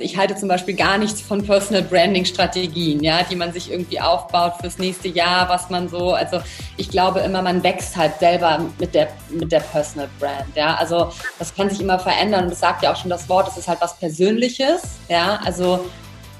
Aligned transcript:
Ich 0.00 0.16
halte 0.16 0.36
zum 0.36 0.48
Beispiel 0.48 0.76
gar 0.76 0.96
nichts 0.96 1.20
von 1.20 1.44
Personal 1.44 1.82
Branding 1.82 2.24
Strategien, 2.24 3.02
ja, 3.02 3.24
die 3.24 3.34
man 3.34 3.52
sich 3.52 3.72
irgendwie 3.72 4.00
aufbaut 4.00 4.52
fürs 4.60 4.78
nächste 4.78 5.08
Jahr, 5.08 5.48
was 5.48 5.70
man 5.70 5.88
so, 5.88 6.12
also 6.12 6.40
ich 6.76 6.88
glaube 6.88 7.18
immer, 7.18 7.42
man 7.42 7.64
wächst 7.64 7.96
halt 7.96 8.16
selber 8.20 8.64
mit 8.78 8.94
der, 8.94 9.08
mit 9.28 9.50
der 9.50 9.58
Personal 9.58 10.08
Brand, 10.20 10.54
ja. 10.54 10.76
Also 10.76 11.10
das 11.40 11.52
kann 11.52 11.68
sich 11.68 11.80
immer 11.80 11.98
verändern 11.98 12.44
und 12.44 12.50
das 12.50 12.60
sagt 12.60 12.84
ja 12.84 12.92
auch 12.92 12.96
schon 12.96 13.10
das 13.10 13.28
Wort, 13.28 13.48
es 13.48 13.56
ist 13.56 13.66
halt 13.66 13.80
was 13.80 13.96
Persönliches, 13.96 14.82
ja. 15.08 15.40
Also 15.44 15.84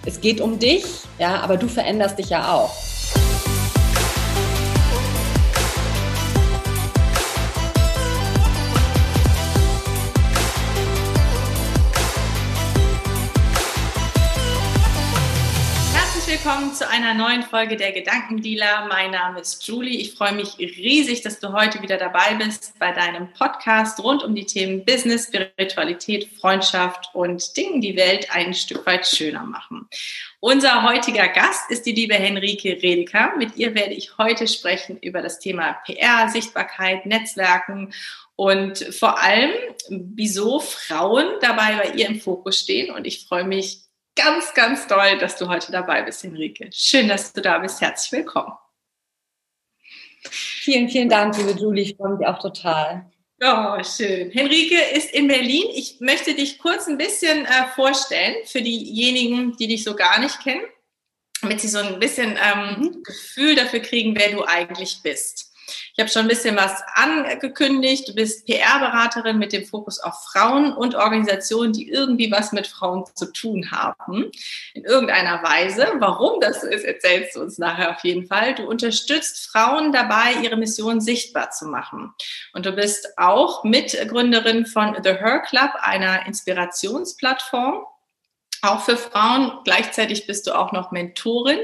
es 0.06 0.20
geht 0.20 0.40
um 0.40 0.60
dich, 0.60 0.84
ja, 1.18 1.40
aber 1.40 1.56
du 1.56 1.66
veränderst 1.66 2.16
dich 2.16 2.28
ja 2.28 2.52
auch. 2.54 2.70
Willkommen 16.58 16.74
zu 16.74 16.88
einer 16.88 17.14
neuen 17.14 17.44
Folge 17.44 17.76
der 17.76 17.92
Gedankendealer. 17.92 18.86
Mein 18.88 19.12
Name 19.12 19.38
ist 19.38 19.64
Julie. 19.68 20.00
Ich 20.00 20.14
freue 20.14 20.32
mich 20.32 20.58
riesig, 20.58 21.22
dass 21.22 21.38
du 21.38 21.52
heute 21.52 21.82
wieder 21.82 21.98
dabei 21.98 22.34
bist 22.34 22.76
bei 22.80 22.90
deinem 22.90 23.32
Podcast 23.32 24.02
rund 24.02 24.24
um 24.24 24.34
die 24.34 24.44
Themen 24.44 24.84
Business, 24.84 25.28
Spiritualität, 25.28 26.28
Freundschaft 26.40 27.10
und 27.12 27.56
Dingen, 27.56 27.80
die 27.80 27.96
Welt 27.96 28.34
ein 28.34 28.54
Stück 28.54 28.84
weit 28.86 29.06
schöner 29.06 29.44
machen. 29.44 29.86
Unser 30.40 30.82
heutiger 30.82 31.28
Gast 31.28 31.70
ist 31.70 31.86
die 31.86 31.92
liebe 31.92 32.14
Henrike 32.14 32.82
Redeker. 32.82 33.36
Mit 33.36 33.56
ihr 33.56 33.76
werde 33.76 33.94
ich 33.94 34.18
heute 34.18 34.48
sprechen 34.48 34.98
über 35.00 35.22
das 35.22 35.38
Thema 35.38 35.74
PR, 35.86 36.28
Sichtbarkeit, 36.28 37.06
Netzwerken 37.06 37.94
und 38.34 38.78
vor 38.78 39.22
allem, 39.22 39.52
wieso 39.88 40.58
Frauen 40.58 41.26
dabei 41.40 41.76
bei 41.76 41.90
ihr 41.94 42.08
im 42.08 42.20
Fokus 42.20 42.58
stehen. 42.58 42.92
Und 42.92 43.06
ich 43.06 43.26
freue 43.28 43.44
mich 43.44 43.87
ganz, 44.18 44.52
ganz 44.52 44.86
toll, 44.86 45.16
dass 45.18 45.36
du 45.36 45.48
heute 45.48 45.70
dabei 45.72 46.02
bist, 46.02 46.22
Henrike. 46.24 46.68
Schön, 46.72 47.08
dass 47.08 47.32
du 47.32 47.40
da 47.40 47.58
bist. 47.58 47.80
Herzlich 47.80 48.12
willkommen. 48.12 48.52
Vielen, 50.28 50.88
vielen 50.88 51.08
Dank, 51.08 51.36
liebe 51.38 51.58
Julie. 51.58 51.84
Ich 51.84 51.96
freue 51.96 52.16
mich 52.16 52.26
auch 52.26 52.38
total. 52.40 53.10
Oh, 53.40 53.82
schön. 53.84 54.30
Henrike 54.32 54.80
ist 54.94 55.14
in 55.14 55.28
Berlin. 55.28 55.66
Ich 55.72 56.00
möchte 56.00 56.34
dich 56.34 56.58
kurz 56.58 56.88
ein 56.88 56.98
bisschen 56.98 57.46
äh, 57.46 57.68
vorstellen 57.76 58.34
für 58.44 58.60
diejenigen, 58.60 59.56
die 59.56 59.68
dich 59.68 59.84
so 59.84 59.94
gar 59.94 60.18
nicht 60.18 60.42
kennen, 60.42 60.64
damit 61.40 61.60
sie 61.60 61.68
so 61.68 61.78
ein 61.78 62.00
bisschen 62.00 62.36
ähm, 62.36 62.80
mhm. 62.80 63.02
Gefühl 63.04 63.54
dafür 63.54 63.80
kriegen, 63.80 64.18
wer 64.18 64.32
du 64.32 64.44
eigentlich 64.44 64.98
bist. 65.04 65.52
Ich 65.92 65.98
habe 65.98 66.08
schon 66.08 66.22
ein 66.22 66.28
bisschen 66.28 66.56
was 66.56 66.82
angekündigt. 66.94 68.08
Du 68.08 68.14
bist 68.14 68.46
PR-Beraterin 68.46 69.38
mit 69.38 69.52
dem 69.52 69.64
Fokus 69.64 70.00
auf 70.00 70.24
Frauen 70.32 70.72
und 70.72 70.94
Organisationen, 70.94 71.72
die 71.72 71.88
irgendwie 71.88 72.30
was 72.30 72.52
mit 72.52 72.66
Frauen 72.66 73.04
zu 73.14 73.32
tun 73.32 73.70
haben. 73.70 74.30
In 74.74 74.84
irgendeiner 74.84 75.42
Weise. 75.42 75.88
Warum 75.98 76.40
das 76.40 76.60
so 76.60 76.66
ist, 76.66 76.84
erzählst 76.84 77.36
du 77.36 77.40
uns 77.40 77.58
nachher 77.58 77.90
auf 77.90 78.04
jeden 78.04 78.26
Fall. 78.26 78.54
Du 78.54 78.66
unterstützt 78.68 79.50
Frauen 79.50 79.92
dabei, 79.92 80.34
ihre 80.42 80.56
Mission 80.56 81.00
sichtbar 81.00 81.50
zu 81.50 81.66
machen. 81.66 82.12
Und 82.52 82.66
du 82.66 82.72
bist 82.72 83.18
auch 83.18 83.64
Mitgründerin 83.64 84.66
von 84.66 84.96
The 85.02 85.10
Her 85.10 85.40
Club, 85.40 85.70
einer 85.80 86.26
Inspirationsplattform 86.26 87.84
auch 88.62 88.84
für 88.84 88.96
Frauen. 88.96 89.60
Gleichzeitig 89.64 90.26
bist 90.26 90.46
du 90.46 90.52
auch 90.52 90.72
noch 90.72 90.90
Mentorin 90.90 91.60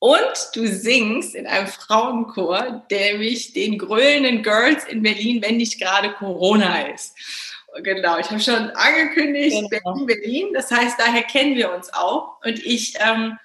und 0.00 0.50
du 0.54 0.66
singst 0.66 1.34
in 1.34 1.46
einem 1.46 1.66
Frauenchor, 1.68 2.84
nämlich 2.90 3.52
den 3.52 3.78
grölenden 3.78 4.42
Girls 4.42 4.84
in 4.84 5.02
Berlin, 5.02 5.42
wenn 5.42 5.58
nicht 5.58 5.78
gerade 5.78 6.12
Corona 6.14 6.88
ist. 6.88 7.14
Genau, 7.82 8.18
ich 8.18 8.28
habe 8.30 8.40
schon 8.40 8.70
angekündigt, 8.70 9.56
genau. 9.70 9.92
Berlin, 9.92 10.06
Berlin. 10.06 10.48
Das 10.54 10.70
heißt, 10.70 10.98
daher 10.98 11.22
kennen 11.22 11.54
wir 11.54 11.72
uns 11.72 11.92
auch. 11.92 12.38
Und 12.42 12.64
ich 12.64 12.94
ähm, 12.98 13.38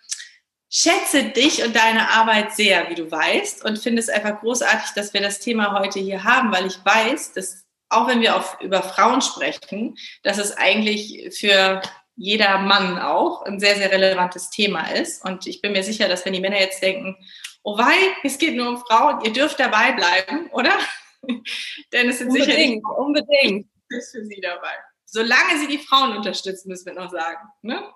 schätze 0.69 1.25
dich 1.25 1.63
und 1.63 1.75
deine 1.75 2.09
Arbeit 2.09 2.55
sehr, 2.55 2.89
wie 2.89 2.95
du 2.95 3.11
weißt, 3.11 3.63
und 3.65 3.77
finde 3.77 4.01
es 4.01 4.09
einfach 4.09 4.39
großartig, 4.39 4.93
dass 4.95 5.13
wir 5.13 5.21
das 5.21 5.39
Thema 5.39 5.77
heute 5.77 5.99
hier 5.99 6.23
haben, 6.23 6.51
weil 6.53 6.65
ich 6.65 6.77
weiß, 6.83 7.33
dass 7.33 7.65
auch 7.89 8.07
wenn 8.07 8.21
wir 8.21 8.35
auf, 8.35 8.57
über 8.61 8.81
Frauen 8.81 9.21
sprechen, 9.21 9.97
dass 10.23 10.37
es 10.37 10.55
eigentlich 10.57 11.37
für 11.37 11.81
jeder 12.15 12.59
Mann 12.59 12.97
auch 12.99 13.43
ein 13.43 13.59
sehr, 13.59 13.75
sehr 13.75 13.91
relevantes 13.91 14.49
Thema 14.49 14.91
ist. 14.91 15.23
Und 15.23 15.47
ich 15.47 15.61
bin 15.61 15.73
mir 15.73 15.83
sicher, 15.83 16.07
dass 16.07 16.25
wenn 16.25 16.33
die 16.33 16.39
Männer 16.39 16.59
jetzt 16.59 16.81
denken, 16.81 17.17
oh 17.63 17.77
wei, 17.77 17.95
es 18.23 18.37
geht 18.37 18.55
nur 18.55 18.69
um 18.69 18.77
Frauen, 18.77 19.21
ihr 19.21 19.33
dürft 19.33 19.59
dabei 19.59 19.91
bleiben, 19.93 20.49
oder? 20.51 20.77
Denn 21.91 22.09
es 22.09 22.19
sind 22.19 22.27
unbedingt, 22.29 22.45
sicherlich 22.45 22.81
unbedingt 22.97 23.67
ist 23.89 24.11
für 24.15 24.25
sie 24.25 24.39
dabei. 24.41 24.73
Solange 25.05 25.59
sie 25.59 25.67
die 25.67 25.79
Frauen 25.79 26.15
unterstützen, 26.17 26.69
müssen 26.69 26.85
wir 26.85 26.93
noch 26.93 27.11
sagen. 27.11 27.47
Ne? 27.61 27.91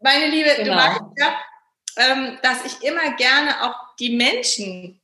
Meine 0.00 0.28
Liebe, 0.28 0.50
genau. 0.56 0.64
du 0.64 0.76
weißt 0.76 1.00
ja, 1.18 1.38
ähm, 1.96 2.38
dass 2.42 2.64
ich 2.64 2.82
immer 2.82 3.14
gerne 3.16 3.64
auch 3.64 3.96
die 3.98 4.16
Menschen 4.16 5.00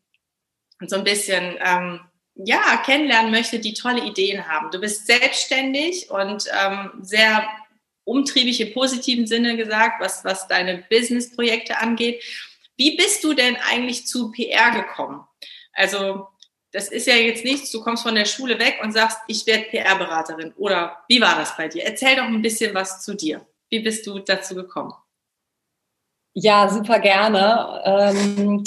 so 0.87 0.97
ein 0.97 1.05
bisschen 1.05 1.57
ähm, 1.61 2.01
ja, 2.35 2.77
kennenlernen 2.85 3.31
möchte, 3.31 3.59
die 3.59 3.75
tolle 3.75 4.05
Ideen 4.05 4.49
haben. 4.49 4.71
Du 4.71 4.81
bist 4.81 5.07
selbstständig 5.07 6.11
und 6.11 6.47
ähm, 6.53 6.93
sehr 7.01 7.49
umtriebig 8.05 8.61
im 8.61 8.73
positiven 8.73 9.27
Sinne 9.27 9.57
gesagt, 9.57 10.01
was, 10.01 10.25
was 10.25 10.47
deine 10.49 10.85
Business-Projekte 10.91 11.79
angeht. 11.79 12.23
Wie 12.77 12.97
bist 12.97 13.25
du 13.25 13.35
denn 13.35 13.57
eigentlich 13.71 14.07
zu 14.07 14.31
PR 14.31 14.71
gekommen? 14.73 15.25
Also, 15.73 16.29
das 16.73 16.89
ist 16.89 17.07
ja 17.07 17.15
jetzt 17.15 17.45
nichts, 17.45 17.71
du 17.71 17.81
kommst 17.81 18.03
von 18.03 18.15
der 18.15 18.25
Schule 18.25 18.59
weg 18.59 18.81
und 18.83 18.93
sagst, 18.93 19.19
ich 19.29 19.47
werde 19.47 19.65
PR-Beraterin. 19.65 20.53
Oder 20.57 21.05
wie 21.09 21.21
war 21.21 21.37
das 21.37 21.57
bei 21.57 21.69
dir? 21.69 21.85
Erzähl 21.85 22.17
doch 22.17 22.25
ein 22.25 22.43
bisschen 22.43 22.75
was 22.75 23.03
zu 23.03 23.15
dir. 23.15 23.47
Wie 23.71 23.81
bist 23.81 24.07
du 24.07 24.19
dazu 24.19 24.55
gekommen? 24.55 24.93
Ja, 26.33 26.69
super 26.69 26.99
gerne. 26.99 27.83
Ähm 27.85 28.65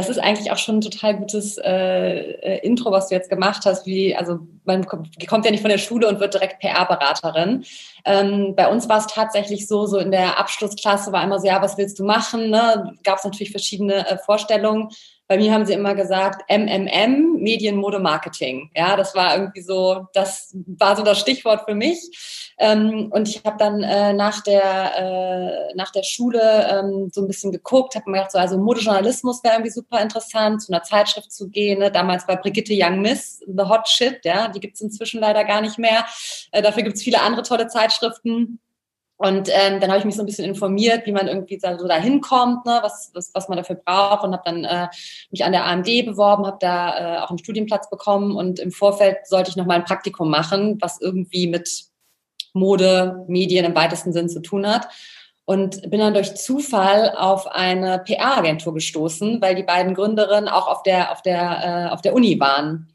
das 0.00 0.08
ist 0.08 0.18
eigentlich 0.18 0.50
auch 0.50 0.56
schon 0.56 0.78
ein 0.78 0.80
total 0.80 1.16
gutes 1.16 1.58
äh, 1.58 2.32
äh 2.32 2.58
Intro, 2.66 2.90
was 2.90 3.08
du 3.08 3.14
jetzt 3.14 3.28
gemacht 3.28 3.66
hast. 3.66 3.86
Wie, 3.86 4.16
also 4.16 4.40
man 4.64 4.86
kommt, 4.86 5.10
ja 5.18 5.50
nicht 5.50 5.60
von 5.60 5.70
der 5.70 5.78
Schule 5.78 6.08
und 6.08 6.20
wird 6.20 6.34
direkt 6.34 6.60
PR-Beraterin. 6.60 7.64
Ähm, 8.04 8.54
bei 8.56 8.68
uns 8.68 8.88
war 8.88 8.98
es 8.98 9.06
tatsächlich 9.06 9.68
so, 9.68 9.86
so 9.86 9.98
in 9.98 10.10
der 10.10 10.38
Abschlussklasse 10.38 11.12
war 11.12 11.22
immer 11.22 11.38
so, 11.38 11.46
ja, 11.46 11.60
was 11.60 11.76
willst 11.76 11.98
du 11.98 12.04
machen? 12.04 12.50
Ne? 12.50 12.94
Gab 13.04 13.18
es 13.18 13.24
natürlich 13.24 13.50
verschiedene 13.50 14.08
äh, 14.08 14.16
Vorstellungen. 14.18 14.88
Bei 15.30 15.36
mir 15.36 15.52
haben 15.52 15.64
sie 15.64 15.74
immer 15.74 15.94
gesagt, 15.94 16.42
MMM, 16.50 17.36
Medien, 17.38 17.76
Mode, 17.76 18.00
Marketing. 18.00 18.68
Ja, 18.74 18.96
das 18.96 19.14
war 19.14 19.36
irgendwie 19.36 19.60
so, 19.60 20.08
das 20.12 20.52
war 20.66 20.96
so 20.96 21.04
das 21.04 21.20
Stichwort 21.20 21.62
für 21.68 21.76
mich. 21.76 22.50
Ähm, 22.58 23.12
und 23.12 23.28
ich 23.28 23.40
habe 23.44 23.56
dann 23.56 23.80
äh, 23.84 24.12
nach, 24.12 24.42
der, 24.42 25.68
äh, 25.70 25.74
nach 25.76 25.92
der 25.92 26.02
Schule 26.02 26.68
ähm, 26.68 27.10
so 27.12 27.20
ein 27.20 27.28
bisschen 27.28 27.52
geguckt, 27.52 27.94
habe 27.94 28.10
mir 28.10 28.16
gedacht, 28.16 28.32
so, 28.32 28.38
also 28.38 28.58
Modejournalismus 28.58 29.44
wäre 29.44 29.54
irgendwie 29.54 29.70
super 29.70 30.02
interessant, 30.02 30.62
zu 30.62 30.72
einer 30.72 30.82
Zeitschrift 30.82 31.30
zu 31.30 31.48
gehen. 31.48 31.78
Ne? 31.78 31.92
Damals 31.92 32.26
war 32.26 32.40
Brigitte 32.40 32.74
Young 32.76 33.00
Miss, 33.00 33.38
The 33.46 33.68
Hot 33.68 33.88
Shit, 33.88 34.24
ja, 34.24 34.48
die 34.48 34.58
gibt's 34.58 34.80
inzwischen 34.80 35.20
leider 35.20 35.44
gar 35.44 35.60
nicht 35.60 35.78
mehr. 35.78 36.06
Äh, 36.50 36.60
dafür 36.60 36.82
gibt's 36.82 37.04
viele 37.04 37.20
andere 37.20 37.44
tolle 37.44 37.68
Zeitschriften. 37.68 38.58
Und 39.20 39.50
ähm, 39.52 39.80
dann 39.80 39.90
habe 39.90 39.98
ich 39.98 40.06
mich 40.06 40.16
so 40.16 40.22
ein 40.22 40.26
bisschen 40.26 40.46
informiert, 40.46 41.04
wie 41.04 41.12
man 41.12 41.28
irgendwie 41.28 41.60
so 41.60 41.86
da 41.86 41.96
hinkommt, 41.96 42.64
ne, 42.64 42.78
was, 42.80 43.10
was, 43.12 43.30
was 43.34 43.50
man 43.50 43.58
dafür 43.58 43.76
braucht 43.76 44.24
und 44.24 44.32
habe 44.32 44.42
dann 44.46 44.64
äh, 44.64 44.88
mich 45.30 45.44
an 45.44 45.52
der 45.52 45.66
AMD 45.66 45.84
beworben, 46.06 46.46
habe 46.46 46.56
da 46.58 47.18
äh, 47.18 47.18
auch 47.18 47.28
einen 47.28 47.38
Studienplatz 47.38 47.90
bekommen 47.90 48.34
und 48.34 48.58
im 48.58 48.72
Vorfeld 48.72 49.26
sollte 49.26 49.50
ich 49.50 49.56
noch 49.56 49.66
mal 49.66 49.74
ein 49.74 49.84
Praktikum 49.84 50.30
machen, 50.30 50.78
was 50.80 51.02
irgendwie 51.02 51.48
mit 51.48 51.84
Mode, 52.54 53.26
Medien 53.28 53.66
im 53.66 53.74
weitesten 53.74 54.14
Sinn 54.14 54.30
zu 54.30 54.40
tun 54.40 54.66
hat. 54.66 54.88
Und 55.44 55.90
bin 55.90 56.00
dann 56.00 56.14
durch 56.14 56.34
Zufall 56.36 57.14
auf 57.14 57.46
eine 57.46 57.98
PR-Agentur 57.98 58.72
gestoßen, 58.72 59.42
weil 59.42 59.54
die 59.54 59.64
beiden 59.64 59.92
Gründerinnen 59.92 60.48
auch 60.48 60.66
auf 60.66 60.82
der, 60.82 61.12
auf 61.12 61.20
der, 61.20 61.88
äh, 61.90 61.92
auf 61.92 62.00
der 62.00 62.14
Uni 62.14 62.40
waren. 62.40 62.88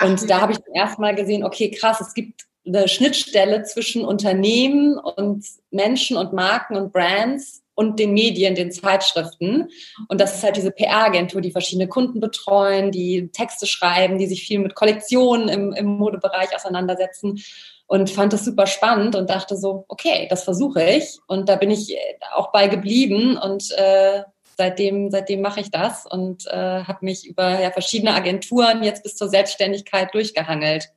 Und 0.00 0.20
Ach, 0.22 0.26
da 0.28 0.40
habe 0.40 0.52
ich 0.52 0.62
zum 0.62 0.72
ersten 0.72 1.02
Mal 1.02 1.16
gesehen, 1.16 1.42
okay, 1.42 1.72
krass, 1.72 2.00
es 2.00 2.14
gibt 2.14 2.44
eine 2.66 2.88
Schnittstelle 2.88 3.62
zwischen 3.64 4.04
Unternehmen 4.04 4.98
und 4.98 5.44
Menschen 5.70 6.16
und 6.16 6.32
Marken 6.32 6.76
und 6.76 6.92
Brands 6.92 7.62
und 7.74 7.98
den 7.98 8.12
Medien, 8.12 8.54
den 8.54 8.72
Zeitschriften. 8.72 9.68
Und 10.08 10.20
das 10.20 10.36
ist 10.36 10.44
halt 10.44 10.56
diese 10.56 10.70
PR-Agentur, 10.70 11.40
die 11.40 11.50
verschiedene 11.50 11.88
Kunden 11.88 12.20
betreuen, 12.20 12.92
die 12.92 13.30
Texte 13.32 13.66
schreiben, 13.66 14.18
die 14.18 14.26
sich 14.26 14.46
viel 14.46 14.60
mit 14.60 14.74
Kollektionen 14.74 15.48
im, 15.48 15.72
im 15.72 15.86
Modebereich 15.86 16.54
auseinandersetzen. 16.54 17.42
Und 17.86 18.08
fand 18.08 18.32
das 18.32 18.46
super 18.46 18.66
spannend 18.66 19.14
und 19.14 19.28
dachte 19.28 19.58
so, 19.58 19.84
okay, 19.88 20.26
das 20.30 20.44
versuche 20.44 20.82
ich. 20.82 21.18
Und 21.26 21.50
da 21.50 21.56
bin 21.56 21.70
ich 21.70 21.96
auch 22.34 22.50
bei 22.50 22.68
geblieben 22.68 23.36
und 23.36 23.70
äh, 23.72 24.22
seitdem, 24.56 25.10
seitdem 25.10 25.42
mache 25.42 25.60
ich 25.60 25.70
das 25.70 26.06
und 26.06 26.46
äh, 26.46 26.84
habe 26.84 26.98
mich 27.02 27.26
über 27.26 27.60
ja, 27.60 27.70
verschiedene 27.70 28.14
Agenturen 28.14 28.82
jetzt 28.82 29.02
bis 29.02 29.16
zur 29.16 29.28
Selbstständigkeit 29.28 30.14
durchgehangelt. 30.14 30.93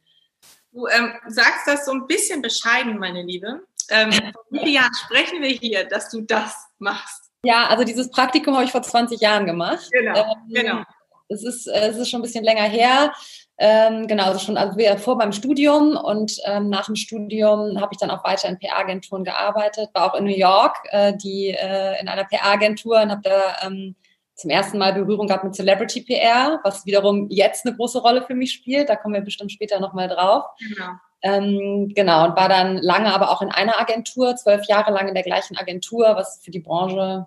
Du 0.71 0.87
ähm, 0.87 1.13
sagst 1.27 1.67
das 1.67 1.85
so 1.85 1.91
ein 1.91 2.07
bisschen 2.07 2.41
bescheiden, 2.41 2.97
meine 2.97 3.23
Liebe. 3.23 3.61
Ähm, 3.89 4.11
wie 4.49 4.59
viele 4.59 4.71
Jahren 4.71 4.93
sprechen 4.93 5.41
wir 5.41 5.49
hier, 5.49 5.85
dass 5.85 6.09
du 6.09 6.21
das 6.21 6.67
machst? 6.77 7.31
Ja, 7.43 7.67
also 7.67 7.83
dieses 7.83 8.11
Praktikum 8.11 8.55
habe 8.55 8.65
ich 8.65 8.71
vor 8.71 8.81
20 8.81 9.21
Jahren 9.21 9.45
gemacht. 9.45 9.87
Genau, 9.91 10.19
ähm, 10.19 10.53
genau. 10.53 10.83
Es 11.29 11.43
ist, 11.43 11.67
es 11.67 11.97
ist 11.97 12.09
schon 12.09 12.19
ein 12.19 12.23
bisschen 12.23 12.43
länger 12.43 12.63
her. 12.63 13.13
Ähm, 13.59 14.07
genau, 14.07 14.25
also 14.25 14.39
schon 14.39 14.55
also 14.55 14.77
vor 14.97 15.15
meinem 15.15 15.31
Studium 15.31 15.97
und 15.97 16.37
ähm, 16.45 16.69
nach 16.69 16.85
dem 16.85 16.95
Studium 16.95 17.81
habe 17.81 17.89
ich 17.91 17.97
dann 17.97 18.11
auch 18.11 18.23
weiter 18.23 18.47
in 18.49 18.59
PR-Agenturen 18.59 19.23
gearbeitet, 19.23 19.89
war 19.93 20.11
auch 20.11 20.17
in 20.17 20.25
New 20.25 20.35
York, 20.35 20.77
äh, 20.91 21.13
die 21.17 21.49
äh, 21.49 21.99
in 21.99 22.07
einer 22.07 22.25
PR-Agentur 22.25 23.01
und 23.01 23.09
habe 23.09 23.21
da 23.23 23.57
ähm, 23.65 23.95
zum 24.37 24.51
ersten 24.51 24.77
Mal 24.77 24.93
Berührung 24.93 25.27
gehabt 25.27 25.43
mit 25.43 25.55
Celebrity 25.55 26.01
PR, 26.01 26.59
was 26.63 26.85
wiederum 26.85 27.27
jetzt 27.29 27.65
eine 27.65 27.75
große 27.75 27.99
Rolle 27.99 28.21
für 28.21 28.35
mich 28.35 28.53
spielt. 28.53 28.87
Da 28.87 28.95
kommen 28.95 29.15
wir 29.15 29.21
bestimmt 29.21 29.51
später 29.51 29.79
nochmal 29.79 30.07
drauf. 30.07 30.45
Genau. 30.59 30.91
Ähm, 31.23 31.91
genau, 31.95 32.25
und 32.25 32.35
war 32.35 32.47
dann 32.47 32.77
lange 32.77 33.11
aber 33.11 33.31
auch 33.31 33.41
in 33.41 33.49
einer 33.49 33.81
Agentur, 33.81 34.35
zwölf 34.35 34.65
Jahre 34.67 34.91
lang 34.91 35.07
in 35.07 35.15
der 35.15 35.23
gleichen 35.23 35.57
Agentur, 35.57 36.15
was 36.15 36.39
für 36.43 36.51
die 36.51 36.59
Branche, 36.59 37.25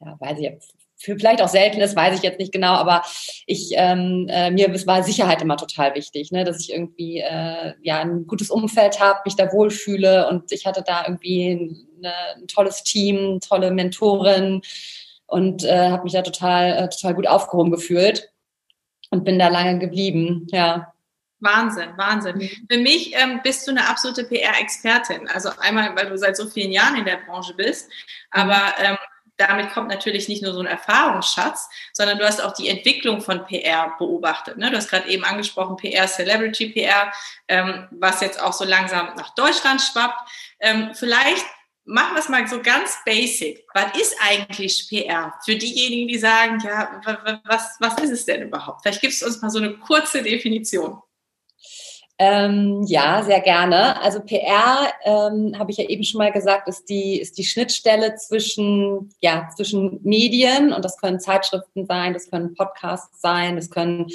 ja, 0.00 0.16
weiß 0.18 0.38
ich 0.38 0.44
jetzt, 0.44 0.74
für 0.96 1.14
vielleicht 1.16 1.42
auch 1.42 1.48
selten 1.48 1.80
ist, 1.80 1.94
weiß 1.94 2.16
ich 2.16 2.22
jetzt 2.22 2.38
nicht 2.38 2.52
genau, 2.52 2.72
aber 2.72 3.02
ich 3.46 3.72
ähm, 3.76 4.26
äh, 4.30 4.50
mir 4.50 4.74
war 4.86 5.02
Sicherheit 5.02 5.42
immer 5.42 5.58
total 5.58 5.94
wichtig, 5.94 6.32
ne, 6.32 6.44
dass 6.44 6.60
ich 6.60 6.72
irgendwie 6.72 7.18
äh, 7.18 7.74
ja 7.82 7.98
ein 7.98 8.26
gutes 8.26 8.50
Umfeld 8.50 8.98
habe, 8.98 9.20
mich 9.26 9.36
da 9.36 9.52
wohlfühle 9.52 10.28
und 10.28 10.50
ich 10.50 10.64
hatte 10.64 10.82
da 10.84 11.04
irgendwie 11.06 11.86
eine, 11.98 12.14
ein 12.36 12.48
tolles 12.48 12.82
Team, 12.82 13.38
tolle 13.40 13.70
Mentorin 13.70 14.62
und 15.28 15.62
äh, 15.62 15.90
habe 15.90 16.04
mich 16.04 16.14
da 16.14 16.22
total 16.22 16.72
äh, 16.72 16.88
total 16.88 17.14
gut 17.14 17.28
aufgehoben 17.28 17.70
gefühlt 17.70 18.32
und 19.10 19.24
bin 19.24 19.38
da 19.38 19.48
lange 19.48 19.78
geblieben, 19.78 20.46
ja. 20.50 20.92
Wahnsinn, 21.40 21.90
Wahnsinn. 21.96 22.38
Mhm. 22.38 22.66
Für 22.68 22.78
mich 22.78 23.14
ähm, 23.14 23.40
bist 23.44 23.66
du 23.66 23.70
eine 23.70 23.88
absolute 23.88 24.24
PR-Expertin. 24.24 25.28
Also 25.28 25.50
einmal, 25.60 25.94
weil 25.94 26.08
du 26.08 26.18
seit 26.18 26.36
so 26.36 26.48
vielen 26.48 26.72
Jahren 26.72 26.96
in 26.96 27.04
der 27.04 27.18
Branche 27.18 27.54
bist, 27.54 27.88
aber 28.32 28.74
ähm, 28.82 28.96
damit 29.36 29.70
kommt 29.70 29.88
natürlich 29.88 30.28
nicht 30.28 30.42
nur 30.42 30.52
so 30.52 30.58
ein 30.60 30.66
Erfahrungsschatz, 30.66 31.68
sondern 31.92 32.18
du 32.18 32.26
hast 32.26 32.42
auch 32.42 32.54
die 32.54 32.68
Entwicklung 32.68 33.20
von 33.20 33.46
PR 33.46 33.94
beobachtet. 33.96 34.58
Ne? 34.58 34.68
Du 34.70 34.76
hast 34.76 34.90
gerade 34.90 35.08
eben 35.08 35.24
angesprochen, 35.24 35.76
PR, 35.76 36.08
Celebrity 36.08 36.70
PR, 36.70 37.12
ähm, 37.46 37.86
was 37.92 38.20
jetzt 38.20 38.42
auch 38.42 38.52
so 38.52 38.64
langsam 38.64 39.14
nach 39.16 39.34
Deutschland 39.36 39.80
schwappt. 39.80 40.28
Ähm, 40.58 40.90
vielleicht 40.94 41.46
machen 41.88 42.14
wir 42.14 42.20
es 42.20 42.28
mal 42.28 42.46
so 42.46 42.60
ganz 42.60 42.98
basic. 43.04 43.64
Was 43.74 43.98
ist 43.98 44.14
eigentlich 44.20 44.86
PR? 44.88 45.32
Für 45.44 45.56
diejenigen, 45.56 46.06
die 46.06 46.18
sagen, 46.18 46.58
ja, 46.64 47.00
was, 47.44 47.76
was 47.80 47.98
ist 48.02 48.10
es 48.10 48.26
denn 48.26 48.42
überhaupt? 48.42 48.82
Vielleicht 48.82 49.00
gibst 49.00 49.22
du 49.22 49.26
uns 49.26 49.40
mal 49.40 49.50
so 49.50 49.58
eine 49.58 49.74
kurze 49.78 50.22
Definition. 50.22 50.98
Ähm, 52.20 52.82
ja, 52.86 53.22
sehr 53.22 53.40
gerne. 53.40 54.00
Also 54.02 54.20
PR, 54.20 54.92
ähm, 55.04 55.56
habe 55.56 55.70
ich 55.70 55.78
ja 55.78 55.88
eben 55.88 56.02
schon 56.02 56.18
mal 56.18 56.32
gesagt, 56.32 56.68
ist 56.68 56.88
die, 56.88 57.20
ist 57.20 57.38
die 57.38 57.44
Schnittstelle 57.44 58.16
zwischen, 58.16 59.14
ja, 59.20 59.48
zwischen 59.56 60.00
Medien 60.02 60.72
und 60.72 60.84
das 60.84 60.98
können 60.98 61.20
Zeitschriften 61.20 61.86
sein, 61.86 62.12
das 62.12 62.28
können 62.28 62.54
Podcasts 62.54 63.20
sein, 63.20 63.54
das 63.56 63.70
können 63.70 64.08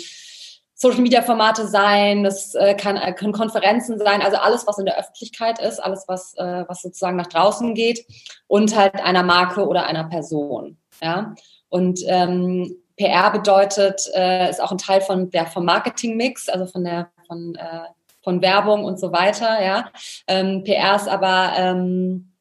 Social 0.84 1.02
Media 1.02 1.22
Formate 1.22 1.66
sein, 1.66 2.26
das 2.26 2.56
äh, 2.56 2.76
kann, 2.76 2.98
äh, 2.98 3.14
können 3.14 3.32
Konferenzen 3.32 3.98
sein, 3.98 4.22
also 4.22 4.36
alles, 4.36 4.68
was 4.68 4.78
in 4.78 4.86
der 4.86 5.00
Öffentlichkeit 5.00 5.60
ist, 5.60 5.80
alles, 5.80 6.04
was, 6.10 6.36
äh, 6.36 6.66
was 6.68 6.82
sozusagen 6.82 7.16
nach 7.16 7.28
draußen 7.28 7.74
geht 7.74 8.06
und 8.48 8.76
halt 8.76 8.96
einer 8.96 9.24
Marke 9.24 9.66
oder 9.66 9.86
einer 9.86 10.04
Person. 10.04 10.78
Ja. 11.02 11.36
Und 11.70 12.02
ähm, 12.06 12.76
PR 12.98 13.32
bedeutet, 13.32 14.02
äh, 14.14 14.50
ist 14.50 14.62
auch 14.62 14.72
ein 14.72 14.78
Teil 14.78 15.00
von 15.00 15.30
der 15.30 15.46
vom 15.48 15.64
Marketing-Mix, 15.64 16.50
also 16.50 16.66
von 16.66 16.84
der 16.84 17.10
von, 17.28 17.56
äh, 17.56 17.88
von 18.22 18.42
Werbung 18.42 18.84
und 18.84 19.00
so 19.00 19.14
weiter. 19.14 19.64
Ja, 19.64 19.90
ähm, 20.28 20.66
PR 20.66 20.98
ist 20.98 21.08
aber 21.08 21.54
ähm, 21.56 22.33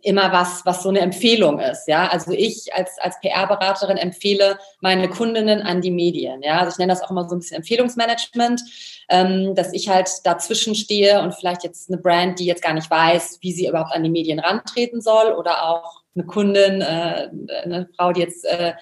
immer 0.00 0.32
was, 0.32 0.64
was 0.64 0.82
so 0.82 0.88
eine 0.88 1.00
Empfehlung 1.00 1.60
ist. 1.60 1.86
Ja, 1.86 2.08
also 2.08 2.32
ich 2.32 2.72
als, 2.74 2.98
als 2.98 3.20
PR-Beraterin 3.20 3.98
empfehle 3.98 4.58
meine 4.80 5.08
Kundinnen 5.08 5.60
an 5.60 5.82
die 5.82 5.90
Medien. 5.90 6.42
Ja, 6.42 6.60
also 6.60 6.72
ich 6.72 6.78
nenne 6.78 6.92
das 6.92 7.02
auch 7.02 7.10
immer 7.10 7.28
so 7.28 7.36
ein 7.36 7.40
bisschen 7.40 7.58
Empfehlungsmanagement, 7.58 8.62
ähm, 9.10 9.54
dass 9.54 9.72
ich 9.74 9.90
halt 9.90 10.08
dazwischen 10.24 10.74
stehe 10.74 11.20
und 11.20 11.34
vielleicht 11.34 11.62
jetzt 11.62 11.90
eine 11.90 12.00
Brand, 12.00 12.38
die 12.38 12.46
jetzt 12.46 12.62
gar 12.62 12.72
nicht 12.72 12.90
weiß, 12.90 13.38
wie 13.42 13.52
sie 13.52 13.68
überhaupt 13.68 13.92
an 13.92 14.02
die 14.02 14.10
Medien 14.10 14.40
rantreten 14.40 15.02
soll 15.02 15.32
oder 15.32 15.68
auch 15.68 16.02
eine 16.14 16.24
Kundin, 16.24 16.80
äh, 16.80 17.28
eine 17.62 17.88
Frau, 17.96 18.12
die 18.12 18.20
jetzt 18.20 18.46
äh, 18.46 18.72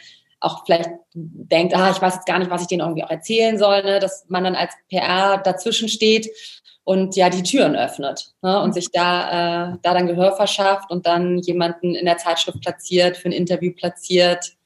auch 0.40 0.64
vielleicht 0.64 0.90
denkt, 1.12 1.76
ah, 1.76 1.90
ich 1.90 2.00
weiß 2.00 2.14
jetzt 2.14 2.26
gar 2.26 2.38
nicht, 2.38 2.50
was 2.50 2.62
ich 2.62 2.68
denen 2.68 2.80
irgendwie 2.80 3.04
auch 3.04 3.10
erzählen 3.10 3.58
soll, 3.58 3.82
ne? 3.82 3.98
dass 3.98 4.24
man 4.28 4.44
dann 4.44 4.54
als 4.54 4.72
PR 4.88 5.38
dazwischen 5.38 5.88
steht 5.88 6.30
und 6.90 7.14
ja 7.14 7.30
die 7.30 7.44
Türen 7.44 7.76
öffnet 7.76 8.34
ne? 8.42 8.60
und 8.60 8.74
sich 8.74 8.90
da, 8.90 9.74
äh, 9.74 9.76
da 9.80 9.94
dann 9.94 10.08
Gehör 10.08 10.34
verschafft 10.34 10.90
und 10.90 11.06
dann 11.06 11.38
jemanden 11.38 11.94
in 11.94 12.04
der 12.04 12.18
Zeitschrift 12.18 12.60
platziert, 12.60 13.16
für 13.16 13.28
ein 13.28 13.32
Interview 13.32 13.72
platziert. 13.72 14.56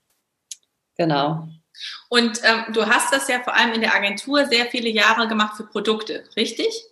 Genau. 0.97 1.47
Und 2.09 2.41
ähm, 2.43 2.73
du 2.73 2.87
hast 2.87 3.13
das 3.13 3.29
ja 3.29 3.41
vor 3.41 3.55
allem 3.55 3.75
in 3.75 3.83
der 3.83 3.95
Agentur 3.95 4.47
sehr 4.47 4.65
viele 4.65 4.89
Jahre 4.89 5.29
gemacht 5.29 5.59
für 5.59 5.65
Produkte, 5.65 6.25
richtig? 6.35 6.87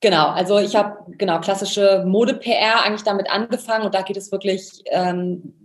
Genau, 0.00 0.30
also 0.30 0.58
ich 0.58 0.74
habe 0.74 1.04
genau 1.16 1.38
klassische 1.38 2.02
Mode-PR 2.04 2.82
eigentlich 2.82 3.04
damit 3.04 3.30
angefangen 3.30 3.84
und 3.84 3.94
da 3.94 4.02
geht 4.02 4.16
es 4.16 4.32
wirklich 4.32 4.82
ähm, 4.86 5.59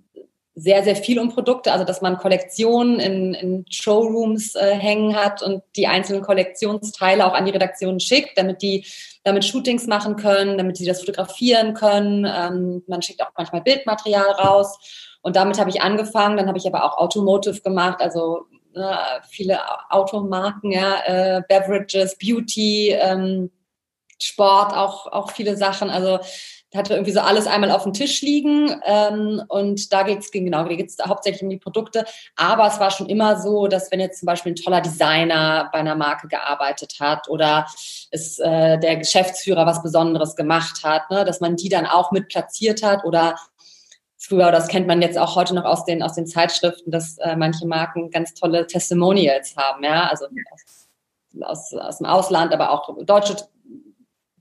sehr, 0.56 0.84
sehr 0.84 0.96
viel 0.96 1.20
um 1.20 1.30
Produkte, 1.30 1.74
also 1.74 1.84
dass 1.84 2.02
man 2.02 2.18
Kollektionen 2.18 3.00
in, 3.02 3.34
in 3.34 3.66
Showrooms 3.70 4.56
äh, 4.56 4.74
hängen 4.76 5.16
hat 5.16 5.44
und 5.44 5.62
die 5.76 5.88
einzelnen 5.88 6.22
Kollektionsteile 6.22 7.26
auch 7.26 7.34
an 7.34 7.46
die 7.46 7.52
Redaktionen 7.52 8.00
schickt, 8.00 8.38
damit 8.38 8.62
die 8.62 8.86
damit 9.26 9.44
Shootings 9.44 9.88
machen 9.88 10.16
können, 10.16 10.58
damit 10.58 10.78
sie 10.78 10.86
das 10.86 11.02
fotografieren 11.02 11.74
können. 11.74 12.26
Ähm, 12.26 12.84
man 12.88 13.02
schickt 13.02 13.22
auch 13.22 13.32
manchmal 13.36 13.62
Bildmaterial 13.62 14.32
raus. 14.32 14.78
Und 15.22 15.36
damit 15.36 15.60
habe 15.60 15.72
ich 15.72 15.82
angefangen. 15.82 16.38
Dann 16.38 16.48
habe 16.48 16.60
ich 16.60 16.68
aber 16.68 16.84
auch 16.84 17.00
Automotive 17.00 17.60
gemacht, 17.62 18.00
also 18.00 18.46
äh, 18.76 19.22
viele 19.28 19.60
Automarken, 19.90 20.72
ja, 20.72 21.00
äh, 21.06 21.42
Beverages, 21.50 22.18
Beauty, 22.18 22.92
ähm, 22.92 23.52
Sport, 24.22 24.74
auch, 24.74 25.08
auch 25.08 25.32
viele 25.32 25.58
Sachen. 25.58 25.90
Also 25.90 26.20
hatte 26.76 26.94
irgendwie 26.94 27.12
so 27.12 27.20
alles 27.20 27.48
einmal 27.48 27.72
auf 27.72 27.84
dem 27.84 27.94
Tisch 27.94 28.22
liegen 28.22 28.82
ähm, 28.86 29.44
und 29.48 29.92
da 29.92 30.04
geht 30.04 30.20
es 30.20 30.32
genau, 30.32 30.64
da 30.64 30.74
geht 30.74 30.90
es 30.90 30.98
hauptsächlich 31.06 31.44
um 31.44 31.50
die 31.50 31.58
Produkte. 31.58 32.06
Aber 32.36 32.68
es 32.68 32.80
war 32.80 32.92
schon 32.92 33.08
immer 33.08 33.40
so, 33.40 33.68
dass 33.68 33.92
wenn 33.92 34.00
jetzt 34.00 34.20
zum 34.20 34.28
Beispiel 34.28 34.54
ein 34.54 34.56
toller 34.56 34.82
Designer 34.82 35.70
bei 35.72 35.80
einer 35.80 35.96
Marke 35.96 36.28
gearbeitet 36.28 36.96
hat 37.00 37.30
oder 37.30 37.66
es 38.12 38.40
äh, 38.40 38.78
der 38.78 38.98
Geschäftsführer 38.98 39.66
was 39.66 39.84
Besonderes 39.84 40.36
gemacht 40.36 40.84
hat, 40.84 41.10
ne, 41.10 41.26
dass 41.26 41.42
man 41.42 41.56
die 41.56 41.70
dann 41.70 41.86
auch 41.86 42.12
mit 42.12 42.28
platziert 42.30 42.84
hat 42.84 43.04
oder 43.06 43.36
früher, 44.18 44.52
das 44.52 44.68
kennt 44.68 44.88
man 44.88 45.02
jetzt 45.02 45.18
auch 45.18 45.36
heute 45.36 45.54
noch 45.54 45.66
aus 45.66 45.86
den, 45.86 46.02
aus 46.02 46.14
den 46.14 46.28
Zeitschriften, 46.28 46.92
dass 46.92 47.18
äh, 47.20 47.36
manche 47.36 47.68
Marken 47.68 48.10
ganz 48.10 48.34
tolle 48.34 48.68
Testimonials 48.68 49.56
haben, 49.56 49.84
ja, 49.84 50.08
also 50.08 50.26
aus, 50.52 50.90
aus, 51.42 51.74
aus 51.74 51.98
dem 51.98 52.08
Ausland, 52.08 52.54
aber 52.54 52.72
auch 52.72 52.90
deutsche 53.06 53.36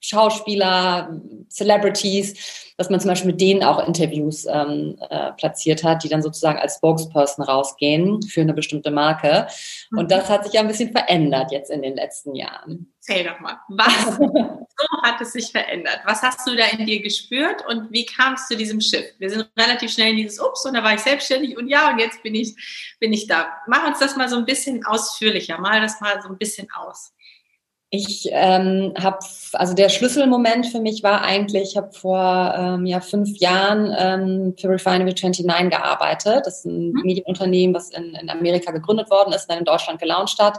Schauspieler, 0.07 1.19
Celebrities, 1.49 2.35
dass 2.77 2.91
man 2.91 3.01
zum 3.01 3.09
Beispiel 3.09 3.31
mit 3.31 3.41
denen 3.41 3.63
auch 3.63 3.87
Interviews 3.87 4.47
ähm, 4.47 4.99
äh, 5.09 5.33
platziert 5.33 5.83
hat, 5.83 6.05
die 6.05 6.09
dann 6.09 6.23
sozusagen 6.23 6.59
als 6.59 6.77
Spokesperson 6.77 7.45
rausgehen 7.45 8.21
für 8.23 8.43
eine 8.43 8.53
bestimmte 8.53 8.91
Marke. 8.91 9.47
Und 9.93 10.11
das 10.11 10.29
hat 10.29 10.45
sich 10.45 10.53
ja 10.53 10.61
ein 10.61 10.69
bisschen 10.69 10.93
verändert 10.93 11.53
jetzt 11.53 11.71
in 11.71 11.83
den 11.83 11.95
letzten 11.95 12.35
Jahren. 12.35 12.93
Erzähl 12.99 13.25
doch 13.25 13.41
mal, 13.41 13.57
was 13.69 14.17
so 14.17 15.03
hat 15.03 15.21
es 15.21 15.33
sich 15.33 15.53
verändert? 15.53 16.01
Was 16.05 16.21
hast 16.23 16.47
du 16.47 16.55
da 16.55 16.67
in 16.67 16.85
dir 16.85 17.01
gespürt 17.01 17.65
und 17.69 17.91
wie 17.93 18.05
kam 18.05 18.35
es 18.35 18.49
zu 18.49 18.57
diesem 18.57 18.81
Schiff? 18.81 19.07
Wir 19.19 19.31
sind 19.31 19.49
relativ 19.57 19.93
schnell 19.93 20.11
in 20.11 20.17
dieses 20.17 20.41
Ups 20.41 20.67
und 20.67 20.75
da 20.75 20.83
war 20.83 20.95
ich 20.95 21.01
selbstständig 21.01 21.57
und 21.57 21.69
ja, 21.69 21.91
und 21.91 21.99
jetzt 21.99 22.23
bin 22.23 22.35
ich, 22.35 22.55
bin 22.99 23.13
ich 23.13 23.27
da. 23.27 23.49
Mach 23.69 23.87
uns 23.87 24.01
das 24.01 24.17
mal 24.17 24.29
so 24.29 24.37
ein 24.37 24.45
bisschen 24.45 24.85
ausführlicher, 24.85 25.59
mal 25.59 25.81
das 25.81 26.01
mal 26.01 26.21
so 26.21 26.29
ein 26.29 26.39
bisschen 26.39 26.69
aus. 26.75 27.15
Ich 27.97 28.29
ähm, 28.33 28.93
habe, 29.01 29.19
also 29.53 29.73
der 29.73 29.89
Schlüsselmoment 29.89 30.67
für 30.67 30.81
mich 30.81 31.05
war 31.05 31.23
eigentlich, 31.23 31.71
ich 31.71 31.77
habe 31.77 31.93
vor 31.93 32.53
ähm, 32.59 32.87
ja, 32.87 32.99
fünf 32.99 33.39
Jahren 33.39 33.95
ähm, 33.97 34.55
für 34.59 34.69
Refinery 34.69 35.15
29 35.15 35.71
gearbeitet. 35.71 36.45
Das 36.45 36.59
ist 36.59 36.65
ein 36.65 36.91
mhm. 36.91 37.03
Medienunternehmen, 37.05 37.73
was 37.73 37.91
in, 37.91 38.17
in 38.17 38.31
Amerika 38.31 38.73
gegründet 38.73 39.11
worden 39.11 39.33
ist 39.33 39.43
und 39.43 39.51
dann 39.51 39.59
in 39.61 39.65
Deutschland 39.65 40.01
gelauncht 40.01 40.43
hat. 40.43 40.59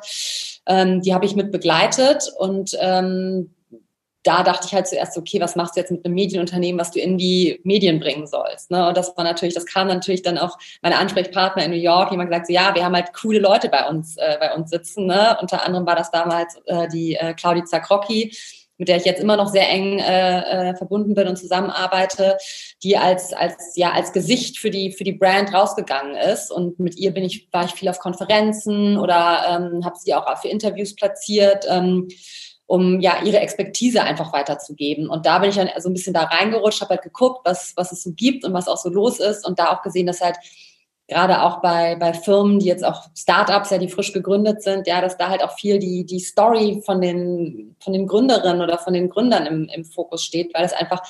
Ähm, 0.66 1.02
die 1.02 1.14
habe 1.14 1.26
ich 1.26 1.36
mit 1.36 1.52
begleitet 1.52 2.32
und 2.38 2.72
ähm, 2.80 3.54
da 4.26 4.42
dachte 4.42 4.66
ich 4.68 4.74
halt 4.74 4.88
zuerst, 4.88 5.18
okay, 5.18 5.40
was 5.40 5.56
machst 5.56 5.76
du 5.76 5.80
jetzt 5.80 5.92
mit 5.92 6.04
einem 6.04 6.16
Medienunternehmen, 6.16 6.82
was 6.82 6.90
du 6.90 7.00
in 7.00 7.18
die 7.18 7.62
Medien 7.64 8.00
bringen 8.00 8.26
sollst? 8.26 8.72
Ne? 8.72 8.88
Und 8.88 8.98
das 8.98 9.16
war 9.16 9.24
natürlich, 9.24 9.54
das 9.54 9.68
kam 9.68 9.88
natürlich 9.88 10.24
dann 10.24 10.40
auch 10.40 10.58
meine 10.82 10.98
Ansprechpartner 10.98 11.64
in 11.64 11.72
New 11.72 11.78
York, 11.78 12.10
die 12.10 12.18
haben 12.18 12.26
gesagt, 12.26 12.48
so, 12.48 12.54
ja, 12.54 12.74
wir 12.74 12.84
haben 12.84 12.96
halt 12.96 13.14
coole 13.14 13.40
Leute 13.40 13.70
bei 13.70 13.88
uns, 13.88 14.18
äh, 14.18 14.38
bei 14.40 14.56
uns 14.56 14.72
sitzen. 14.72 15.06
Ne? 15.06 15.38
Unter 15.40 15.64
anderem 15.64 15.86
war 15.86 15.96
das 15.96 16.10
damals 16.10 16.60
äh, 16.66 16.88
die 16.88 17.16
äh, 17.16 17.36
Claudia 17.36 17.66
Zakrocki, 17.66 18.36
mit 18.78 18.88
der 18.88 18.98
ich 18.98 19.06
jetzt 19.06 19.22
immer 19.22 19.38
noch 19.38 19.48
sehr 19.48 19.70
eng 19.70 20.00
äh, 20.00 20.72
äh, 20.72 20.76
verbunden 20.76 21.14
bin 21.14 21.28
und 21.28 21.38
zusammenarbeite, 21.38 22.38
die 22.84 22.98
als 22.98 23.32
als 23.32 23.74
ja 23.76 23.92
als 23.92 24.12
Gesicht 24.12 24.58
für 24.58 24.70
die 24.70 24.92
für 24.92 25.06
die 25.06 25.14
Brand 25.14 25.54
rausgegangen 25.54 26.16
ist 26.16 26.52
und 26.52 26.78
mit 26.80 26.98
ihr 26.98 27.14
bin 27.14 27.24
ich 27.24 27.48
war 27.54 27.64
ich 27.64 27.72
viel 27.72 27.88
auf 27.88 28.00
Konferenzen 28.00 28.98
oder 28.98 29.46
ähm, 29.50 29.86
habe 29.86 29.96
sie 29.98 30.14
auch 30.14 30.26
für 30.40 30.50
Interviews 30.50 30.94
platziert. 30.94 31.66
Ähm, 31.70 32.10
um 32.68 33.00
ja 33.00 33.24
ihre 33.24 33.40
Expertise 33.40 34.04
einfach 34.04 34.34
weiterzugeben. 34.34 35.10
Und 35.10 35.26
da 35.26 35.40
bin 35.40 35.50
ich 35.50 35.56
dann 35.56 35.70
so 35.78 35.90
ein 35.90 35.94
bisschen 35.94 36.14
da 36.14 36.24
reingerutscht, 36.24 36.82
habe 36.82 36.96
halt 36.96 37.04
geguckt, 37.04 37.42
was, 37.44 37.74
was 37.76 37.92
es 37.92 38.04
so 38.04 38.12
gibt 38.14 38.44
und 38.44 38.54
was 38.54 38.68
auch 38.68 38.78
so 38.78 38.90
los 38.90 39.20
ist 39.20 39.48
und 39.48 39.60
da 39.60 39.72
auch 39.72 39.82
gesehen, 39.82 40.08
dass 40.08 40.22
halt 40.22 40.38
gerade 41.08 41.44
auch 41.44 41.62
bei, 41.62 41.96
bei 41.96 42.14
Firmen, 42.14 42.60
die 42.60 42.66
jetzt 42.66 42.84
auch 42.84 43.04
Startups, 43.16 43.70
ja, 43.70 43.78
die 43.78 43.90
frisch 43.90 44.12
gegründet 44.12 44.64
sind, 44.64 44.88
ja, 44.88 45.02
dass 45.02 45.18
da 45.18 45.30
halt 45.30 45.44
auch 45.44 45.56
viel 45.56 45.78
die, 45.78 46.06
die 46.06 46.20
Story 46.20 46.82
von 46.84 47.02
den, 47.02 47.76
von 47.80 47.94
den 47.94 48.08
Gründerinnen 48.08 48.62
oder 48.62 48.80
von 48.80 48.94
den 48.94 49.10
Gründern 49.10 49.46
im, 49.46 49.70
im 49.70 49.86
Fokus 49.86 50.24
steht, 50.24 50.54
weil 50.56 50.66
es 50.66 50.74
einfach 50.74 51.04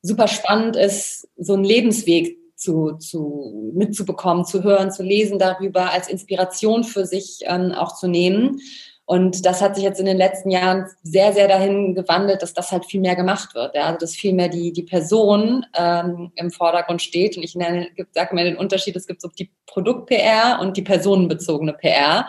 super 0.00 0.28
spannend 0.28 0.76
ist, 0.76 1.28
so 1.36 1.54
einen 1.54 1.64
Lebensweg 1.64 2.38
zu, 2.54 2.92
zu 2.92 3.72
mitzubekommen, 3.74 4.46
zu 4.46 4.62
hören, 4.62 4.90
zu 4.90 5.02
lesen 5.02 5.38
darüber, 5.38 5.90
als 5.92 6.08
Inspiration 6.08 6.84
für 6.84 7.04
sich 7.04 7.40
ähm, 7.42 7.72
auch 7.72 7.94
zu 7.94 8.08
nehmen. 8.08 8.60
Und 9.08 9.46
das 9.46 9.62
hat 9.62 9.76
sich 9.76 9.84
jetzt 9.84 10.00
in 10.00 10.06
den 10.06 10.16
letzten 10.16 10.50
Jahren 10.50 10.86
sehr, 11.04 11.32
sehr 11.32 11.46
dahin 11.46 11.94
gewandelt, 11.94 12.42
dass 12.42 12.54
das 12.54 12.72
halt 12.72 12.86
viel 12.86 13.00
mehr 13.00 13.14
gemacht 13.14 13.54
wird. 13.54 13.76
Ja? 13.76 13.84
Also 13.84 13.98
dass 14.00 14.16
viel 14.16 14.32
mehr 14.32 14.48
die, 14.48 14.72
die 14.72 14.82
Person 14.82 15.64
ähm, 15.78 16.32
im 16.34 16.50
Vordergrund 16.50 17.00
steht. 17.00 17.36
Und 17.36 17.44
ich 17.44 17.52
sage 17.52 18.34
mir 18.34 18.42
den 18.42 18.56
Unterschied, 18.56 18.96
es 18.96 19.06
gibt 19.06 19.22
so 19.22 19.28
die 19.28 19.52
Produkt-PR 19.66 20.58
und 20.60 20.76
die 20.76 20.82
personenbezogene 20.82 21.74
PR. 21.74 22.28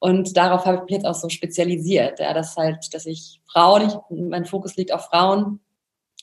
Und 0.00 0.36
darauf 0.36 0.66
habe 0.66 0.76
ich 0.76 0.82
mich 0.82 0.90
jetzt 0.92 1.06
auch 1.06 1.14
so 1.14 1.30
spezialisiert. 1.30 2.20
Ja? 2.20 2.34
Das 2.34 2.56
halt, 2.56 2.92
dass 2.92 3.06
ich 3.06 3.40
Frauen, 3.50 3.88
ich, 3.88 3.94
mein 4.10 4.44
Fokus 4.44 4.76
liegt 4.76 4.92
auf 4.92 5.06
Frauen, 5.06 5.60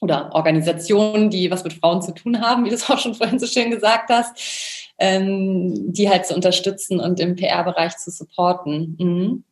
oder 0.02 0.34
Organisationen, 0.34 1.30
die 1.30 1.52
was 1.52 1.66
mit 1.66 1.74
Frauen 1.74 2.02
zu 2.02 2.14
tun 2.14 2.40
haben, 2.40 2.64
wie 2.64 2.70
du 2.70 2.76
es 2.76 2.90
auch 2.90 3.00
schon 3.00 3.16
vorhin 3.16 3.38
so 3.38 3.48
schön 3.48 3.70
gesagt 3.70 4.10
hast, 4.10 4.94
ähm, 4.98 5.92
die 5.92 6.10
halt 6.10 6.26
zu 6.26 6.36
unterstützen 6.36 7.02
und 7.02 7.20
im 7.20 7.36
PR-Bereich 7.36 7.98
zu 7.98 8.10
supporten. 8.10 8.96
Mhm. 8.98 9.44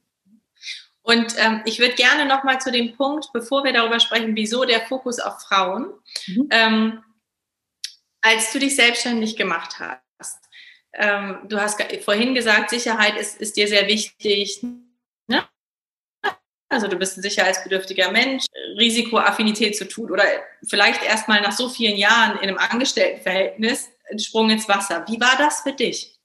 Und 1.07 1.35
ähm, 1.37 1.61
ich 1.63 1.79
würde 1.79 1.95
gerne 1.95 2.25
noch 2.25 2.43
mal 2.43 2.59
zu 2.59 2.69
dem 2.69 2.93
Punkt, 2.97 3.31
bevor 3.31 3.63
wir 3.63 3.71
darüber 3.71 4.01
sprechen, 4.01 4.35
wieso 4.35 4.65
der 4.65 4.81
Fokus 4.81 5.19
auf 5.19 5.39
Frauen, 5.39 5.93
mhm. 6.27 6.49
ähm, 6.51 7.03
als 8.21 8.51
du 8.51 8.59
dich 8.59 8.75
selbstständig 8.75 9.37
gemacht 9.37 9.79
hast. 9.79 10.37
Ähm, 10.93 11.39
du 11.45 11.61
hast 11.61 11.81
vorhin 12.03 12.35
gesagt, 12.35 12.71
Sicherheit 12.71 13.15
ist, 13.15 13.39
ist 13.39 13.55
dir 13.55 13.69
sehr 13.69 13.87
wichtig. 13.87 14.61
Ne? 15.27 15.47
Also 16.67 16.89
du 16.89 16.97
bist 16.97 17.17
ein 17.17 17.21
sicherheitsbedürftiger 17.21 18.11
Mensch, 18.11 18.45
Risikoaffinität 18.77 19.77
zu 19.77 19.87
tun 19.87 20.11
oder 20.11 20.25
vielleicht 20.67 21.03
erst 21.03 21.29
mal 21.29 21.39
nach 21.39 21.53
so 21.53 21.69
vielen 21.69 21.95
Jahren 21.95 22.37
in 22.39 22.49
einem 22.49 22.57
Angestelltenverhältnis 22.57 23.87
ein 24.11 24.19
Sprung 24.19 24.49
ins 24.49 24.67
Wasser. 24.67 25.05
Wie 25.07 25.21
war 25.21 25.37
das 25.37 25.61
für 25.61 25.71
dich? 25.71 26.16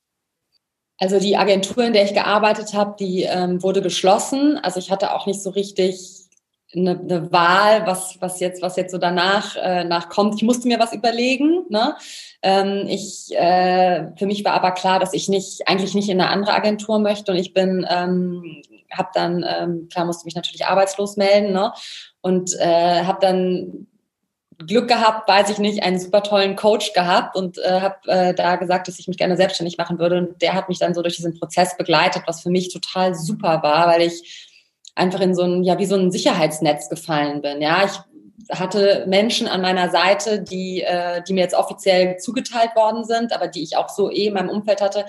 Also 0.98 1.18
die 1.18 1.36
Agentur, 1.36 1.84
in 1.84 1.92
der 1.92 2.04
ich 2.04 2.14
gearbeitet 2.14 2.74
habe, 2.74 2.94
die 2.98 3.22
ähm, 3.22 3.62
wurde 3.62 3.82
geschlossen. 3.82 4.58
Also 4.58 4.78
ich 4.78 4.90
hatte 4.90 5.14
auch 5.14 5.26
nicht 5.26 5.42
so 5.42 5.50
richtig 5.50 6.22
eine, 6.74 6.98
eine 6.98 7.32
Wahl, 7.32 7.86
was, 7.86 8.16
was, 8.20 8.40
jetzt, 8.40 8.62
was 8.62 8.76
jetzt 8.76 8.92
so 8.92 8.98
danach 8.98 9.56
äh, 9.56 9.84
nachkommt. 9.84 10.34
Ich 10.36 10.42
musste 10.42 10.68
mir 10.68 10.78
was 10.78 10.92
überlegen. 10.92 11.64
Ne? 11.68 11.96
Ähm, 12.42 12.86
ich, 12.88 13.28
äh, 13.32 14.08
für 14.16 14.26
mich 14.26 14.44
war 14.44 14.54
aber 14.54 14.72
klar, 14.72 14.98
dass 14.98 15.12
ich 15.12 15.28
nicht 15.28 15.68
eigentlich 15.68 15.94
nicht 15.94 16.08
in 16.08 16.20
eine 16.20 16.30
andere 16.30 16.54
Agentur 16.54 16.98
möchte 16.98 17.32
und 17.32 17.38
ich 17.38 17.52
bin, 17.52 17.86
ähm, 17.88 18.62
habe 18.92 19.10
dann 19.14 19.44
ähm, 19.48 19.88
klar 19.90 20.04
musste 20.04 20.24
mich 20.24 20.34
natürlich 20.34 20.66
arbeitslos 20.66 21.16
melden 21.16 21.52
ne? 21.52 21.72
und 22.20 22.54
äh, 22.58 23.04
habe 23.04 23.18
dann 23.20 23.86
Glück 24.66 24.88
gehabt, 24.88 25.28
weiß 25.28 25.50
ich 25.50 25.58
nicht, 25.58 25.82
einen 25.82 25.98
super 25.98 26.22
tollen 26.22 26.56
Coach 26.56 26.92
gehabt 26.92 27.36
und 27.36 27.58
äh, 27.58 27.80
habe 27.80 27.96
äh, 28.06 28.34
da 28.34 28.56
gesagt, 28.56 28.88
dass 28.88 28.98
ich 28.98 29.08
mich 29.08 29.16
gerne 29.16 29.36
selbstständig 29.36 29.78
machen 29.78 29.98
würde. 29.98 30.18
Und 30.18 30.42
der 30.42 30.54
hat 30.54 30.68
mich 30.68 30.78
dann 30.78 30.94
so 30.94 31.02
durch 31.02 31.16
diesen 31.16 31.38
Prozess 31.38 31.76
begleitet, 31.76 32.22
was 32.26 32.42
für 32.42 32.50
mich 32.50 32.72
total 32.72 33.14
super 33.14 33.62
war, 33.62 33.88
weil 33.88 34.02
ich 34.02 34.48
einfach 34.94 35.20
in 35.20 35.34
so 35.34 35.42
ein, 35.42 35.62
ja, 35.62 35.78
wie 35.78 35.86
so 35.86 35.96
ein 35.96 36.10
Sicherheitsnetz 36.10 36.88
gefallen 36.88 37.42
bin. 37.42 37.60
Ja, 37.60 37.84
ich 37.84 38.58
hatte 38.58 39.04
Menschen 39.06 39.48
an 39.48 39.62
meiner 39.62 39.90
Seite, 39.90 40.42
die, 40.42 40.82
äh, 40.82 41.22
die 41.26 41.32
mir 41.32 41.42
jetzt 41.42 41.54
offiziell 41.54 42.16
zugeteilt 42.18 42.74
worden 42.76 43.04
sind, 43.04 43.32
aber 43.32 43.48
die 43.48 43.62
ich 43.62 43.76
auch 43.76 43.88
so 43.88 44.10
eh 44.10 44.26
in 44.26 44.34
meinem 44.34 44.50
Umfeld 44.50 44.80
hatte, 44.80 45.06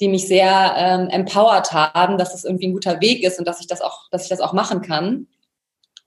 die 0.00 0.08
mich 0.08 0.26
sehr 0.26 0.74
ähm, 0.76 1.08
empowered 1.08 1.72
haben, 1.72 2.16
dass 2.16 2.34
es 2.34 2.44
irgendwie 2.44 2.68
ein 2.68 2.72
guter 2.72 3.00
Weg 3.00 3.22
ist 3.22 3.38
und 3.38 3.46
dass 3.46 3.60
ich 3.60 3.66
das 3.66 3.82
auch, 3.82 4.08
dass 4.10 4.22
ich 4.22 4.28
das 4.28 4.40
auch 4.40 4.52
machen 4.52 4.80
kann. 4.80 5.26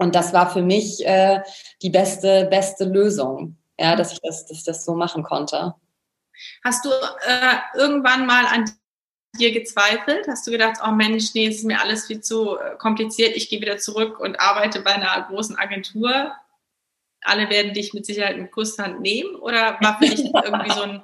Und 0.03 0.15
das 0.15 0.33
war 0.33 0.51
für 0.51 0.61
mich 0.61 1.05
äh, 1.05 1.41
die 1.81 1.89
beste, 1.89 2.47
beste 2.51 2.83
Lösung, 2.83 3.55
ja, 3.79 3.95
dass 3.95 4.11
ich 4.11 4.19
das, 4.21 4.45
dass 4.45 4.57
ich 4.57 4.65
das 4.65 4.83
so 4.83 4.95
machen 4.95 5.23
konnte. 5.23 5.75
Hast 6.61 6.83
du 6.83 6.89
äh, 6.89 7.77
irgendwann 7.77 8.25
mal 8.25 8.45
an 8.47 8.69
dir 9.39 9.53
gezweifelt? 9.53 10.27
Hast 10.27 10.45
du 10.45 10.51
gedacht, 10.51 10.81
oh 10.85 10.91
Mensch, 10.91 11.33
nee, 11.33 11.47
es 11.47 11.59
ist 11.59 11.63
mir 11.63 11.79
alles 11.79 12.07
viel 12.07 12.19
zu 12.19 12.57
äh, 12.57 12.75
kompliziert, 12.77 13.37
ich 13.37 13.49
gehe 13.49 13.61
wieder 13.61 13.77
zurück 13.77 14.19
und 14.19 14.41
arbeite 14.41 14.81
bei 14.81 14.91
einer 14.91 15.25
großen 15.29 15.57
Agentur? 15.57 16.33
Alle 17.21 17.49
werden 17.49 17.73
dich 17.73 17.93
mit 17.93 18.05
Sicherheit 18.05 18.37
mit 18.37 18.51
Kusshand 18.51 18.99
nehmen? 18.99 19.35
Oder 19.37 19.77
war 19.79 19.99
für 19.99 20.09
dich 20.09 20.25
irgendwie 20.43 20.71
so 20.71 20.81
ein, 20.81 21.03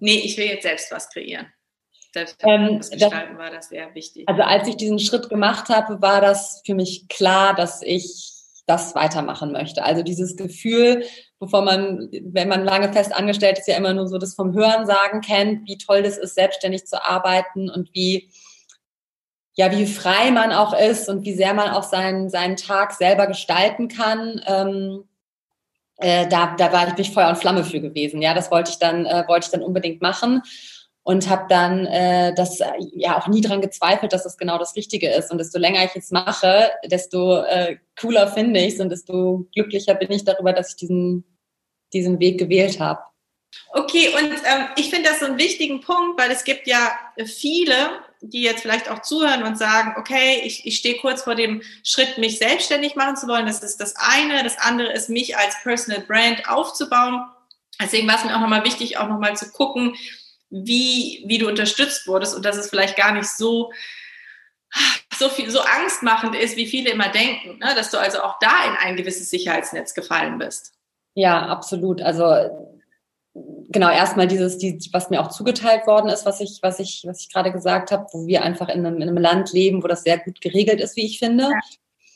nee, 0.00 0.18
ich 0.18 0.36
will 0.36 0.46
jetzt 0.46 0.64
selbst 0.64 0.90
was 0.90 1.08
kreieren? 1.08 1.46
Ähm, 2.40 2.78
das 2.78 2.90
gestalten 2.90 3.38
war 3.38 3.52
das 3.52 3.68
sehr 3.68 3.94
wichtig. 3.94 4.28
Also 4.28 4.42
als 4.42 4.66
ich 4.66 4.76
diesen 4.76 4.98
Schritt 4.98 5.28
gemacht 5.28 5.68
habe, 5.68 6.02
war 6.02 6.20
das 6.20 6.60
für 6.66 6.74
mich 6.74 7.06
klar, 7.06 7.54
dass 7.54 7.82
ich 7.82 8.29
das 8.70 8.94
weitermachen 8.94 9.50
möchte. 9.50 9.84
Also 9.84 10.02
dieses 10.02 10.36
Gefühl, 10.36 11.04
bevor 11.40 11.62
man, 11.62 12.08
wenn 12.22 12.48
man 12.48 12.64
lange 12.64 12.92
fest 12.92 13.12
angestellt 13.12 13.58
ist, 13.58 13.66
ja 13.66 13.76
immer 13.76 13.92
nur 13.92 14.06
so 14.06 14.16
das 14.16 14.34
vom 14.34 14.54
Hörensagen 14.54 15.20
kennt, 15.20 15.66
wie 15.66 15.76
toll 15.76 16.02
das 16.02 16.16
ist, 16.16 16.36
selbstständig 16.36 16.86
zu 16.86 17.04
arbeiten 17.04 17.68
und 17.68 17.90
wie, 17.92 18.30
ja, 19.54 19.72
wie 19.72 19.86
frei 19.86 20.30
man 20.30 20.52
auch 20.52 20.72
ist 20.72 21.08
und 21.08 21.24
wie 21.24 21.34
sehr 21.34 21.52
man 21.52 21.70
auch 21.70 21.82
seinen, 21.82 22.30
seinen 22.30 22.56
Tag 22.56 22.92
selber 22.92 23.26
gestalten 23.26 23.88
kann. 23.88 24.40
Ähm, 24.46 25.04
äh, 25.96 26.28
da, 26.28 26.54
da 26.56 26.72
war 26.72 26.86
ich 26.88 26.96
nicht 26.96 27.12
Feuer 27.12 27.28
und 27.28 27.38
Flamme 27.38 27.64
für 27.64 27.80
gewesen. 27.80 28.22
Ja, 28.22 28.34
das 28.34 28.52
wollte 28.52 28.70
ich 28.70 28.78
dann, 28.78 29.04
äh, 29.04 29.24
wollte 29.26 29.46
ich 29.46 29.50
dann 29.50 29.62
unbedingt 29.62 30.00
machen 30.00 30.42
und 31.02 31.28
habe 31.28 31.46
dann 31.48 31.86
äh, 31.86 32.34
das 32.34 32.60
äh, 32.60 32.70
ja 32.94 33.18
auch 33.18 33.26
nie 33.26 33.40
dran 33.40 33.60
gezweifelt, 33.60 34.12
dass 34.12 34.24
das 34.24 34.36
genau 34.36 34.58
das 34.58 34.76
Richtige 34.76 35.10
ist. 35.10 35.30
Und 35.30 35.38
desto 35.38 35.58
länger 35.58 35.84
ich 35.84 35.96
es 35.96 36.10
mache, 36.10 36.70
desto 36.84 37.42
äh, 37.42 37.78
cooler 37.98 38.28
finde 38.28 38.60
ich 38.60 38.74
es 38.74 38.80
und 38.80 38.90
desto 38.90 39.46
glücklicher 39.54 39.94
bin 39.94 40.10
ich 40.10 40.24
darüber, 40.24 40.52
dass 40.52 40.70
ich 40.70 40.76
diesen, 40.76 41.24
diesen 41.92 42.20
Weg 42.20 42.38
gewählt 42.38 42.80
habe. 42.80 43.00
Okay, 43.72 44.10
und 44.14 44.30
ähm, 44.30 44.66
ich 44.76 44.90
finde 44.90 45.08
das 45.08 45.20
so 45.20 45.26
einen 45.26 45.38
wichtigen 45.38 45.80
Punkt, 45.80 46.20
weil 46.20 46.30
es 46.30 46.44
gibt 46.44 46.66
ja 46.66 46.92
viele, 47.24 47.74
die 48.20 48.42
jetzt 48.42 48.62
vielleicht 48.62 48.90
auch 48.90 49.02
zuhören 49.02 49.42
und 49.42 49.58
sagen, 49.58 49.94
okay, 49.98 50.40
ich, 50.44 50.66
ich 50.66 50.76
stehe 50.76 50.98
kurz 50.98 51.22
vor 51.22 51.34
dem 51.34 51.62
Schritt, 51.82 52.18
mich 52.18 52.38
selbstständig 52.38 52.94
machen 52.94 53.16
zu 53.16 53.26
wollen. 53.26 53.46
Das 53.46 53.62
ist 53.62 53.80
das 53.80 53.94
eine. 53.96 54.44
Das 54.44 54.58
andere 54.58 54.92
ist, 54.92 55.08
mich 55.08 55.36
als 55.36 55.60
Personal 55.62 56.02
Brand 56.02 56.48
aufzubauen. 56.48 57.24
Deswegen 57.80 58.06
war 58.06 58.16
es 58.16 58.24
mir 58.24 58.36
auch 58.36 58.40
nochmal 58.40 58.64
wichtig, 58.64 58.98
auch 58.98 59.08
nochmal 59.08 59.36
zu 59.36 59.50
gucken, 59.50 59.96
wie, 60.50 61.22
wie 61.26 61.38
du 61.38 61.48
unterstützt 61.48 62.06
wurdest 62.06 62.34
und 62.34 62.44
dass 62.44 62.56
es 62.56 62.68
vielleicht 62.68 62.96
gar 62.96 63.12
nicht 63.12 63.28
so, 63.28 63.72
so, 65.18 65.28
viel, 65.28 65.50
so 65.50 65.60
angstmachend 65.60 66.34
ist, 66.34 66.56
wie 66.56 66.66
viele 66.66 66.90
immer 66.90 67.08
denken, 67.08 67.58
ne? 67.58 67.74
dass 67.74 67.90
du 67.90 67.98
also 67.98 68.22
auch 68.22 68.38
da 68.40 68.66
in 68.66 68.76
ein 68.76 68.96
gewisses 68.96 69.30
Sicherheitsnetz 69.30 69.94
gefallen 69.94 70.38
bist. 70.38 70.72
Ja, 71.14 71.46
absolut. 71.46 72.02
Also 72.02 72.76
genau, 73.68 73.90
erstmal 73.90 74.26
dieses, 74.26 74.58
die, 74.58 74.78
was 74.92 75.10
mir 75.10 75.20
auch 75.20 75.28
zugeteilt 75.28 75.86
worden 75.86 76.08
ist, 76.08 76.26
was 76.26 76.40
ich, 76.40 76.58
was 76.62 76.80
ich, 76.80 77.04
was 77.06 77.20
ich 77.20 77.32
gerade 77.32 77.52
gesagt 77.52 77.90
habe, 77.92 78.06
wo 78.12 78.26
wir 78.26 78.42
einfach 78.42 78.68
in 78.68 78.84
einem, 78.84 78.96
in 78.96 79.08
einem 79.08 79.18
Land 79.18 79.52
leben, 79.52 79.82
wo 79.82 79.88
das 79.88 80.02
sehr 80.02 80.18
gut 80.18 80.40
geregelt 80.40 80.80
ist, 80.80 80.96
wie 80.96 81.06
ich 81.06 81.18
finde. 81.18 81.44
Ja. 81.44 81.60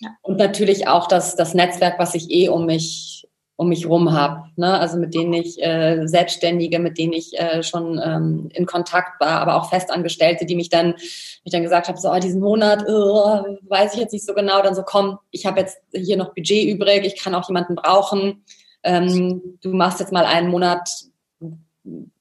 Ja. 0.00 0.10
Und 0.22 0.38
natürlich 0.38 0.88
auch 0.88 1.06
das, 1.06 1.36
das 1.36 1.54
Netzwerk, 1.54 1.98
was 1.98 2.14
ich 2.14 2.30
eh 2.30 2.48
um 2.48 2.66
mich 2.66 3.28
um 3.56 3.68
mich 3.68 3.86
rum 3.86 4.12
habe. 4.12 4.44
Ne? 4.56 4.78
Also 4.78 4.98
mit 4.98 5.14
denen 5.14 5.32
ich 5.32 5.62
äh, 5.62 6.06
Selbstständige, 6.06 6.78
mit 6.78 6.98
denen 6.98 7.12
ich 7.12 7.38
äh, 7.38 7.62
schon 7.62 8.00
ähm, 8.04 8.48
in 8.52 8.66
Kontakt 8.66 9.20
war, 9.20 9.40
aber 9.40 9.56
auch 9.56 9.70
Festangestellte, 9.70 10.44
die 10.44 10.56
mich 10.56 10.70
dann, 10.70 10.92
mich 10.92 11.52
dann 11.52 11.62
gesagt 11.62 11.88
haben, 11.88 11.96
so 11.96 12.10
oh, 12.10 12.18
diesen 12.18 12.40
Monat 12.40 12.84
oh, 12.88 13.44
weiß 13.62 13.94
ich 13.94 14.00
jetzt 14.00 14.12
nicht 14.12 14.26
so 14.26 14.34
genau, 14.34 14.60
dann 14.62 14.74
so 14.74 14.82
komm, 14.82 15.18
ich 15.30 15.46
habe 15.46 15.60
jetzt 15.60 15.78
hier 15.92 16.16
noch 16.16 16.34
Budget 16.34 16.68
übrig, 16.68 17.04
ich 17.04 17.16
kann 17.16 17.34
auch 17.34 17.48
jemanden 17.48 17.76
brauchen. 17.76 18.44
Ähm, 18.82 19.58
du 19.62 19.72
machst 19.72 20.00
jetzt 20.00 20.12
mal 20.12 20.26
einen 20.26 20.48
Monat, 20.48 20.88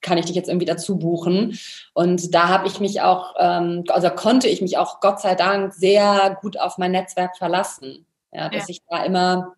kann 0.01 0.17
ich 0.17 0.25
dich 0.25 0.35
jetzt 0.35 0.49
irgendwie 0.49 0.65
dazu 0.65 0.97
buchen? 0.97 1.57
Und 1.93 2.35
da 2.35 2.47
habe 2.49 2.67
ich 2.67 2.79
mich 2.79 3.01
auch, 3.01 3.33
ähm, 3.39 3.85
also 3.87 4.09
konnte 4.09 4.47
ich 4.47 4.61
mich 4.61 4.77
auch 4.77 4.99
Gott 4.99 5.19
sei 5.19 5.33
Dank 5.33 5.73
sehr 5.73 6.37
gut 6.41 6.59
auf 6.59 6.77
mein 6.77 6.91
Netzwerk 6.91 7.37
verlassen. 7.37 8.05
Ja, 8.31 8.49
dass 8.49 8.67
ja. 8.67 8.69
ich 8.69 8.81
da 8.89 9.03
immer 9.03 9.55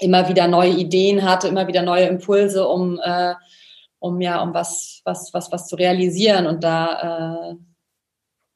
immer 0.00 0.28
wieder 0.28 0.48
neue 0.48 0.70
Ideen 0.70 1.22
hatte, 1.22 1.48
immer 1.48 1.66
wieder 1.66 1.82
neue 1.82 2.06
Impulse, 2.06 2.66
um, 2.66 3.00
äh, 3.02 3.34
um 3.98 4.20
ja, 4.20 4.40
um 4.42 4.52
was, 4.52 5.00
was, 5.04 5.32
was, 5.32 5.50
was 5.52 5.66
zu 5.66 5.76
realisieren 5.76 6.46
und 6.46 6.62
da, 6.62 7.50
äh, 7.50 7.56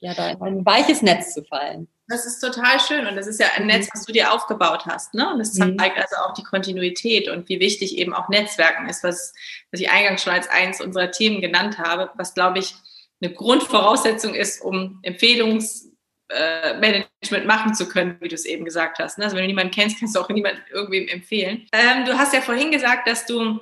ja, 0.01 0.15
da 0.15 0.31
in 0.31 0.43
ein 0.43 0.67
weiches 0.67 1.03
Netz 1.03 1.35
zu 1.35 1.43
fallen. 1.45 1.89
Das 2.09 2.27
ist 2.27 2.41
total 2.41 2.81
schön 2.81 3.07
und 3.07 3.15
das 3.15 3.27
ist 3.29 3.39
ja 3.39 3.47
ein 3.57 3.67
Netz, 3.67 3.89
was 3.93 4.05
du 4.05 4.13
dir 4.13 4.33
aufgebaut 4.33 4.85
hast. 4.87 5.15
Ne? 5.15 5.33
Und 5.33 5.39
das 5.39 5.55
mhm. 5.55 5.79
zeigt 5.79 5.97
also 5.97 6.17
auch 6.17 6.35
die 6.35 6.43
Kontinuität 6.43 7.29
und 7.29 7.49
wie 7.49 7.61
wichtig 7.61 7.97
eben 7.99 8.13
auch 8.13 8.29
Netzwerken 8.29 8.89
ist, 8.89 9.05
was, 9.05 9.33
was 9.71 9.81
ich 9.81 9.91
eingangs 9.91 10.23
schon 10.23 10.33
als 10.33 10.49
eines 10.49 10.81
unserer 10.81 11.13
Themen 11.13 11.41
genannt 11.41 11.79
habe, 11.79 12.11
was, 12.17 12.35
glaube 12.35 12.59
ich, 12.59 12.75
eine 13.23 13.33
Grundvoraussetzung 13.33 14.35
ist, 14.35 14.61
um 14.63 15.01
Empfehlungs- 15.03 15.90
äh, 16.31 16.75
Management 16.75 17.47
machen 17.47 17.75
zu 17.75 17.89
können, 17.89 18.17
wie 18.21 18.29
du 18.29 18.35
es 18.35 18.45
eben 18.45 18.65
gesagt 18.65 18.99
hast. 18.99 19.19
Ne? 19.19 19.25
Also 19.25 19.37
wenn 19.37 19.45
du 19.45 19.49
niemanden 19.49 19.73
kennst, 19.73 19.99
kannst 19.99 20.17
du 20.17 20.21
auch 20.21 20.29
niemanden 20.29 20.63
irgendwem 20.73 21.09
empfehlen. 21.09 21.67
Ähm, 21.73 22.05
du 22.05 22.17
hast 22.17 22.33
ja 22.33 22.41
vorhin 22.41 22.71
gesagt, 22.71 23.09
dass 23.09 23.27
du 23.27 23.61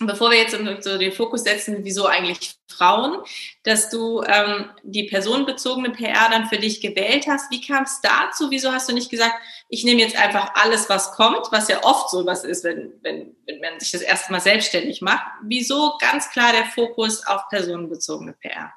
bevor 0.00 0.30
wir 0.30 0.38
jetzt 0.38 0.56
so 0.82 0.98
den 0.98 1.12
Fokus 1.12 1.44
setzen, 1.44 1.78
wieso 1.82 2.06
eigentlich 2.06 2.56
Frauen, 2.68 3.22
dass 3.62 3.90
du 3.90 4.22
ähm, 4.22 4.70
die 4.82 5.04
personenbezogene 5.04 5.90
PR 5.90 6.28
dann 6.30 6.48
für 6.48 6.58
dich 6.58 6.80
gewählt 6.80 7.26
hast. 7.28 7.50
Wie 7.50 7.60
kam 7.60 7.84
es 7.84 8.00
dazu? 8.00 8.50
Wieso 8.50 8.72
hast 8.72 8.88
du 8.88 8.92
nicht 8.92 9.10
gesagt, 9.10 9.34
ich 9.68 9.84
nehme 9.84 10.00
jetzt 10.00 10.16
einfach 10.16 10.52
alles, 10.54 10.88
was 10.88 11.12
kommt, 11.12 11.46
was 11.52 11.68
ja 11.68 11.82
oft 11.84 12.10
so 12.10 12.26
was 12.26 12.44
ist, 12.44 12.64
wenn, 12.64 12.92
wenn, 13.02 13.36
wenn 13.46 13.60
man 13.60 13.78
sich 13.78 13.92
das 13.92 14.02
erste 14.02 14.32
Mal 14.32 14.40
selbstständig 14.40 15.00
macht. 15.00 15.24
Wieso 15.42 15.96
ganz 16.00 16.30
klar 16.30 16.52
der 16.52 16.66
Fokus 16.66 17.24
auf 17.26 17.48
personenbezogene 17.48 18.32
PR? 18.32 18.72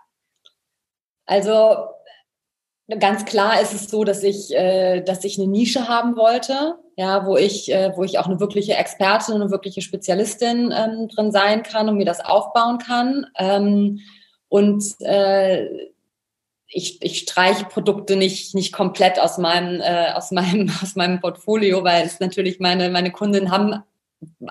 Also 1.26 1.90
ganz 2.96 3.26
klar 3.26 3.62
ist 3.62 3.74
es 3.74 3.90
so, 3.90 4.04
dass 4.04 4.24
ich, 4.24 4.54
äh, 4.56 5.02
dass 5.02 5.24
ich 5.26 5.38
eine 5.38 5.48
Nische 5.48 5.88
haben 5.88 6.16
wollte, 6.16 6.76
ja, 6.96 7.26
wo 7.26 7.36
ich, 7.36 7.72
äh, 7.72 7.92
wo 7.96 8.04
ich 8.04 8.18
auch 8.18 8.28
eine 8.28 8.40
wirkliche 8.40 8.76
Expertin, 8.76 9.36
eine 9.36 9.52
wirkliche 9.52 9.82
Spezialistin 9.82 10.74
ähm, 10.76 11.10
drin 11.10 11.32
sein 11.32 11.64
kann 11.64 11.90
und 11.90 11.98
mir 11.98 12.06
das 12.06 12.24
aufbauen 12.24 12.78
kann. 12.78 13.28
Ähm, 13.38 14.00
und 14.48 14.84
äh, 15.02 15.68
ich, 16.70 17.02
ich 17.02 17.20
streiche 17.20 17.66
Produkte 17.66 18.16
nicht, 18.16 18.56
nicht 18.56 18.72
komplett 18.74 19.20
aus 19.20 19.38
meinem, 19.38 19.82
äh, 19.82 20.12
aus 20.14 20.32
meinem, 20.32 20.70
aus 20.82 20.96
meinem 20.96 21.20
Portfolio, 21.20 21.84
weil 21.84 22.06
es 22.06 22.20
natürlich 22.20 22.60
meine, 22.60 22.90
meine 22.90 23.12
Kunden 23.12 23.52
haben 23.52 23.84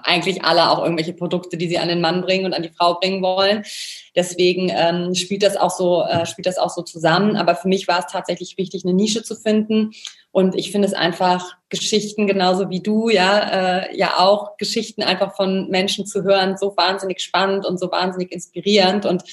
eigentlich 0.03 0.45
alle 0.45 0.71
auch 0.71 0.83
irgendwelche 0.83 1.13
Produkte, 1.13 1.57
die 1.57 1.69
sie 1.69 1.79
an 1.79 1.89
den 1.89 2.01
Mann 2.01 2.23
bringen 2.23 2.45
und 2.45 2.55
an 2.55 2.63
die 2.63 2.71
Frau 2.71 2.95
bringen 2.95 3.23
wollen. 3.23 3.65
Deswegen 4.15 4.71
ähm, 4.75 5.15
spielt 5.15 5.43
das 5.43 5.57
auch 5.57 5.71
so, 5.71 6.03
äh, 6.03 6.27
spielt 6.27 6.47
das 6.47 6.59
auch 6.59 6.71
so 6.71 6.83
zusammen. 6.83 7.37
Aber 7.37 7.55
für 7.57 7.69
mich 7.69 7.89
war 7.89 8.01
es 8.01 8.07
tatsächlich 8.07 8.57
wichtig, 8.59 8.85
eine 8.85 8.95
Nische 8.95 9.23
zu 9.23 9.35
finden. 9.35 9.91
Und 10.31 10.55
ich 10.55 10.71
finde 10.71 10.87
es 10.87 10.95
einfach 10.95 11.57
Geschichten 11.69 12.27
genauso 12.27 12.71
wie 12.71 12.81
du, 12.81 13.09
ja, 13.09 13.39
äh, 13.81 13.97
ja 13.97 14.19
auch 14.19 14.57
Geschichten 14.57 15.03
einfach 15.03 15.35
von 15.35 15.69
Menschen 15.69 16.07
zu 16.07 16.23
hören, 16.23 16.57
so 16.57 16.77
wahnsinnig 16.77 17.21
spannend 17.21 17.67
und 17.67 17.79
so 17.79 17.91
wahnsinnig 17.91 18.33
inspirierend. 18.33 19.07
Und 19.07 19.25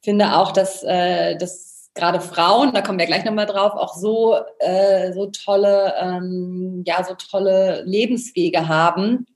finde 0.00 0.36
auch, 0.36 0.52
dass, 0.52 0.82
äh, 0.82 1.36
dass 1.36 1.90
gerade 1.94 2.20
Frauen, 2.20 2.72
da 2.72 2.80
kommen 2.80 2.98
wir 2.98 3.06
gleich 3.06 3.24
nochmal 3.24 3.46
drauf, 3.46 3.72
auch 3.74 3.94
so, 3.94 4.36
äh, 4.60 5.12
so 5.12 5.26
tolle, 5.26 5.94
ähm, 6.00 6.82
ja, 6.86 7.04
so 7.04 7.14
tolle 7.14 7.82
Lebenswege 7.84 8.68
haben, 8.68 9.26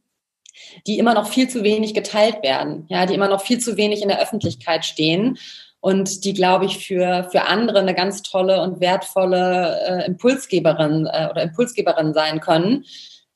die 0.87 0.99
immer 0.99 1.15
noch 1.15 1.29
viel 1.29 1.49
zu 1.49 1.63
wenig 1.63 1.95
geteilt 1.95 2.43
werden, 2.43 2.87
ja, 2.89 3.07
die 3.07 3.15
immer 3.15 3.29
noch 3.29 3.41
viel 3.41 3.59
zu 3.59 3.77
wenig 3.77 4.03
in 4.03 4.09
der 4.09 4.21
Öffentlichkeit 4.21 4.85
stehen 4.85 5.39
und 5.81 6.25
die, 6.25 6.35
glaube 6.35 6.65
ich, 6.65 6.85
für, 6.85 7.29
für 7.31 7.43
andere 7.43 7.79
eine 7.79 7.95
ganz 7.95 8.23
tolle 8.23 8.61
und 8.63 8.81
wertvolle 8.81 9.81
äh, 9.87 10.07
Impulsgeberin 10.07 11.07
äh, 11.07 11.29
oder 11.31 11.43
Impulsgeberin 11.43 12.13
sein 12.13 12.41
können, 12.41 12.85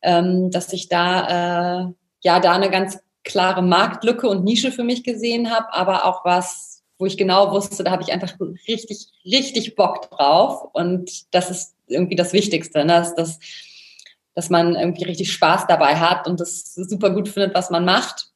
ähm, 0.03 0.51
dass 0.51 0.73
ich 0.73 0.89
da, 0.89 1.85
äh, 1.85 1.93
ja, 2.23 2.41
da 2.41 2.53
eine 2.53 2.71
ganz 2.71 2.99
klare 3.23 3.63
Marktlücke 3.63 4.29
und 4.29 4.45
Nische 4.45 4.73
für 4.73 4.85
mich 4.85 5.05
gesehen 5.05 5.51
habe, 5.51 5.73
aber 5.73 6.07
auch 6.07 6.25
was, 6.25 6.83
wo 6.99 7.07
ich 7.07 7.17
genau 7.17 7.53
wusste, 7.53 7.85
da 7.85 7.91
habe 7.91 8.03
ich 8.03 8.13
einfach 8.13 8.33
richtig, 8.67 9.09
richtig 9.25 9.77
Bock 9.77 10.11
drauf 10.11 10.69
und 10.73 11.33
das 11.35 11.51
ist 11.51 11.75
irgendwie 11.87 12.17
das 12.17 12.33
Wichtigste, 12.33 12.85
ne? 12.85 12.95
dass, 12.95 13.15
dass 13.15 13.39
dass 14.41 14.49
man 14.49 14.75
irgendwie 14.75 15.05
richtig 15.05 15.31
Spaß 15.35 15.67
dabei 15.67 15.97
hat 15.97 16.27
und 16.27 16.41
das 16.41 16.73
super 16.75 17.11
gut 17.11 17.29
findet, 17.29 17.55
was 17.55 17.69
man 17.69 17.85
macht. 17.85 18.31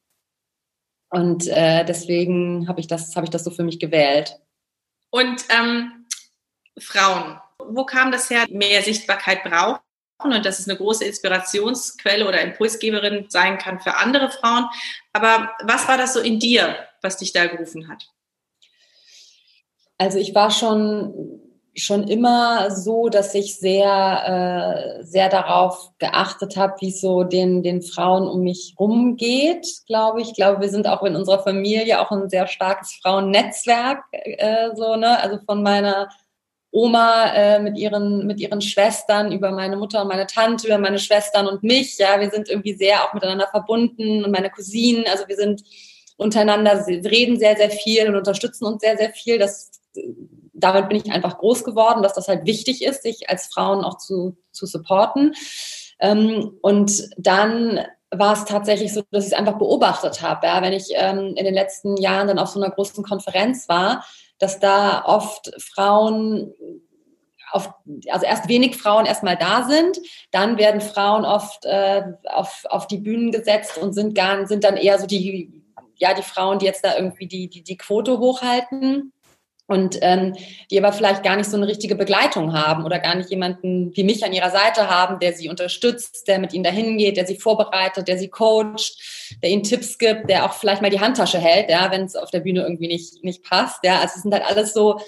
Und 1.09 1.47
äh, 1.47 1.83
deswegen 1.83 2.67
habe 2.67 2.79
ich, 2.79 2.85
das, 2.85 3.15
hab 3.15 3.23
ich 3.23 3.31
das 3.31 3.43
so 3.43 3.49
für 3.49 3.63
mich 3.63 3.79
gewählt. 3.79 4.39
Und 5.09 5.43
ähm, 5.49 6.05
Frauen, 6.77 7.41
wo 7.57 7.85
kam 7.85 8.11
das 8.11 8.29
her, 8.29 8.45
mehr 8.51 8.83
Sichtbarkeit 8.83 9.43
brauchen 9.43 9.79
und 10.23 10.45
dass 10.45 10.59
es 10.59 10.69
eine 10.69 10.77
große 10.77 11.05
Inspirationsquelle 11.05 12.27
oder 12.27 12.39
Impulsgeberin 12.39 13.25
sein 13.29 13.57
kann 13.57 13.79
für 13.79 13.97
andere 13.97 14.29
Frauen. 14.29 14.67
Aber 15.11 15.53
was 15.63 15.87
war 15.87 15.97
das 15.97 16.13
so 16.13 16.19
in 16.19 16.39
dir, 16.39 16.77
was 17.01 17.17
dich 17.17 17.33
da 17.33 17.47
gerufen 17.47 17.87
hat? 17.87 18.11
Also 19.97 20.19
ich 20.19 20.35
war 20.35 20.51
schon 20.51 21.41
schon 21.75 22.07
immer 22.07 22.71
so, 22.71 23.09
dass 23.09 23.35
ich 23.35 23.57
sehr, 23.59 24.99
äh, 24.99 25.03
sehr 25.03 25.29
darauf 25.29 25.91
geachtet 25.97 26.55
habe, 26.55 26.75
wie 26.79 26.89
es 26.89 27.01
so 27.01 27.23
den, 27.23 27.63
den 27.63 27.81
Frauen 27.81 28.27
um 28.27 28.41
mich 28.41 28.75
rumgeht, 28.79 29.67
glaube 29.85 30.21
ich. 30.21 30.29
Ich 30.29 30.35
glaube, 30.35 30.61
wir 30.61 30.69
sind 30.69 30.87
auch 30.87 31.03
in 31.03 31.15
unserer 31.15 31.43
Familie 31.43 31.99
auch 31.99 32.11
ein 32.11 32.29
sehr 32.29 32.47
starkes 32.47 32.97
Frauennetzwerk, 33.01 34.03
äh, 34.11 34.69
so, 34.75 34.95
ne? 34.95 35.19
Also 35.21 35.39
von 35.45 35.61
meiner 35.63 36.09
Oma 36.71 37.33
äh, 37.33 37.59
mit 37.59 37.77
ihren 37.77 38.27
mit 38.27 38.39
ihren 38.41 38.61
Schwestern 38.61 39.31
über 39.31 39.51
meine 39.51 39.77
Mutter 39.77 40.01
und 40.01 40.09
meine 40.09 40.27
Tante 40.27 40.67
über 40.67 40.77
meine 40.77 40.99
Schwestern 40.99 41.47
und 41.47 41.63
mich 41.63 41.97
ja 41.97 42.19
wir 42.19 42.29
sind 42.29 42.49
irgendwie 42.49 42.73
sehr 42.73 43.01
auch 43.01 43.13
miteinander 43.13 43.47
verbunden 43.47 44.25
und 44.25 44.31
meine 44.31 44.49
Cousinen 44.49 45.05
also 45.07 45.25
wir 45.29 45.37
sind 45.37 45.63
untereinander 46.17 46.85
reden 46.85 47.39
sehr 47.39 47.55
sehr 47.55 47.69
viel 47.69 48.09
und 48.09 48.17
unterstützen 48.17 48.65
uns 48.65 48.81
sehr 48.81 48.97
sehr 48.97 49.11
viel 49.11 49.39
das 49.39 49.71
damit 50.55 50.89
bin 50.89 50.97
ich 50.97 51.11
einfach 51.11 51.37
groß 51.37 51.63
geworden, 51.63 52.01
dass 52.01 52.13
das 52.13 52.27
halt 52.27 52.45
wichtig 52.45 52.83
ist, 52.83 53.03
sich 53.03 53.29
als 53.29 53.47
Frauen 53.47 53.83
auch 53.83 53.97
zu, 53.97 54.37
zu 54.51 54.65
supporten. 54.65 55.33
Ähm, 55.99 56.57
und 56.61 57.09
dann 57.17 57.85
war 58.11 58.33
es 58.33 58.45
tatsächlich 58.45 58.93
so, 58.93 59.01
dass 59.11 59.25
ich 59.25 59.33
es 59.33 59.37
einfach 59.37 59.57
beobachtet 59.57 60.21
habe. 60.21 60.47
Ja, 60.47 60.61
wenn 60.61 60.73
ich 60.73 60.89
ähm, 60.93 61.33
in 61.35 61.45
den 61.45 61.53
letzten 61.53 61.97
Jahren 61.97 62.27
dann 62.27 62.39
auf 62.39 62.49
so 62.49 62.61
einer 62.61 62.71
großen 62.71 63.03
Konferenz 63.03 63.67
war, 63.67 64.05
dass 64.37 64.59
da 64.59 65.03
oft 65.05 65.51
Frauen 65.61 66.53
auf, 67.51 67.73
also 68.09 68.25
erst 68.25 68.49
wenig 68.49 68.75
Frauen 68.77 69.05
erstmal 69.05 69.37
da 69.37 69.63
sind, 69.63 69.97
dann 70.31 70.57
werden 70.57 70.81
Frauen 70.81 71.25
oft 71.25 71.65
äh, 71.65 72.03
auf, 72.25 72.65
auf 72.69 72.87
die 72.87 72.97
Bühnen 72.97 73.31
gesetzt 73.31 73.77
und 73.77 73.93
sind 73.93 74.15
gar, 74.15 74.45
sind 74.47 74.63
dann 74.63 74.77
eher 74.77 74.99
so 74.99 75.07
die, 75.07 75.63
ja, 75.95 76.13
die 76.13 76.23
Frauen, 76.23 76.59
die 76.59 76.65
jetzt 76.65 76.83
da 76.83 76.97
irgendwie 76.97 77.27
die, 77.27 77.49
die, 77.49 77.63
die 77.63 77.77
Quote 77.77 78.19
hochhalten 78.19 79.13
und 79.67 79.97
ähm, 80.01 80.35
die 80.69 80.77
aber 80.77 80.93
vielleicht 80.93 81.23
gar 81.23 81.35
nicht 81.35 81.49
so 81.49 81.57
eine 81.57 81.67
richtige 81.67 81.95
Begleitung 81.95 82.53
haben 82.53 82.85
oder 82.85 82.99
gar 82.99 83.15
nicht 83.15 83.31
jemanden 83.31 83.95
wie 83.95 84.03
mich 84.03 84.23
an 84.23 84.33
ihrer 84.33 84.51
Seite 84.51 84.89
haben, 84.89 85.19
der 85.19 85.33
sie 85.33 85.49
unterstützt, 85.49 86.27
der 86.27 86.37
mit 86.39 86.53
ihnen 86.53 86.63
dahin 86.63 86.97
geht, 86.97 87.17
der 87.17 87.25
sie 87.25 87.37
vorbereitet, 87.37 88.07
der 88.07 88.17
sie 88.19 88.29
coacht, 88.29 88.95
der 89.41 89.49
ihnen 89.49 89.63
Tipps 89.63 89.97
gibt, 89.97 90.29
der 90.29 90.45
auch 90.45 90.53
vielleicht 90.53 90.83
mal 90.83 90.91
die 90.91 90.99
Handtasche 90.99 91.39
hält, 91.39 91.69
ja, 91.69 91.89
wenn 91.91 92.03
es 92.03 92.15
auf 92.15 92.29
der 92.29 92.41
Bühne 92.41 92.61
irgendwie 92.61 92.87
nicht, 92.87 93.23
nicht 93.23 93.43
passt. 93.43 93.83
Ja, 93.83 93.99
also 93.99 94.13
es 94.15 94.21
sind 94.21 94.33
halt 94.33 94.45
alles 94.45 94.73
so, 94.73 94.99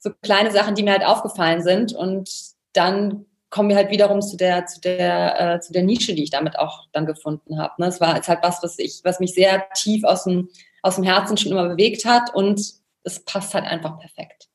so 0.00 0.10
kleine 0.22 0.50
Sachen, 0.50 0.74
die 0.74 0.82
mir 0.82 0.92
halt 0.92 1.06
aufgefallen 1.06 1.62
sind. 1.62 1.92
Und 1.92 2.30
dann 2.72 3.26
kommen 3.48 3.68
wir 3.68 3.76
halt 3.76 3.90
wiederum 3.90 4.22
zu 4.22 4.36
der, 4.36 4.66
zu 4.66 4.80
der, 4.80 5.54
äh, 5.54 5.60
zu 5.60 5.72
der 5.72 5.82
Nische, 5.84 6.14
die 6.14 6.24
ich 6.24 6.30
damit 6.30 6.58
auch 6.58 6.86
dann 6.92 7.06
gefunden 7.06 7.60
habe. 7.60 7.74
Ne? 7.78 7.86
Es 7.86 8.00
war 8.00 8.16
jetzt 8.16 8.28
halt 8.28 8.40
was, 8.42 8.60
was 8.62 8.78
ich, 8.78 9.00
was 9.04 9.20
mich 9.20 9.34
sehr 9.34 9.64
tief 9.74 10.04
aus 10.04 10.24
dem, 10.24 10.48
aus 10.82 10.96
dem 10.96 11.04
Herzen 11.04 11.36
schon 11.36 11.52
immer 11.52 11.68
bewegt 11.68 12.04
hat 12.04 12.34
und 12.34 12.79
es 13.04 13.24
passt 13.24 13.54
halt 13.54 13.64
einfach 13.64 13.98
perfekt. 13.98 14.48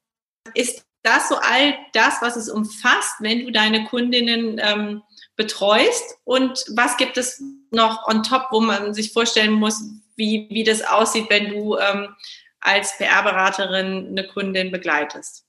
Ist 0.54 0.86
das 1.04 1.30
so 1.30 1.36
all 1.36 1.78
das, 1.94 2.22
was 2.22 2.36
es 2.36 2.50
umfasst, 2.50 3.16
wenn 3.20 3.46
du 3.46 3.52
deine 3.52 3.86
Kundinnen 3.86 4.60
ähm, 4.62 5.04
betreust? 5.36 6.18
Und 6.24 6.66
was 6.76 6.98
gibt 6.98 7.18
es 7.18 7.42
noch 7.72 8.08
on 8.08 8.24
top, 8.24 8.48
wo 8.52 8.60
man 8.60 8.94
sich 8.94 9.14
vorstellen 9.14 9.54
muss, 9.54 9.84
wie, 10.16 10.48
wie 10.50 10.64
das 10.64 10.82
aussieht, 10.82 11.30
wenn 11.30 11.50
du 11.50 11.78
ähm, 11.78 12.16
als 12.60 12.98
PR-Beraterin 12.98 14.08
eine 14.10 14.28
Kundin 14.28 14.72
begleitest? 14.72 15.45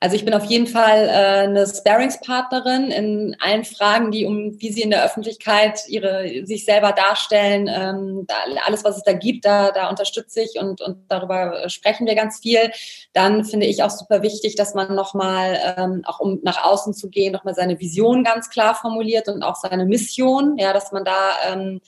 Also 0.00 0.14
ich 0.14 0.24
bin 0.24 0.34
auf 0.34 0.44
jeden 0.44 0.66
Fall 0.66 1.08
äh, 1.08 1.46
eine 1.48 1.66
Sparingspartnerin 1.66 2.90
in 2.90 3.36
allen 3.40 3.64
Fragen, 3.64 4.10
die 4.10 4.26
um 4.26 4.60
wie 4.60 4.70
sie 4.70 4.82
in 4.82 4.90
der 4.90 5.04
Öffentlichkeit 5.04 5.88
ihre 5.88 6.46
sich 6.46 6.64
selber 6.64 6.92
darstellen. 6.92 7.68
Ähm, 7.68 8.24
da, 8.26 8.34
alles, 8.64 8.84
was 8.84 8.96
es 8.98 9.02
da 9.02 9.12
gibt, 9.12 9.44
da, 9.44 9.72
da 9.72 9.88
unterstütze 9.88 10.42
ich 10.42 10.60
und, 10.60 10.80
und 10.80 10.98
darüber 11.08 11.68
sprechen 11.68 12.06
wir 12.06 12.14
ganz 12.14 12.38
viel. 12.40 12.70
Dann 13.12 13.44
finde 13.44 13.66
ich 13.66 13.82
auch 13.82 13.90
super 13.90 14.22
wichtig, 14.22 14.54
dass 14.54 14.74
man 14.74 14.94
nochmal, 14.94 15.58
ähm, 15.76 16.02
auch 16.04 16.20
um 16.20 16.38
nach 16.42 16.64
außen 16.64 16.94
zu 16.94 17.08
gehen, 17.08 17.32
nochmal 17.32 17.54
seine 17.54 17.80
Vision 17.80 18.22
ganz 18.22 18.50
klar 18.50 18.74
formuliert 18.74 19.28
und 19.28 19.42
auch 19.42 19.56
seine 19.56 19.84
Mission, 19.84 20.56
ja, 20.58 20.72
dass 20.72 20.92
man 20.92 21.04
da 21.04 21.30
ähm, 21.48 21.80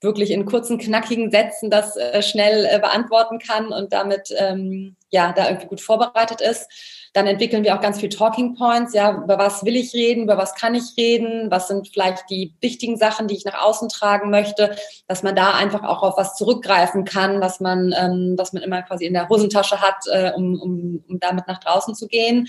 wirklich 0.00 0.30
in 0.30 0.44
kurzen, 0.44 0.78
knackigen 0.78 1.30
Sätzen 1.30 1.70
das 1.70 1.96
äh, 1.96 2.22
schnell 2.22 2.66
äh, 2.66 2.78
beantworten 2.78 3.38
kann 3.38 3.68
und 3.68 3.92
damit 3.92 4.32
ähm, 4.36 4.96
ja 5.10 5.32
da 5.32 5.48
irgendwie 5.48 5.66
gut 5.66 5.80
vorbereitet 5.80 6.40
ist. 6.40 6.68
Dann 7.14 7.28
entwickeln 7.28 7.62
wir 7.62 7.76
auch 7.76 7.80
ganz 7.80 8.00
viel 8.00 8.08
Talking 8.08 8.56
Points. 8.56 8.92
Ja, 8.92 9.22
über 9.22 9.38
was 9.38 9.64
will 9.64 9.76
ich 9.76 9.94
reden? 9.94 10.24
Über 10.24 10.36
was 10.36 10.54
kann 10.56 10.74
ich 10.74 10.96
reden? 10.98 11.48
Was 11.48 11.68
sind 11.68 11.88
vielleicht 11.88 12.28
die 12.28 12.52
wichtigen 12.60 12.96
Sachen, 12.96 13.28
die 13.28 13.36
ich 13.36 13.44
nach 13.44 13.64
außen 13.64 13.88
tragen 13.88 14.30
möchte? 14.30 14.76
Dass 15.06 15.22
man 15.22 15.36
da 15.36 15.52
einfach 15.52 15.84
auch 15.84 16.02
auf 16.02 16.16
was 16.16 16.34
zurückgreifen 16.34 17.04
kann, 17.04 17.40
was 17.40 17.60
man, 17.60 17.94
ähm, 17.96 18.34
was 18.36 18.52
man 18.52 18.64
immer 18.64 18.82
quasi 18.82 19.06
in 19.06 19.14
der 19.14 19.28
Hosentasche 19.28 19.80
hat, 19.80 19.96
äh, 20.12 20.32
um, 20.34 20.60
um, 20.60 21.04
um 21.08 21.20
damit 21.20 21.46
nach 21.46 21.60
draußen 21.60 21.94
zu 21.94 22.08
gehen. 22.08 22.48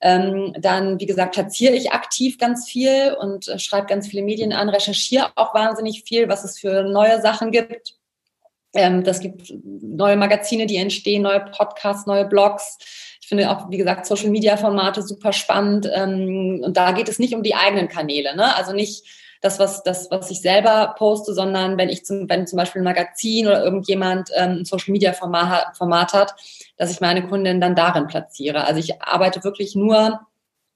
Ähm, 0.00 0.54
dann, 0.60 1.00
wie 1.00 1.06
gesagt, 1.06 1.34
platziere 1.34 1.74
ich 1.74 1.90
aktiv 1.90 2.38
ganz 2.38 2.68
viel 2.68 3.16
und 3.18 3.48
äh, 3.48 3.58
schreibe 3.58 3.88
ganz 3.88 4.06
viele 4.06 4.22
Medien 4.22 4.52
an, 4.52 4.68
recherchiere 4.68 5.32
auch 5.34 5.54
wahnsinnig 5.54 6.04
viel, 6.06 6.28
was 6.28 6.44
es 6.44 6.56
für 6.56 6.84
neue 6.84 7.20
Sachen 7.20 7.50
gibt. 7.50 7.96
Ähm, 8.74 9.04
das 9.04 9.20
gibt 9.20 9.52
neue 9.62 10.16
Magazine, 10.16 10.66
die 10.66 10.76
entstehen, 10.76 11.22
neue 11.22 11.40
Podcasts, 11.40 12.06
neue 12.06 12.26
Blogs. 12.26 12.78
Ich 13.24 13.28
finde 13.28 13.50
auch, 13.50 13.70
wie 13.70 13.78
gesagt, 13.78 14.04
Social-Media-Formate 14.04 15.00
super 15.00 15.32
spannend. 15.32 15.88
Ähm, 15.90 16.60
und 16.62 16.76
da 16.76 16.92
geht 16.92 17.08
es 17.08 17.18
nicht 17.18 17.34
um 17.34 17.42
die 17.42 17.54
eigenen 17.54 17.88
Kanäle. 17.88 18.36
Ne? 18.36 18.54
Also 18.54 18.74
nicht 18.74 19.02
das, 19.40 19.58
was, 19.58 19.82
das, 19.82 20.10
was 20.10 20.30
ich 20.30 20.42
selber 20.42 20.94
poste, 20.98 21.32
sondern 21.32 21.78
wenn 21.78 21.88
ich 21.88 22.04
zum, 22.04 22.28
wenn 22.28 22.46
zum 22.46 22.58
Beispiel 22.58 22.82
ein 22.82 22.84
Magazin 22.84 23.46
oder 23.46 23.64
irgendjemand 23.64 24.28
ähm, 24.36 24.58
ein 24.58 24.64
Social 24.66 24.92
Media 24.92 25.14
Format, 25.14 25.74
Format 25.74 26.12
hat, 26.12 26.34
dass 26.76 26.90
ich 26.90 27.00
meine 27.00 27.26
Kundin 27.26 27.62
dann 27.62 27.74
darin 27.74 28.08
platziere. 28.08 28.64
Also 28.66 28.78
ich 28.78 29.00
arbeite 29.00 29.42
wirklich 29.42 29.74
nur 29.74 30.20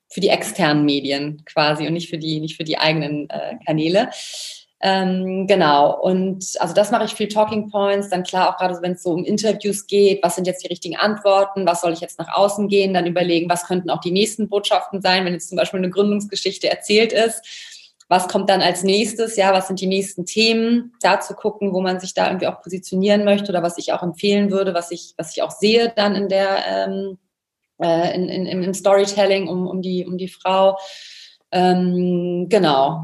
für 0.08 0.20
die 0.20 0.30
externen 0.30 0.86
Medien 0.86 1.44
quasi 1.44 1.86
und 1.86 1.92
nicht 1.92 2.08
für 2.08 2.16
die, 2.16 2.40
nicht 2.40 2.56
für 2.56 2.64
die 2.64 2.78
eigenen 2.78 3.28
äh, 3.28 3.56
Kanäle. 3.66 4.08
Ähm, 4.80 5.48
genau. 5.48 6.00
Und 6.00 6.54
also 6.60 6.72
das 6.72 6.90
mache 6.92 7.04
ich 7.04 7.14
viel 7.14 7.28
Talking 7.28 7.68
Points. 7.68 8.10
Dann 8.10 8.22
klar, 8.22 8.50
auch 8.50 8.58
gerade 8.58 8.80
wenn 8.80 8.92
es 8.92 9.02
so 9.02 9.10
um 9.10 9.24
Interviews 9.24 9.86
geht, 9.86 10.22
was 10.22 10.36
sind 10.36 10.46
jetzt 10.46 10.62
die 10.62 10.68
richtigen 10.68 10.96
Antworten, 10.96 11.66
was 11.66 11.80
soll 11.80 11.92
ich 11.92 12.00
jetzt 12.00 12.18
nach 12.18 12.32
außen 12.36 12.68
gehen, 12.68 12.94
dann 12.94 13.06
überlegen, 13.06 13.50
was 13.50 13.66
könnten 13.66 13.90
auch 13.90 14.00
die 14.00 14.12
nächsten 14.12 14.48
Botschaften 14.48 15.00
sein, 15.02 15.24
wenn 15.24 15.32
jetzt 15.32 15.48
zum 15.48 15.56
Beispiel 15.56 15.78
eine 15.78 15.90
Gründungsgeschichte 15.90 16.70
erzählt 16.70 17.12
ist. 17.12 17.42
Was 18.10 18.28
kommt 18.28 18.48
dann 18.48 18.62
als 18.62 18.84
nächstes? 18.84 19.36
Ja, 19.36 19.52
was 19.52 19.66
sind 19.66 19.80
die 19.80 19.86
nächsten 19.86 20.24
Themen? 20.24 20.94
Da 21.02 21.20
zu 21.20 21.34
gucken, 21.34 21.74
wo 21.74 21.80
man 21.80 22.00
sich 22.00 22.14
da 22.14 22.28
irgendwie 22.28 22.46
auch 22.46 22.62
positionieren 22.62 23.24
möchte 23.24 23.50
oder 23.50 23.62
was 23.62 23.76
ich 23.78 23.92
auch 23.92 24.02
empfehlen 24.02 24.50
würde, 24.50 24.74
was 24.74 24.90
ich, 24.92 25.12
was 25.18 25.36
ich 25.36 25.42
auch 25.42 25.50
sehe 25.50 25.92
dann 25.94 26.14
in 26.14 26.28
der, 26.28 26.64
ähm, 26.66 27.18
äh, 27.82 28.14
in, 28.14 28.28
in, 28.28 28.62
im 28.62 28.74
Storytelling 28.74 29.48
um, 29.48 29.66
um, 29.66 29.82
die, 29.82 30.06
um 30.06 30.16
die 30.16 30.28
Frau. 30.28 30.78
Ähm, 31.50 32.46
genau 32.48 33.02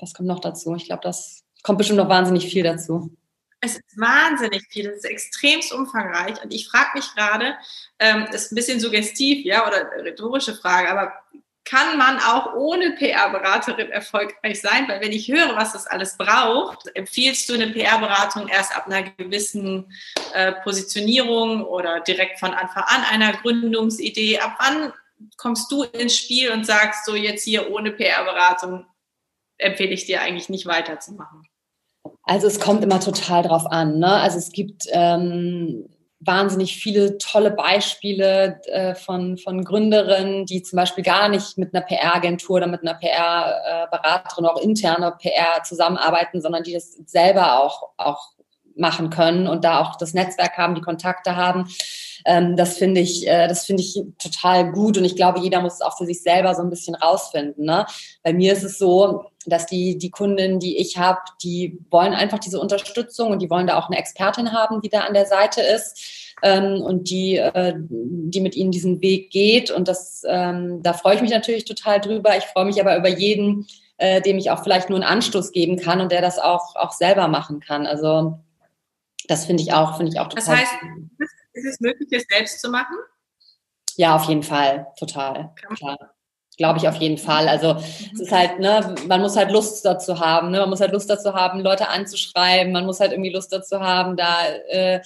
was 0.00 0.14
kommt 0.14 0.28
noch 0.28 0.40
dazu? 0.40 0.74
Ich 0.74 0.86
glaube, 0.86 1.02
das 1.02 1.44
kommt 1.62 1.78
bestimmt 1.78 1.98
noch 1.98 2.08
wahnsinnig 2.08 2.50
viel 2.50 2.62
dazu. 2.62 3.16
Es 3.60 3.76
ist 3.76 3.98
wahnsinnig 3.98 4.66
viel, 4.70 4.84
das 4.84 4.98
ist 4.98 5.04
extremst 5.04 5.72
umfangreich. 5.72 6.42
Und 6.42 6.54
ich 6.54 6.68
frage 6.68 6.90
mich 6.94 7.14
gerade, 7.14 7.54
ähm, 7.98 8.26
ist 8.32 8.52
ein 8.52 8.54
bisschen 8.54 8.80
suggestiv, 8.80 9.44
ja, 9.44 9.66
oder 9.66 9.90
rhetorische 10.02 10.54
Frage, 10.54 10.90
aber 10.90 11.12
kann 11.64 11.98
man 11.98 12.18
auch 12.18 12.54
ohne 12.54 12.92
PR-Beraterin 12.92 13.90
erfolgreich 13.90 14.60
sein? 14.60 14.88
Weil 14.88 15.02
wenn 15.02 15.12
ich 15.12 15.28
höre, 15.28 15.54
was 15.56 15.74
das 15.74 15.86
alles 15.86 16.16
braucht, 16.16 16.90
empfiehlst 16.96 17.48
du 17.48 17.54
eine 17.54 17.68
PR-Beratung 17.68 18.48
erst 18.48 18.74
ab 18.74 18.86
einer 18.86 19.02
gewissen 19.02 19.92
äh, 20.32 20.52
Positionierung 20.64 21.62
oder 21.64 22.00
direkt 22.00 22.40
von 22.40 22.54
Anfang 22.54 22.84
an 22.86 23.04
einer 23.12 23.34
Gründungsidee? 23.34 24.40
Ab 24.40 24.56
wann 24.58 24.92
kommst 25.36 25.70
du 25.70 25.82
ins 25.82 26.16
Spiel 26.16 26.50
und 26.50 26.64
sagst 26.64 27.04
so 27.04 27.14
jetzt 27.14 27.44
hier 27.44 27.70
ohne 27.70 27.92
PR-Beratung 27.92 28.86
empfehle 29.60 29.92
ich 29.92 30.06
dir 30.06 30.22
eigentlich 30.22 30.48
nicht 30.48 30.66
weiterzumachen. 30.66 31.42
Also 32.22 32.46
es 32.46 32.60
kommt 32.60 32.82
immer 32.82 33.00
total 33.00 33.42
drauf 33.42 33.66
an. 33.66 33.98
Ne? 33.98 34.12
Also 34.12 34.38
es 34.38 34.52
gibt 34.52 34.84
ähm, 34.92 35.88
wahnsinnig 36.20 36.76
viele 36.76 37.18
tolle 37.18 37.50
Beispiele 37.50 38.60
äh, 38.66 38.94
von, 38.94 39.38
von 39.38 39.64
Gründerinnen, 39.64 40.44
die 40.46 40.62
zum 40.62 40.76
Beispiel 40.76 41.02
gar 41.02 41.28
nicht 41.28 41.56
mit 41.56 41.74
einer 41.74 41.84
PR-Agentur 41.84 42.56
oder 42.56 42.66
mit 42.66 42.82
einer 42.82 42.94
PR-Beraterin, 42.94 44.46
auch 44.46 44.60
interne 44.60 45.12
PR 45.18 45.62
zusammenarbeiten, 45.64 46.40
sondern 46.42 46.62
die 46.62 46.74
das 46.74 46.92
selber 47.06 47.58
auch, 47.58 47.90
auch 47.96 48.34
machen 48.76 49.10
können 49.10 49.46
und 49.46 49.64
da 49.64 49.80
auch 49.80 49.96
das 49.96 50.14
Netzwerk 50.14 50.56
haben, 50.56 50.74
die 50.74 50.82
Kontakte 50.82 51.36
haben. 51.36 51.68
Ähm, 52.24 52.56
das 52.56 52.78
finde 52.78 53.00
ich, 53.00 53.26
äh, 53.26 53.48
das 53.48 53.64
finde 53.64 53.82
ich 53.82 54.02
total 54.18 54.72
gut 54.72 54.98
und 54.98 55.04
ich 55.04 55.16
glaube, 55.16 55.40
jeder 55.40 55.60
muss 55.60 55.74
es 55.74 55.80
auch 55.82 55.96
für 55.96 56.06
sich 56.06 56.22
selber 56.22 56.54
so 56.54 56.62
ein 56.62 56.70
bisschen 56.70 56.94
rausfinden. 56.94 57.64
Ne? 57.64 57.86
Bei 58.22 58.32
mir 58.32 58.52
ist 58.52 58.64
es 58.64 58.78
so, 58.78 59.24
dass 59.46 59.66
die, 59.66 59.96
die 59.96 60.10
Kundinnen, 60.10 60.60
die 60.60 60.78
ich 60.78 60.98
habe, 60.98 61.20
die 61.42 61.78
wollen 61.90 62.12
einfach 62.12 62.38
diese 62.38 62.60
Unterstützung 62.60 63.30
und 63.30 63.40
die 63.40 63.48
wollen 63.48 63.66
da 63.66 63.78
auch 63.78 63.88
eine 63.88 63.98
Expertin 63.98 64.52
haben, 64.52 64.80
die 64.82 64.90
da 64.90 65.00
an 65.00 65.14
der 65.14 65.26
Seite 65.26 65.62
ist 65.62 66.36
ähm, 66.42 66.82
und 66.82 67.10
die, 67.10 67.36
äh, 67.36 67.74
die 67.76 68.40
mit 68.40 68.54
ihnen 68.54 68.70
diesen 68.70 69.00
Weg 69.00 69.30
geht. 69.30 69.70
Und 69.70 69.88
das, 69.88 70.22
ähm, 70.28 70.82
da 70.82 70.92
freue 70.92 71.14
ich 71.14 71.22
mich 71.22 71.30
natürlich 71.30 71.64
total 71.64 72.00
drüber. 72.00 72.36
Ich 72.36 72.44
freue 72.44 72.66
mich 72.66 72.80
aber 72.80 72.96
über 72.96 73.08
jeden, 73.08 73.66
äh, 73.96 74.20
dem 74.20 74.38
ich 74.38 74.50
auch 74.50 74.62
vielleicht 74.62 74.90
nur 74.90 74.98
einen 74.98 75.08
Anstoß 75.08 75.52
geben 75.52 75.76
kann 75.76 76.00
und 76.00 76.12
der 76.12 76.22
das 76.22 76.38
auch, 76.38 76.76
auch 76.76 76.92
selber 76.92 77.28
machen 77.28 77.60
kann. 77.60 77.86
Also 77.86 78.38
das 79.26 79.46
finde 79.46 79.62
ich 79.62 79.72
auch, 79.72 79.96
finde 79.96 80.12
ich 80.12 80.18
auch 80.18 80.28
total. 80.28 80.44
Das 80.44 80.48
heißt, 80.48 80.72
ist 81.60 81.74
es 81.74 81.80
möglich, 81.80 82.08
das 82.10 82.24
selbst 82.28 82.60
zu 82.60 82.70
machen? 82.70 82.96
Ja, 83.96 84.16
auf 84.16 84.24
jeden 84.24 84.42
Fall, 84.42 84.86
total. 84.98 85.52
Klar. 85.54 86.14
Glaube 86.56 86.78
ich 86.78 86.86
auf 86.86 86.96
jeden 86.96 87.16
Fall. 87.16 87.48
Also 87.48 87.74
mhm. 87.74 87.80
es 88.12 88.20
ist 88.20 88.32
halt, 88.32 88.58
ne, 88.58 88.94
man 89.06 89.22
muss 89.22 89.36
halt 89.36 89.50
Lust 89.50 89.82
dazu 89.84 90.20
haben, 90.20 90.50
ne? 90.50 90.60
Man 90.60 90.68
muss 90.68 90.80
halt 90.80 90.92
Lust 90.92 91.08
dazu 91.08 91.32
haben, 91.32 91.60
Leute 91.60 91.88
anzuschreiben, 91.88 92.70
man 92.70 92.84
muss 92.84 93.00
halt 93.00 93.12
irgendwie 93.12 93.32
Lust 93.32 93.50
dazu 93.50 93.80
haben, 93.80 94.16
da 94.16 94.44
äh, 94.68 95.00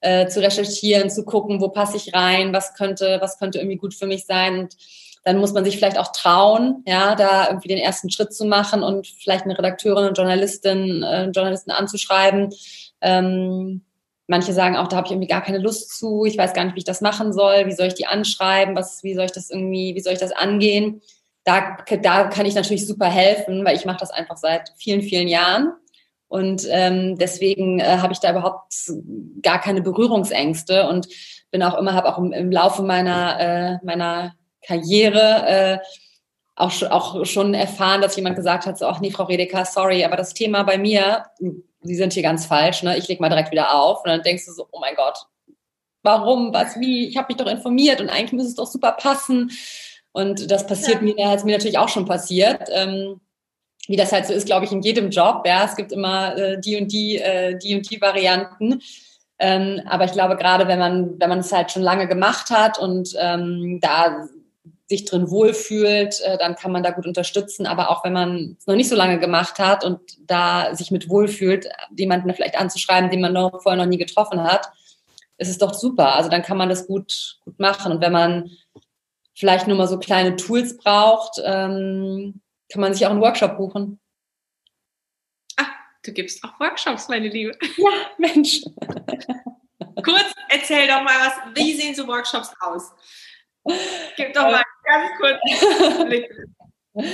äh, 0.00 0.26
zu 0.26 0.40
recherchieren, 0.40 1.08
zu 1.08 1.24
gucken, 1.24 1.60
wo 1.60 1.68
passe 1.68 1.96
ich 1.96 2.12
rein, 2.12 2.52
was 2.52 2.74
könnte, 2.74 3.18
was 3.20 3.38
könnte 3.38 3.58
irgendwie 3.58 3.76
gut 3.76 3.94
für 3.94 4.06
mich 4.06 4.26
sein. 4.26 4.58
Und 4.58 4.76
dann 5.22 5.38
muss 5.38 5.52
man 5.52 5.64
sich 5.64 5.76
vielleicht 5.76 5.98
auch 5.98 6.12
trauen, 6.12 6.82
ja, 6.86 7.14
da 7.14 7.48
irgendwie 7.48 7.68
den 7.68 7.78
ersten 7.78 8.10
Schritt 8.10 8.34
zu 8.34 8.44
machen 8.44 8.82
und 8.82 9.06
vielleicht 9.06 9.44
eine 9.44 9.56
Redakteurin 9.56 10.08
und 10.08 10.16
Journalistin, 10.18 11.02
äh, 11.02 11.30
Journalisten 11.30 11.70
anzuschreiben. 11.70 12.52
Ähm, 13.00 13.85
Manche 14.28 14.52
sagen 14.52 14.76
auch, 14.76 14.88
da 14.88 14.96
habe 14.96 15.06
ich 15.06 15.12
irgendwie 15.12 15.28
gar 15.28 15.42
keine 15.42 15.58
Lust 15.58 15.96
zu, 15.96 16.24
ich 16.24 16.36
weiß 16.36 16.52
gar 16.52 16.64
nicht, 16.64 16.74
wie 16.74 16.80
ich 16.80 16.84
das 16.84 17.00
machen 17.00 17.32
soll, 17.32 17.66
wie 17.66 17.72
soll 17.72 17.86
ich 17.86 17.94
die 17.94 18.06
anschreiben, 18.06 18.74
was, 18.74 19.04
wie 19.04 19.14
soll 19.14 19.26
ich 19.26 19.32
das 19.32 19.50
irgendwie, 19.50 19.94
wie 19.94 20.00
soll 20.00 20.14
ich 20.14 20.18
das 20.18 20.32
angehen? 20.32 21.00
Da, 21.44 21.76
da 22.02 22.24
kann 22.24 22.46
ich 22.46 22.56
natürlich 22.56 22.86
super 22.86 23.06
helfen, 23.06 23.64
weil 23.64 23.76
ich 23.76 23.84
mache 23.84 23.98
das 24.00 24.10
einfach 24.10 24.36
seit 24.36 24.72
vielen, 24.76 25.02
vielen 25.02 25.28
Jahren. 25.28 25.72
Und 26.28 26.66
ähm, 26.70 27.16
deswegen 27.18 27.78
äh, 27.78 27.98
habe 27.98 28.12
ich 28.12 28.18
da 28.18 28.30
überhaupt 28.30 28.72
gar 29.42 29.60
keine 29.60 29.80
Berührungsängste 29.80 30.88
und 30.88 31.06
bin 31.52 31.62
auch 31.62 31.78
immer, 31.78 31.94
habe 31.94 32.08
auch 32.08 32.18
im, 32.18 32.32
im, 32.32 32.50
Laufe 32.50 32.82
meiner, 32.82 33.38
äh, 33.38 33.78
meiner 33.84 34.34
Karriere 34.66 35.46
äh, 35.46 35.78
auch, 36.56 36.82
auch 36.90 37.24
schon 37.24 37.54
erfahren, 37.54 38.00
dass 38.00 38.16
jemand 38.16 38.34
gesagt 38.34 38.66
hat, 38.66 38.76
so, 38.78 38.86
ach 38.86 39.00
nee, 39.00 39.12
Frau 39.12 39.24
Redeker, 39.24 39.64
sorry, 39.64 40.04
aber 40.04 40.16
das 40.16 40.34
Thema 40.34 40.64
bei 40.64 40.78
mir 40.78 41.26
Sie 41.86 41.94
sind 41.94 42.12
hier 42.12 42.22
ganz 42.22 42.46
falsch, 42.46 42.82
ne? 42.82 42.96
ich 42.96 43.08
leg 43.08 43.20
mal 43.20 43.28
direkt 43.28 43.50
wieder 43.50 43.74
auf 43.74 44.04
und 44.04 44.10
dann 44.10 44.22
denkst 44.22 44.46
du 44.46 44.52
so, 44.52 44.66
oh 44.70 44.80
mein 44.80 44.94
Gott, 44.94 45.18
warum, 46.02 46.52
was, 46.52 46.78
wie, 46.80 47.08
ich 47.08 47.16
habe 47.16 47.28
mich 47.28 47.36
doch 47.36 47.50
informiert 47.50 48.00
und 48.00 48.08
eigentlich 48.08 48.32
müsste 48.32 48.50
es 48.50 48.54
doch 48.56 48.66
super 48.66 48.92
passen. 48.92 49.50
Und 50.12 50.50
das 50.50 50.66
passiert 50.66 51.02
ja. 51.02 51.14
mir, 51.14 51.28
hat 51.28 51.38
es 51.38 51.44
mir 51.44 51.56
natürlich 51.56 51.78
auch 51.78 51.90
schon 51.90 52.06
passiert. 52.06 52.68
Ähm, 52.72 53.20
wie 53.88 53.96
das 53.96 54.12
halt 54.12 54.26
so 54.26 54.32
ist, 54.32 54.46
glaube 54.46 54.64
ich, 54.64 54.72
in 54.72 54.82
jedem 54.82 55.10
Job. 55.10 55.42
Ja, 55.46 55.64
es 55.64 55.76
gibt 55.76 55.92
immer 55.92 56.36
äh, 56.36 56.60
die 56.60 56.80
und 56.80 56.90
die, 56.92 57.18
äh, 57.18 57.56
die 57.58 57.74
und 57.74 57.88
die 57.90 58.00
Varianten. 58.00 58.80
Ähm, 59.38 59.82
aber 59.86 60.04
ich 60.06 60.12
glaube, 60.12 60.36
gerade 60.36 60.66
wenn 60.66 60.78
man, 60.78 61.20
wenn 61.20 61.28
man 61.28 61.40
es 61.40 61.52
halt 61.52 61.70
schon 61.70 61.82
lange 61.82 62.08
gemacht 62.08 62.50
hat 62.50 62.78
und 62.78 63.14
ähm, 63.18 63.78
da 63.82 64.26
sich 64.88 65.04
drin 65.04 65.30
wohlfühlt, 65.30 66.20
äh, 66.20 66.38
dann 66.38 66.54
kann 66.54 66.70
man 66.70 66.82
da 66.82 66.90
gut 66.90 67.06
unterstützen. 67.06 67.66
Aber 67.66 67.90
auch 67.90 68.04
wenn 68.04 68.12
man 68.12 68.56
es 68.58 68.66
noch 68.66 68.76
nicht 68.76 68.88
so 68.88 68.94
lange 68.94 69.18
gemacht 69.18 69.58
hat 69.58 69.84
und 69.84 70.00
da 70.20 70.74
sich 70.74 70.90
mit 70.90 71.08
wohlfühlt, 71.08 71.68
jemanden 71.96 72.32
vielleicht 72.34 72.58
anzuschreiben, 72.58 73.10
den 73.10 73.20
man 73.20 73.32
noch, 73.32 73.62
vorher 73.62 73.82
noch 73.82 73.90
nie 73.90 73.98
getroffen 73.98 74.42
hat, 74.42 74.68
ist 75.38 75.48
es 75.48 75.58
doch 75.58 75.74
super. 75.74 76.14
Also 76.14 76.30
dann 76.30 76.42
kann 76.42 76.56
man 76.56 76.68
das 76.68 76.86
gut, 76.86 77.38
gut 77.44 77.58
machen. 77.58 77.92
Und 77.92 78.00
wenn 78.00 78.12
man 78.12 78.50
vielleicht 79.34 79.66
nur 79.66 79.76
mal 79.76 79.88
so 79.88 79.98
kleine 79.98 80.36
Tools 80.36 80.76
braucht, 80.76 81.40
ähm, 81.44 82.40
kann 82.72 82.80
man 82.80 82.94
sich 82.94 83.06
auch 83.06 83.10
einen 83.10 83.20
Workshop 83.20 83.56
buchen. 83.56 84.00
Ah, 85.56 85.66
du 86.04 86.12
gibst 86.12 86.42
auch 86.44 86.58
Workshops, 86.60 87.08
meine 87.08 87.28
Liebe. 87.28 87.56
Ja, 87.76 87.90
Mensch. 88.18 88.62
Kurz, 90.02 90.32
erzähl 90.48 90.86
doch 90.86 91.02
mal 91.02 91.18
was. 91.18 91.34
Wie 91.54 91.74
sehen 91.74 91.94
so 91.94 92.06
Workshops 92.06 92.52
aus? 92.60 92.92
Gib 94.16 94.34
doch 94.34 94.44
mal 94.44 94.62
ganz 94.84 95.10
kurz 95.18 95.38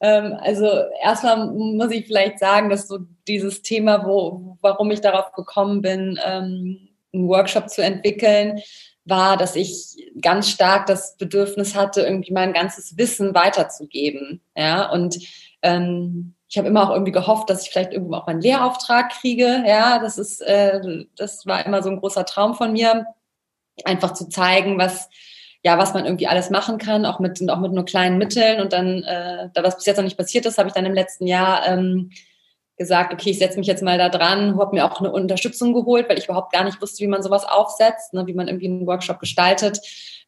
ähm, 0.00 0.36
also 0.40 0.66
erstmal 1.02 1.46
muss 1.46 1.90
ich 1.90 2.06
vielleicht 2.06 2.38
sagen, 2.38 2.70
dass 2.70 2.88
so 2.88 3.00
dieses 3.28 3.62
Thema, 3.62 4.06
wo, 4.06 4.56
warum 4.60 4.90
ich 4.90 5.00
darauf 5.00 5.32
gekommen 5.32 5.82
bin, 5.82 6.18
ähm, 6.24 6.88
einen 7.12 7.28
Workshop 7.28 7.68
zu 7.68 7.82
entwickeln, 7.82 8.60
war, 9.04 9.36
dass 9.36 9.56
ich 9.56 9.96
ganz 10.20 10.50
stark 10.50 10.86
das 10.86 11.16
Bedürfnis 11.16 11.74
hatte, 11.74 12.02
irgendwie 12.02 12.32
mein 12.32 12.52
ganzes 12.52 12.96
Wissen 12.96 13.34
weiterzugeben. 13.34 14.40
Ja, 14.56 14.90
und 14.90 15.18
ähm, 15.62 16.34
ich 16.48 16.58
habe 16.58 16.68
immer 16.68 16.84
auch 16.84 16.92
irgendwie 16.92 17.12
gehofft, 17.12 17.50
dass 17.50 17.62
ich 17.62 17.70
vielleicht 17.70 17.92
irgendwo 17.92 18.14
auch 18.14 18.26
meinen 18.26 18.40
Lehrauftrag 18.40 19.10
kriege. 19.10 19.64
Ja, 19.66 19.98
das 19.98 20.18
ist, 20.18 20.40
äh, 20.40 21.04
das 21.16 21.46
war 21.46 21.64
immer 21.66 21.82
so 21.82 21.90
ein 21.90 22.00
großer 22.00 22.24
Traum 22.24 22.54
von 22.54 22.72
mir, 22.72 23.06
einfach 23.84 24.12
zu 24.12 24.28
zeigen, 24.28 24.78
was 24.78 25.08
ja, 25.66 25.78
was 25.78 25.94
man 25.94 26.04
irgendwie 26.04 26.28
alles 26.28 26.48
machen 26.48 26.78
kann, 26.78 27.04
auch 27.04 27.18
mit, 27.18 27.40
auch 27.50 27.58
mit 27.58 27.72
nur 27.72 27.84
kleinen 27.84 28.18
Mitteln. 28.18 28.60
Und 28.60 28.72
dann, 28.72 29.02
äh, 29.02 29.48
da 29.52 29.64
was 29.64 29.74
bis 29.74 29.86
jetzt 29.86 29.96
noch 29.96 30.04
nicht 30.04 30.16
passiert 30.16 30.46
ist, 30.46 30.58
habe 30.58 30.68
ich 30.68 30.74
dann 30.74 30.86
im 30.86 30.94
letzten 30.94 31.26
Jahr 31.26 31.66
ähm, 31.66 32.12
gesagt, 32.78 33.12
okay, 33.12 33.30
ich 33.30 33.40
setze 33.40 33.58
mich 33.58 33.66
jetzt 33.66 33.82
mal 33.82 33.98
da 33.98 34.08
dran, 34.08 34.60
habe 34.60 34.76
mir 34.76 34.84
auch 34.84 35.00
eine 35.00 35.10
Unterstützung 35.10 35.74
geholt, 35.74 36.08
weil 36.08 36.18
ich 36.18 36.26
überhaupt 36.26 36.52
gar 36.52 36.62
nicht 36.62 36.80
wusste, 36.80 37.02
wie 37.02 37.08
man 37.08 37.20
sowas 37.20 37.44
aufsetzt, 37.44 38.14
ne, 38.14 38.28
wie 38.28 38.34
man 38.34 38.46
irgendwie 38.46 38.68
einen 38.68 38.86
Workshop 38.86 39.18
gestaltet 39.18 39.80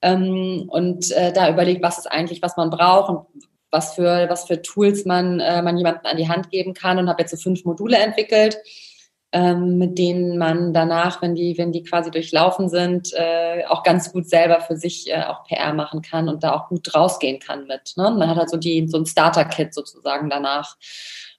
ähm, 0.03 0.65
und 0.67 1.13
äh, 1.13 1.33
da 1.33 1.49
überlegt, 1.49 1.85
was 1.85 1.99
ist 1.99 2.11
eigentlich, 2.11 2.43
was 2.43 2.57
man 2.57 2.71
braucht 2.71 3.09
und 3.09 3.27
was 3.71 3.95
für, 3.95 4.27
was 4.29 4.45
für 4.45 4.61
Tools 4.61 5.05
man, 5.05 5.39
äh, 5.39 5.63
man 5.63 5.79
jemandem 5.79 6.05
an 6.05 6.17
die 6.17 6.29
Hand 6.29 6.51
geben 6.51 6.75
kann 6.75 6.99
und 6.99 7.09
habe 7.09 7.23
jetzt 7.23 7.31
so 7.31 7.37
fünf 7.37 7.65
Module 7.65 7.97
entwickelt 7.97 8.59
ähm, 9.33 9.77
mit 9.77 9.99
denen 9.99 10.39
man 10.39 10.73
danach, 10.73 11.21
wenn 11.21 11.35
die, 11.35 11.59
wenn 11.59 11.71
die 11.71 11.83
quasi 11.83 12.11
durchlaufen 12.11 12.69
sind, 12.69 13.13
äh, 13.13 13.65
auch 13.67 13.83
ganz 13.83 14.13
gut 14.13 14.29
selber 14.29 14.61
für 14.61 14.77
sich 14.77 15.11
äh, 15.11 15.23
auch 15.25 15.45
PR 15.45 15.75
machen 15.75 16.01
kann 16.01 16.29
und 16.29 16.43
da 16.43 16.55
auch 16.55 16.69
gut 16.69 16.95
rausgehen 16.95 17.39
kann 17.39 17.67
mit. 17.67 17.93
Ne? 17.97 18.11
Man 18.11 18.29
hat 18.29 18.39
halt 18.39 18.51
so 18.51 18.57
die, 18.57 18.89
so 18.89 18.97
ein 18.97 19.07
Starter-Kit 19.07 19.75
sozusagen 19.75 20.31
danach. 20.31 20.77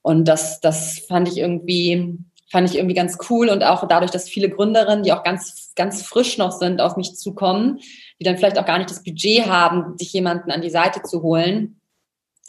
Und 0.03 0.27
das, 0.27 0.59
das 0.59 0.99
fand 1.07 1.27
ich 1.29 1.37
irgendwie, 1.37 2.19
fand 2.51 2.69
ich 2.69 2.77
irgendwie 2.77 2.95
ganz 2.95 3.17
cool 3.29 3.49
und 3.49 3.63
auch 3.63 3.87
dadurch, 3.87 4.11
dass 4.11 4.29
viele 4.29 4.49
Gründerinnen, 4.49 5.03
die 5.03 5.11
auch 5.11 5.23
ganz, 5.23 5.73
ganz 5.75 6.03
frisch 6.03 6.37
noch 6.37 6.51
sind, 6.51 6.81
auf 6.81 6.95
mich 6.95 7.15
zukommen, 7.15 7.79
die 8.19 8.23
dann 8.23 8.37
vielleicht 8.37 8.59
auch 8.59 8.65
gar 8.65 8.77
nicht 8.77 8.91
das 8.91 9.03
Budget 9.03 9.47
haben, 9.47 9.97
sich 9.97 10.13
jemanden 10.13 10.51
an 10.51 10.61
die 10.61 10.69
Seite 10.69 11.01
zu 11.01 11.23
holen, 11.23 11.78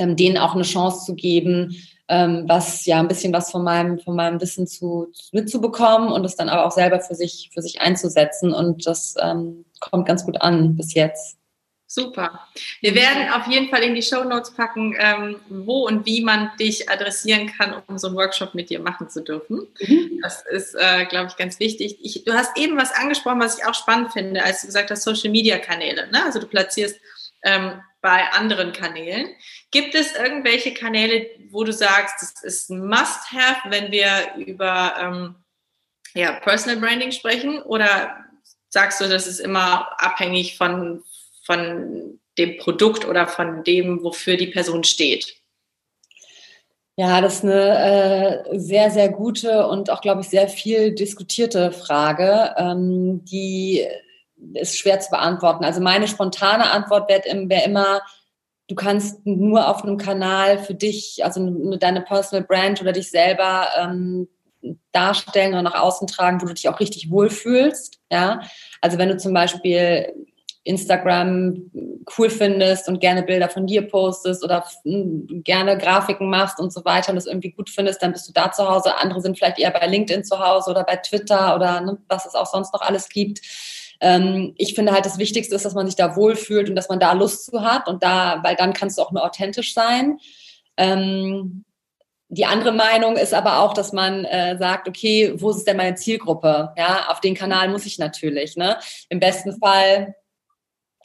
ähm, 0.00 0.16
denen 0.16 0.38
auch 0.38 0.54
eine 0.54 0.64
Chance 0.64 1.04
zu 1.04 1.14
geben, 1.14 1.76
ähm, 2.08 2.44
was 2.48 2.86
ja 2.86 2.98
ein 2.98 3.08
bisschen 3.08 3.32
was 3.32 3.50
von 3.50 3.62
meinem, 3.62 3.98
von 4.00 4.16
meinem 4.16 4.40
Wissen 4.40 4.66
zu, 4.66 5.12
mitzubekommen 5.32 6.10
und 6.10 6.24
es 6.24 6.34
dann 6.34 6.48
aber 6.48 6.66
auch 6.66 6.72
selber 6.72 7.00
für 7.00 7.14
sich, 7.14 7.50
für 7.54 7.62
sich 7.62 7.80
einzusetzen. 7.80 8.52
Und 8.52 8.86
das 8.86 9.14
ähm, 9.20 9.64
kommt 9.78 10.08
ganz 10.08 10.24
gut 10.24 10.40
an 10.40 10.74
bis 10.74 10.94
jetzt. 10.94 11.36
Super. 11.86 12.46
Wir 12.80 12.94
werden 12.94 13.32
auf 13.32 13.48
jeden 13.48 13.68
Fall 13.68 13.82
in 13.82 13.96
die 13.96 14.02
Show 14.02 14.22
Notes 14.22 14.54
packen, 14.54 14.94
ähm, 14.96 15.36
wo 15.48 15.88
und 15.88 16.06
wie 16.06 16.22
man 16.22 16.52
dich 16.58 16.88
adressieren 16.88 17.48
kann, 17.48 17.74
um 17.88 17.98
so 17.98 18.06
einen 18.06 18.16
Workshop 18.16 18.54
mit 18.54 18.70
dir 18.70 18.78
machen 18.78 19.08
zu 19.08 19.24
dürfen. 19.24 19.66
Mhm. 19.80 20.20
Das 20.22 20.44
ist, 20.52 20.76
äh, 20.78 21.04
glaube 21.06 21.30
ich, 21.30 21.36
ganz 21.36 21.58
wichtig. 21.58 21.98
Ich, 22.00 22.22
du 22.24 22.32
hast 22.32 22.56
eben 22.56 22.76
was 22.76 22.92
angesprochen, 22.92 23.40
was 23.40 23.58
ich 23.58 23.66
auch 23.66 23.74
spannend 23.74 24.12
finde, 24.12 24.44
als 24.44 24.60
du 24.60 24.68
gesagt 24.68 24.92
hast, 24.92 25.02
Social 25.02 25.30
Media 25.30 25.58
Kanäle. 25.58 26.08
Ne? 26.12 26.24
Also 26.24 26.38
du 26.38 26.46
platzierst 26.46 27.00
ähm, 27.42 27.80
bei 28.02 28.30
anderen 28.32 28.72
Kanälen. 28.72 29.28
Gibt 29.70 29.94
es 29.94 30.14
irgendwelche 30.16 30.72
Kanäle, 30.72 31.28
wo 31.50 31.64
du 31.64 31.72
sagst, 31.72 32.16
das 32.22 32.42
ist 32.42 32.70
ein 32.70 32.86
Must-Have, 32.86 33.70
wenn 33.70 33.92
wir 33.92 34.34
über 34.36 34.94
ähm, 34.98 35.34
ja, 36.14 36.32
Personal 36.40 36.80
Branding 36.80 37.12
sprechen? 37.12 37.60
Oder 37.62 38.16
sagst 38.68 39.00
du, 39.00 39.08
das 39.08 39.26
ist 39.26 39.40
immer 39.40 39.88
abhängig 40.00 40.56
von, 40.56 41.02
von 41.44 42.20
dem 42.38 42.56
Produkt 42.58 43.04
oder 43.06 43.26
von 43.26 43.64
dem, 43.64 44.02
wofür 44.02 44.36
die 44.36 44.46
Person 44.46 44.84
steht? 44.84 45.36
Ja, 46.96 47.20
das 47.20 47.36
ist 47.36 47.44
eine 47.44 48.44
äh, 48.52 48.58
sehr, 48.58 48.90
sehr 48.90 49.08
gute 49.08 49.66
und 49.66 49.90
auch, 49.90 50.02
glaube 50.02 50.20
ich, 50.20 50.28
sehr 50.28 50.48
viel 50.48 50.94
diskutierte 50.94 51.72
Frage, 51.72 52.54
ähm, 52.58 53.24
die 53.24 53.86
ist 54.54 54.76
schwer 54.76 55.00
zu 55.00 55.10
beantworten. 55.10 55.64
Also 55.64 55.80
meine 55.80 56.08
spontane 56.08 56.70
Antwort 56.70 57.08
wäre 57.08 57.22
wär 57.48 57.64
immer, 57.64 58.00
du 58.68 58.74
kannst 58.74 59.26
nur 59.26 59.68
auf 59.68 59.82
einem 59.82 59.96
Kanal 59.96 60.58
für 60.58 60.74
dich, 60.74 61.24
also 61.24 61.76
deine 61.76 62.02
Personal 62.02 62.46
Brand 62.46 62.80
oder 62.80 62.92
dich 62.92 63.10
selber 63.10 63.68
ähm, 63.78 64.28
darstellen 64.92 65.52
oder 65.52 65.62
nach 65.62 65.80
außen 65.80 66.06
tragen, 66.06 66.40
wo 66.40 66.46
du 66.46 66.54
dich 66.54 66.68
auch 66.68 66.80
richtig 66.80 67.10
wohlfühlst. 67.10 68.00
Ja, 68.10 68.40
also 68.80 68.98
wenn 68.98 69.08
du 69.08 69.16
zum 69.16 69.32
Beispiel 69.32 70.12
Instagram 70.62 71.70
cool 72.18 72.28
findest 72.28 72.88
und 72.88 73.00
gerne 73.00 73.22
Bilder 73.22 73.48
von 73.48 73.66
dir 73.66 73.88
postest 73.88 74.44
oder 74.44 74.64
gerne 74.84 75.78
Grafiken 75.78 76.28
machst 76.28 76.60
und 76.60 76.72
so 76.72 76.84
weiter 76.84 77.10
und 77.10 77.16
das 77.16 77.26
irgendwie 77.26 77.50
gut 77.50 77.70
findest, 77.70 78.02
dann 78.02 78.12
bist 78.12 78.28
du 78.28 78.32
da 78.32 78.52
zu 78.52 78.68
Hause. 78.68 78.96
Andere 78.98 79.22
sind 79.22 79.38
vielleicht 79.38 79.58
eher 79.58 79.70
bei 79.70 79.86
LinkedIn 79.86 80.22
zu 80.22 80.38
Hause 80.38 80.70
oder 80.70 80.84
bei 80.84 80.96
Twitter 80.96 81.56
oder 81.56 81.80
ne, 81.80 81.98
was 82.08 82.26
es 82.26 82.34
auch 82.34 82.46
sonst 82.46 82.74
noch 82.74 82.82
alles 82.82 83.08
gibt. 83.08 83.40
Ähm, 84.00 84.54
ich 84.56 84.74
finde 84.74 84.92
halt, 84.92 85.06
das 85.06 85.18
Wichtigste 85.18 85.54
ist, 85.54 85.64
dass 85.64 85.74
man 85.74 85.86
sich 85.86 85.96
da 85.96 86.16
wohlfühlt 86.16 86.68
und 86.68 86.76
dass 86.76 86.88
man 86.88 87.00
da 87.00 87.12
Lust 87.12 87.46
zu 87.46 87.62
hat 87.62 87.88
und 87.88 88.02
da, 88.02 88.40
weil 88.42 88.56
dann 88.56 88.72
kannst 88.72 88.98
du 88.98 89.02
auch 89.02 89.12
nur 89.12 89.24
authentisch 89.24 89.74
sein. 89.74 90.18
Ähm, 90.76 91.64
die 92.28 92.46
andere 92.46 92.72
Meinung 92.72 93.16
ist 93.16 93.34
aber 93.34 93.58
auch, 93.58 93.74
dass 93.74 93.92
man 93.92 94.24
äh, 94.24 94.56
sagt, 94.56 94.88
okay, 94.88 95.34
wo 95.36 95.50
ist 95.50 95.64
denn 95.64 95.76
meine 95.76 95.96
Zielgruppe? 95.96 96.72
Ja, 96.76 97.08
auf 97.08 97.20
den 97.20 97.34
Kanal 97.34 97.68
muss 97.68 97.86
ich 97.86 97.98
natürlich. 97.98 98.56
Ne? 98.56 98.78
Im 99.08 99.18
besten 99.18 99.58
Fall 99.58 100.14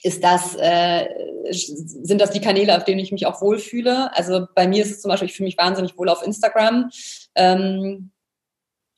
ist 0.04 0.24
das, 0.24 0.56
äh, 0.56 1.08
sind 1.50 2.22
das 2.22 2.30
die 2.30 2.42
Kanäle, 2.42 2.78
auf 2.78 2.84
denen 2.84 3.00
ich 3.00 3.12
mich 3.12 3.26
auch 3.26 3.42
wohlfühle. 3.42 4.16
Also 4.16 4.46
bei 4.54 4.68
mir 4.68 4.84
ist 4.84 4.92
es 4.92 5.02
zum 5.02 5.10
Beispiel, 5.10 5.28
ich 5.28 5.36
fühle 5.36 5.48
mich 5.48 5.58
wahnsinnig 5.58 5.98
wohl 5.98 6.10
auf 6.10 6.22
Instagram. 6.22 6.92
Ähm, 7.34 8.12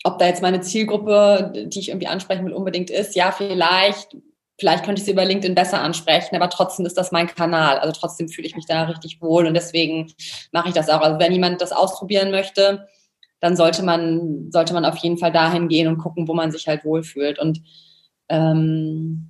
ob 0.07 0.19
da 0.19 0.25
jetzt 0.25 0.41
meine 0.41 0.61
Zielgruppe, 0.61 1.51
die 1.53 1.79
ich 1.79 1.89
irgendwie 1.89 2.07
ansprechen 2.07 2.45
will, 2.45 2.53
unbedingt 2.53 2.89
ist, 2.89 3.15
ja, 3.15 3.31
vielleicht. 3.31 4.15
Vielleicht 4.59 4.85
könnte 4.85 4.99
ich 4.99 5.05
sie 5.05 5.11
über 5.11 5.23
LinkedIn 5.23 5.53
besser 5.53 5.81
ansprechen, 5.81 6.35
aber 6.35 6.49
trotzdem 6.49 6.87
ist 6.87 6.97
das 6.97 7.11
mein 7.11 7.27
Kanal. 7.27 7.77
Also 7.77 7.99
trotzdem 7.99 8.27
fühle 8.27 8.47
ich 8.47 8.55
mich 8.55 8.65
da 8.65 8.85
richtig 8.85 9.21
wohl 9.21 9.45
und 9.45 9.53
deswegen 9.53 10.11
mache 10.51 10.69
ich 10.69 10.73
das 10.73 10.89
auch. 10.89 11.01
Also 11.01 11.19
wenn 11.19 11.31
jemand 11.31 11.61
das 11.61 11.71
ausprobieren 11.71 12.31
möchte, 12.31 12.87
dann 13.39 13.55
sollte 13.55 13.83
man, 13.83 14.51
sollte 14.51 14.73
man 14.73 14.83
auf 14.83 14.97
jeden 14.97 15.19
Fall 15.19 15.31
dahin 15.31 15.67
gehen 15.67 15.87
und 15.87 15.99
gucken, 15.99 16.27
wo 16.27 16.33
man 16.33 16.51
sich 16.51 16.67
halt 16.67 16.85
wohlfühlt. 16.85 17.37
Und 17.37 17.61
ähm, 18.29 19.29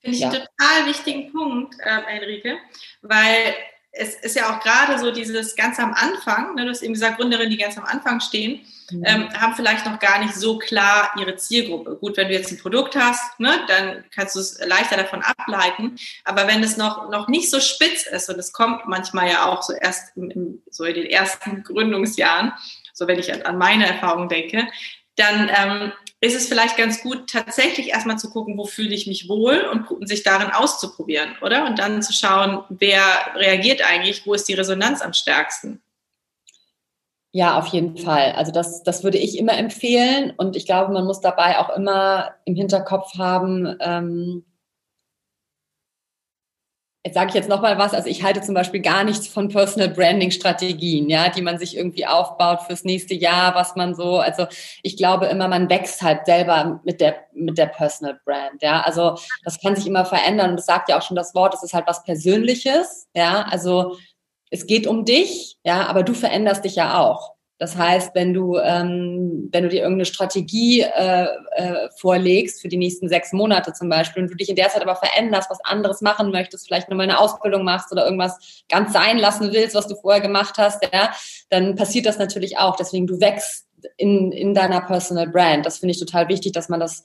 Finde 0.00 0.16
ich 0.16 0.22
ja. 0.22 0.30
einen 0.30 0.40
total 0.40 0.88
wichtigen 0.88 1.32
Punkt, 1.32 1.76
äh, 1.78 2.16
Enrique, 2.16 2.56
weil 3.02 3.54
es 3.92 4.14
ist 4.14 4.36
ja 4.36 4.50
auch 4.50 4.60
gerade 4.60 4.98
so 4.98 5.12
dieses 5.12 5.54
ganz 5.54 5.78
am 5.78 5.92
Anfang, 5.92 6.54
ne, 6.54 6.64
du 6.64 6.70
hast 6.70 6.82
eben 6.82 6.94
gesagt, 6.94 7.18
Gründerinnen, 7.18 7.50
die 7.50 7.58
ganz 7.58 7.76
am 7.76 7.84
Anfang 7.84 8.20
stehen, 8.20 8.64
mhm. 8.90 9.04
ähm, 9.04 9.40
haben 9.40 9.54
vielleicht 9.54 9.84
noch 9.84 9.98
gar 9.98 10.18
nicht 10.18 10.34
so 10.34 10.58
klar 10.58 11.12
ihre 11.18 11.36
Zielgruppe. 11.36 11.96
Gut, 11.96 12.16
wenn 12.16 12.28
du 12.28 12.34
jetzt 12.34 12.50
ein 12.50 12.58
Produkt 12.58 12.96
hast, 12.96 13.38
ne, 13.38 13.60
dann 13.68 14.04
kannst 14.10 14.34
du 14.34 14.40
es 14.40 14.58
leichter 14.66 14.96
davon 14.96 15.22
ableiten. 15.22 15.96
Aber 16.24 16.46
wenn 16.46 16.62
es 16.62 16.78
noch, 16.78 17.10
noch 17.10 17.28
nicht 17.28 17.50
so 17.50 17.60
spitz 17.60 18.06
ist, 18.06 18.30
und 18.30 18.38
es 18.38 18.54
kommt 18.54 18.86
manchmal 18.86 19.28
ja 19.28 19.44
auch 19.44 19.62
so 19.62 19.74
erst 19.74 20.16
in, 20.16 20.30
in 20.30 20.62
so 20.70 20.84
in 20.84 20.94
den 20.94 21.06
ersten 21.06 21.62
Gründungsjahren, 21.62 22.52
so 22.94 23.06
wenn 23.06 23.18
ich 23.18 23.44
an 23.46 23.58
meine 23.58 23.86
Erfahrung 23.86 24.30
denke, 24.30 24.68
dann 25.16 25.50
ähm, 25.54 25.92
ist 26.22 26.36
es 26.36 26.46
vielleicht 26.46 26.76
ganz 26.76 27.02
gut, 27.02 27.28
tatsächlich 27.28 27.88
erstmal 27.88 28.16
zu 28.16 28.30
gucken, 28.30 28.56
wo 28.56 28.64
fühle 28.64 28.94
ich 28.94 29.08
mich 29.08 29.28
wohl 29.28 29.58
und 29.72 30.08
sich 30.08 30.22
darin 30.22 30.52
auszuprobieren, 30.52 31.36
oder? 31.42 31.66
Und 31.66 31.80
dann 31.80 32.00
zu 32.00 32.12
schauen, 32.12 32.62
wer 32.68 33.02
reagiert 33.34 33.82
eigentlich, 33.84 34.24
wo 34.24 34.32
ist 34.32 34.46
die 34.48 34.54
Resonanz 34.54 35.02
am 35.02 35.14
stärksten. 35.14 35.82
Ja, 37.32 37.58
auf 37.58 37.66
jeden 37.68 37.96
Fall. 37.96 38.32
Also 38.32 38.52
das, 38.52 38.84
das 38.84 39.02
würde 39.02 39.18
ich 39.18 39.36
immer 39.36 39.58
empfehlen. 39.58 40.32
Und 40.36 40.54
ich 40.54 40.64
glaube, 40.64 40.92
man 40.92 41.06
muss 41.06 41.20
dabei 41.20 41.58
auch 41.58 41.74
immer 41.74 42.36
im 42.44 42.54
Hinterkopf 42.54 43.18
haben, 43.18 43.76
ähm, 43.80 44.44
Jetzt 47.04 47.14
sage 47.14 47.30
ich 47.30 47.34
jetzt 47.34 47.48
nochmal 47.48 47.78
was. 47.78 47.94
Also 47.94 48.08
ich 48.08 48.22
halte 48.22 48.42
zum 48.42 48.54
Beispiel 48.54 48.80
gar 48.80 49.02
nichts 49.02 49.26
von 49.26 49.48
Personal 49.48 49.88
Branding 49.88 50.30
Strategien, 50.30 51.10
ja, 51.10 51.30
die 51.30 51.42
man 51.42 51.58
sich 51.58 51.76
irgendwie 51.76 52.06
aufbaut 52.06 52.62
fürs 52.62 52.84
nächste 52.84 53.14
Jahr, 53.14 53.56
was 53.56 53.74
man 53.74 53.96
so, 53.96 54.18
also 54.18 54.46
ich 54.84 54.96
glaube 54.96 55.26
immer, 55.26 55.48
man 55.48 55.68
wächst 55.68 56.00
halt 56.02 56.26
selber 56.26 56.80
mit 56.84 57.00
der, 57.00 57.16
mit 57.34 57.58
der 57.58 57.66
Personal 57.66 58.20
Brand, 58.24 58.62
ja. 58.62 58.82
Also 58.82 59.18
das 59.44 59.60
kann 59.60 59.74
sich 59.74 59.86
immer 59.88 60.04
verändern 60.04 60.50
und 60.50 60.56
das 60.56 60.66
sagt 60.66 60.88
ja 60.88 60.98
auch 60.98 61.02
schon 61.02 61.16
das 61.16 61.34
Wort, 61.34 61.54
es 61.54 61.64
ist 61.64 61.74
halt 61.74 61.88
was 61.88 62.04
Persönliches, 62.04 63.08
ja. 63.14 63.46
Also 63.50 63.96
es 64.50 64.66
geht 64.66 64.86
um 64.86 65.04
dich, 65.04 65.58
ja, 65.64 65.86
aber 65.86 66.04
du 66.04 66.14
veränderst 66.14 66.64
dich 66.64 66.76
ja 66.76 67.00
auch. 67.00 67.32
Das 67.62 67.76
heißt, 67.76 68.16
wenn 68.16 68.34
du, 68.34 68.56
ähm, 68.56 69.48
wenn 69.52 69.62
du 69.62 69.68
dir 69.68 69.82
irgendeine 69.82 70.04
Strategie 70.04 70.80
äh, 70.80 71.28
äh, 71.52 71.88
vorlegst 71.96 72.60
für 72.60 72.66
die 72.66 72.76
nächsten 72.76 73.08
sechs 73.08 73.32
Monate 73.32 73.72
zum 73.72 73.88
Beispiel 73.88 74.24
und 74.24 74.30
du 74.32 74.34
dich 74.34 74.48
in 74.48 74.56
der 74.56 74.68
Zeit 74.68 74.82
aber 74.82 74.96
veränderst, 74.96 75.48
was 75.48 75.64
anderes 75.64 76.00
machen 76.00 76.32
möchtest, 76.32 76.66
vielleicht 76.66 76.88
nochmal 76.88 77.08
eine 77.08 77.20
Ausbildung 77.20 77.62
machst 77.62 77.92
oder 77.92 78.04
irgendwas 78.04 78.64
ganz 78.68 78.92
sein 78.92 79.16
lassen 79.16 79.52
willst, 79.52 79.76
was 79.76 79.86
du 79.86 79.94
vorher 79.94 80.20
gemacht 80.20 80.54
hast, 80.58 80.82
ja, 80.92 81.12
dann 81.50 81.76
passiert 81.76 82.06
das 82.06 82.18
natürlich 82.18 82.58
auch. 82.58 82.74
Deswegen 82.74 83.06
du 83.06 83.20
wächst 83.20 83.68
in, 83.96 84.32
in 84.32 84.54
deiner 84.54 84.80
Personal 84.80 85.28
Brand. 85.28 85.64
Das 85.64 85.78
finde 85.78 85.92
ich 85.92 86.00
total 86.00 86.28
wichtig, 86.28 86.50
dass 86.50 86.68
man 86.68 86.80
das, 86.80 87.04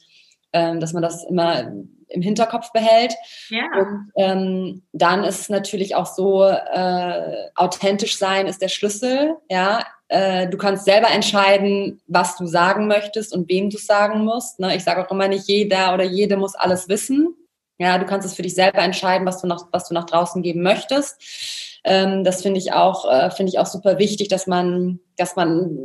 ähm, 0.54 0.80
dass 0.80 0.94
man 0.94 1.04
das 1.04 1.24
immer 1.24 1.72
im 2.10 2.22
Hinterkopf 2.22 2.72
behält. 2.72 3.14
Ja. 3.50 3.66
Und 3.78 4.12
ähm, 4.16 4.84
dann 4.94 5.24
ist 5.24 5.42
es 5.42 5.50
natürlich 5.50 5.96
auch 5.96 6.06
so, 6.06 6.44
äh, 6.46 7.50
authentisch 7.56 8.18
sein 8.18 8.48
ist 8.48 8.62
der 8.62 8.70
Schlüssel. 8.70 9.36
Ja, 9.50 9.84
äh, 10.08 10.48
du 10.48 10.58
kannst 10.58 10.86
selber 10.86 11.10
entscheiden, 11.10 12.02
was 12.08 12.38
du 12.38 12.46
sagen 12.46 12.88
möchtest 12.88 13.34
und 13.34 13.50
wem 13.50 13.70
du 13.70 13.78
sagen 13.78 14.24
musst. 14.24 14.60
Ne? 14.60 14.76
Ich 14.76 14.84
sage 14.84 15.06
auch 15.06 15.12
immer 15.12 15.28
nicht, 15.28 15.48
jeder 15.48 15.94
oder 15.94 16.06
jede 16.06 16.38
muss 16.38 16.56
alles 16.56 16.88
wissen. 16.88 17.36
Ja, 17.80 17.98
du 17.98 18.06
kannst 18.06 18.26
es 18.26 18.34
für 18.34 18.42
dich 18.42 18.56
selber 18.56 18.80
entscheiden, 18.80 19.28
was 19.28 19.42
du 19.42 19.48
nach, 19.48 19.68
was 19.72 19.88
du 19.88 19.94
nach 19.94 20.06
draußen 20.06 20.42
geben 20.42 20.64
möchtest. 20.64 21.67
Ähm, 21.84 22.24
das 22.24 22.42
finde 22.42 22.60
ich 22.60 22.74
auch, 22.74 23.10
äh, 23.10 23.30
finde 23.32 23.52
ich 23.52 23.60
auch 23.60 23.66
super 23.66 24.00
wichtig, 24.00 24.28
dass 24.28 24.48
man, 24.48 25.00
dass 25.16 25.36
man 25.36 25.78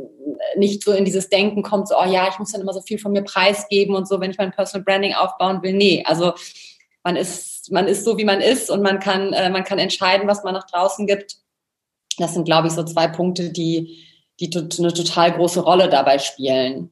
nicht 0.55 0.83
so 0.83 0.91
in 0.91 1.05
dieses 1.05 1.29
Denken 1.29 1.63
kommt, 1.63 1.87
so, 1.87 1.95
oh 1.97 2.05
ja, 2.05 2.27
ich 2.29 2.39
muss 2.39 2.51
dann 2.51 2.61
immer 2.61 2.73
so 2.73 2.81
viel 2.81 2.97
von 2.97 3.11
mir 3.11 3.23
preisgeben 3.23 3.95
und 3.95 4.07
so, 4.07 4.19
wenn 4.19 4.31
ich 4.31 4.37
mein 4.37 4.51
Personal 4.51 4.83
Branding 4.83 5.13
aufbauen 5.13 5.61
will. 5.63 5.73
Nee, 5.73 6.03
also 6.05 6.33
man 7.03 7.15
ist, 7.15 7.71
man 7.71 7.87
ist 7.87 8.05
so, 8.05 8.17
wie 8.17 8.25
man 8.25 8.41
ist 8.41 8.69
und 8.69 8.81
man 8.81 8.99
kann, 8.99 9.33
äh, 9.33 9.49
man 9.49 9.63
kann 9.63 9.79
entscheiden, 9.79 10.27
was 10.27 10.43
man 10.43 10.53
nach 10.53 10.69
draußen 10.69 11.07
gibt. 11.07 11.37
Das 12.17 12.33
sind, 12.33 12.45
glaube 12.45 12.67
ich, 12.67 12.73
so 12.73 12.83
zwei 12.83 13.07
Punkte, 13.07 13.51
die, 13.51 14.03
die 14.39 14.49
eine 14.55 14.93
total 14.93 15.33
große 15.33 15.61
Rolle 15.61 15.89
dabei 15.89 16.19
spielen. 16.19 16.91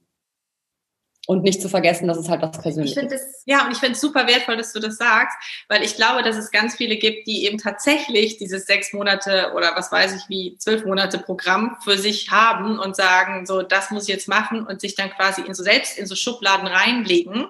Und 1.31 1.43
nicht 1.43 1.61
zu 1.61 1.69
vergessen, 1.69 2.09
dass 2.09 2.17
es 2.17 2.27
halt 2.27 2.41
was 2.41 2.61
Persönliches 2.61 3.01
ich 3.01 3.07
das, 3.07 3.43
Ja, 3.45 3.65
und 3.65 3.71
ich 3.71 3.77
finde 3.77 3.93
es 3.93 4.01
super 4.01 4.27
wertvoll, 4.27 4.57
dass 4.57 4.73
du 4.73 4.81
das 4.81 4.97
sagst, 4.97 5.37
weil 5.69 5.81
ich 5.81 5.95
glaube, 5.95 6.23
dass 6.23 6.35
es 6.35 6.51
ganz 6.51 6.75
viele 6.75 6.97
gibt, 6.97 7.25
die 7.25 7.45
eben 7.45 7.57
tatsächlich 7.57 8.35
dieses 8.35 8.65
sechs 8.65 8.91
Monate 8.91 9.53
oder 9.55 9.73
was 9.73 9.93
weiß 9.93 10.13
ich 10.13 10.27
wie 10.27 10.57
zwölf 10.57 10.83
Monate 10.83 11.19
Programm 11.19 11.77
für 11.85 11.97
sich 11.97 12.31
haben 12.31 12.79
und 12.79 12.97
sagen, 12.97 13.45
so, 13.45 13.61
das 13.61 13.91
muss 13.91 14.03
ich 14.03 14.09
jetzt 14.09 14.27
machen 14.27 14.67
und 14.67 14.81
sich 14.81 14.95
dann 14.95 15.09
quasi 15.09 15.39
in 15.39 15.53
so 15.53 15.63
selbst 15.63 15.97
in 15.97 16.05
so 16.05 16.15
Schubladen 16.15 16.67
reinlegen 16.67 17.47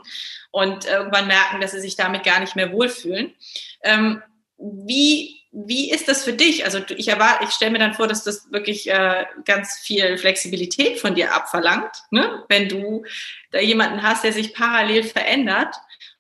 und 0.52 0.86
irgendwann 0.86 1.26
merken, 1.26 1.60
dass 1.60 1.72
sie 1.72 1.82
sich 1.82 1.96
damit 1.96 2.24
gar 2.24 2.40
nicht 2.40 2.56
mehr 2.56 2.72
wohlfühlen. 2.72 3.34
Ähm, 3.82 4.22
wie 4.60 5.41
wie 5.52 5.92
ist 5.92 6.08
das 6.08 6.24
für 6.24 6.34
dich? 6.34 6.64
Also 6.64 6.80
ich 6.96 7.10
erwarte, 7.10 7.44
ich 7.44 7.52
stelle 7.52 7.72
mir 7.72 7.80
dann 7.80 7.94
vor, 7.94 8.08
dass 8.08 8.24
das 8.24 8.52
wirklich 8.52 8.90
äh, 8.90 9.26
ganz 9.44 9.78
viel 9.80 10.18
Flexibilität 10.18 11.00
von 11.00 11.14
dir 11.14 11.36
abverlangt, 11.36 11.92
ne? 12.10 12.44
wenn 12.48 12.70
du 12.70 13.04
da 13.52 13.60
jemanden 13.60 14.02
hast, 14.02 14.24
der 14.24 14.32
sich 14.32 14.54
parallel 14.54 15.04
verändert 15.04 15.76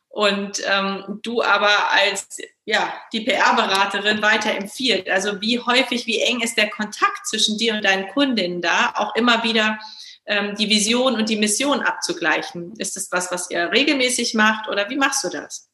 und 0.09 0.61
ähm, 0.69 1.19
du 1.23 1.41
aber 1.41 1.91
als 1.91 2.37
ja 2.65 2.93
die 3.13 3.21
PR-Beraterin 3.21 4.21
weiter 4.21 4.51
empfiehlt. 4.51 5.09
Also 5.09 5.39
wie 5.39 5.59
häufig, 5.59 6.05
wie 6.05 6.21
eng 6.21 6.41
ist 6.41 6.57
der 6.57 6.69
Kontakt 6.69 7.25
zwischen 7.25 7.57
dir 7.57 7.75
und 7.75 7.85
deinen 7.85 8.09
Kundinnen 8.09 8.61
da, 8.61 8.93
auch 8.95 9.15
immer 9.15 9.45
wieder 9.45 9.79
ähm, 10.25 10.55
die 10.55 10.69
Vision 10.69 11.15
und 11.15 11.29
die 11.29 11.37
Mission 11.37 11.79
abzugleichen? 11.79 12.73
Ist 12.77 12.97
das 12.97 13.09
was, 13.11 13.31
was 13.31 13.49
ihr 13.49 13.71
regelmäßig 13.71 14.33
macht 14.33 14.67
oder 14.67 14.89
wie 14.89 14.97
machst 14.97 15.23
du 15.23 15.29
das? 15.29 15.70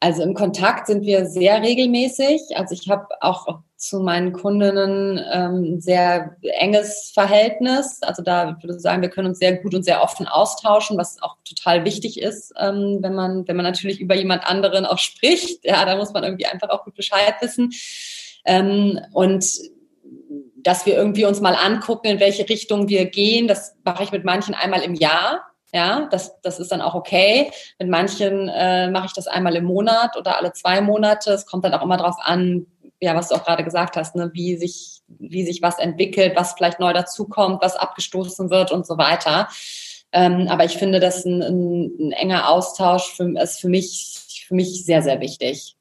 Also 0.00 0.22
im 0.22 0.34
Kontakt 0.34 0.86
sind 0.86 1.04
wir 1.04 1.26
sehr 1.26 1.62
regelmäßig. 1.62 2.56
Also 2.56 2.74
ich 2.74 2.88
habe 2.88 3.06
auch 3.20 3.60
zu 3.76 4.00
meinen 4.00 4.32
Kundinnen 4.32 5.22
ähm, 5.32 5.74
ein 5.74 5.80
sehr 5.80 6.36
enges 6.58 7.10
Verhältnis. 7.12 7.98
Also 8.02 8.22
da 8.22 8.56
würde 8.62 8.76
ich 8.76 8.82
sagen, 8.82 9.02
wir 9.02 9.10
können 9.10 9.28
uns 9.28 9.38
sehr 9.38 9.58
gut 9.58 9.74
und 9.74 9.84
sehr 9.84 10.02
offen 10.02 10.26
austauschen, 10.26 10.96
was 10.96 11.20
auch 11.22 11.36
total 11.44 11.84
wichtig 11.84 12.20
ist, 12.20 12.52
ähm, 12.58 12.98
wenn 13.02 13.14
man, 13.14 13.46
wenn 13.46 13.56
man 13.56 13.64
natürlich 13.64 14.00
über 14.00 14.14
jemand 14.14 14.46
anderen 14.46 14.86
auch 14.86 14.98
spricht. 14.98 15.64
Ja, 15.64 15.84
da 15.84 15.96
muss 15.96 16.12
man 16.12 16.24
irgendwie 16.24 16.46
einfach 16.46 16.70
auch 16.70 16.84
gut 16.84 16.94
Bescheid 16.94 17.34
wissen. 17.40 17.72
Ähm, 18.46 19.00
und 19.12 19.46
dass 20.56 20.86
wir 20.86 20.96
irgendwie 20.96 21.26
uns 21.26 21.40
mal 21.40 21.54
angucken, 21.54 22.08
in 22.08 22.20
welche 22.20 22.48
Richtung 22.48 22.88
wir 22.88 23.04
gehen, 23.04 23.48
das 23.48 23.76
mache 23.84 24.02
ich 24.02 24.12
mit 24.12 24.24
manchen 24.24 24.54
einmal 24.54 24.82
im 24.82 24.94
Jahr. 24.94 25.42
Ja, 25.74 26.06
das, 26.12 26.40
das 26.42 26.60
ist 26.60 26.70
dann 26.70 26.80
auch 26.80 26.94
okay. 26.94 27.50
Mit 27.80 27.88
manchen 27.88 28.48
äh, 28.48 28.88
mache 28.92 29.06
ich 29.06 29.12
das 29.12 29.26
einmal 29.26 29.56
im 29.56 29.64
Monat 29.64 30.16
oder 30.16 30.38
alle 30.38 30.52
zwei 30.52 30.80
Monate. 30.80 31.32
Es 31.32 31.46
kommt 31.46 31.64
dann 31.64 31.74
auch 31.74 31.82
immer 31.82 31.96
darauf 31.96 32.14
an, 32.20 32.66
ja, 33.00 33.16
was 33.16 33.28
du 33.28 33.34
auch 33.34 33.44
gerade 33.44 33.64
gesagt 33.64 33.96
hast, 33.96 34.14
ne, 34.14 34.30
wie 34.34 34.56
sich, 34.56 35.02
wie 35.08 35.44
sich 35.44 35.62
was 35.62 35.80
entwickelt, 35.80 36.36
was 36.36 36.52
vielleicht 36.52 36.78
neu 36.78 36.92
dazukommt, 36.92 37.60
was 37.60 37.74
abgestoßen 37.74 38.50
wird 38.50 38.70
und 38.70 38.86
so 38.86 38.98
weiter. 38.98 39.48
Ähm, 40.12 40.46
aber 40.48 40.64
ich 40.64 40.78
finde, 40.78 41.00
dass 41.00 41.24
ein, 41.24 41.42
ein, 41.42 41.90
ein 41.98 42.12
enger 42.12 42.50
Austausch 42.50 43.12
für, 43.16 43.28
ist 43.36 43.60
für 43.60 43.68
mich, 43.68 44.44
für 44.46 44.54
mich 44.54 44.84
sehr, 44.84 45.02
sehr 45.02 45.20
wichtig. 45.20 45.76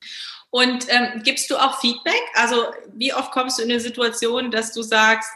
Und 0.49 0.87
ähm, 0.89 1.21
gibst 1.23 1.51
du 1.51 1.55
auch 1.57 1.79
Feedback? 1.79 2.23
Also 2.33 2.55
wie 2.95 3.13
oft 3.13 3.31
kommst 3.31 3.59
du 3.59 3.61
in 3.61 3.69
eine 3.69 3.79
Situation, 3.79 4.49
dass 4.49 4.73
du 4.73 4.81
sagst, 4.81 5.29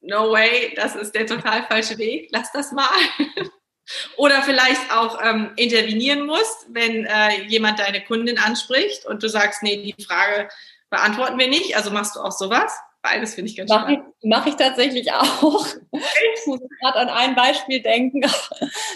no 0.00 0.30
way, 0.30 0.72
das 0.76 0.94
ist 0.94 1.12
der 1.12 1.26
total 1.26 1.64
falsche 1.64 1.98
Weg, 1.98 2.28
lass 2.30 2.52
das 2.52 2.70
mal? 2.70 2.86
Oder 4.16 4.42
vielleicht 4.42 4.92
auch 4.92 5.20
ähm, 5.22 5.52
intervenieren 5.56 6.26
musst, 6.26 6.66
wenn 6.70 7.06
äh, 7.06 7.42
jemand 7.48 7.78
deine 7.78 8.02
Kundin 8.02 8.38
anspricht 8.38 9.04
und 9.06 9.22
du 9.22 9.28
sagst, 9.28 9.62
nee, 9.62 9.92
die 9.96 10.02
Frage 10.02 10.48
beantworten 10.90 11.38
wir 11.38 11.48
nicht. 11.48 11.76
Also 11.76 11.90
machst 11.90 12.16
du 12.16 12.20
auch 12.20 12.32
sowas? 12.32 12.72
Beides 13.02 13.34
finde 13.34 13.50
ich 13.50 13.56
ganz 13.56 13.68
Mach 13.68 13.82
spannend. 13.82 14.04
Mache 14.22 14.48
ich 14.48 14.56
tatsächlich 14.56 15.12
auch. 15.12 15.66
Ich 15.92 16.46
muss 16.46 16.60
gerade 16.80 17.00
an 17.00 17.08
ein 17.10 17.34
Beispiel 17.34 17.82
denken. 17.82 18.22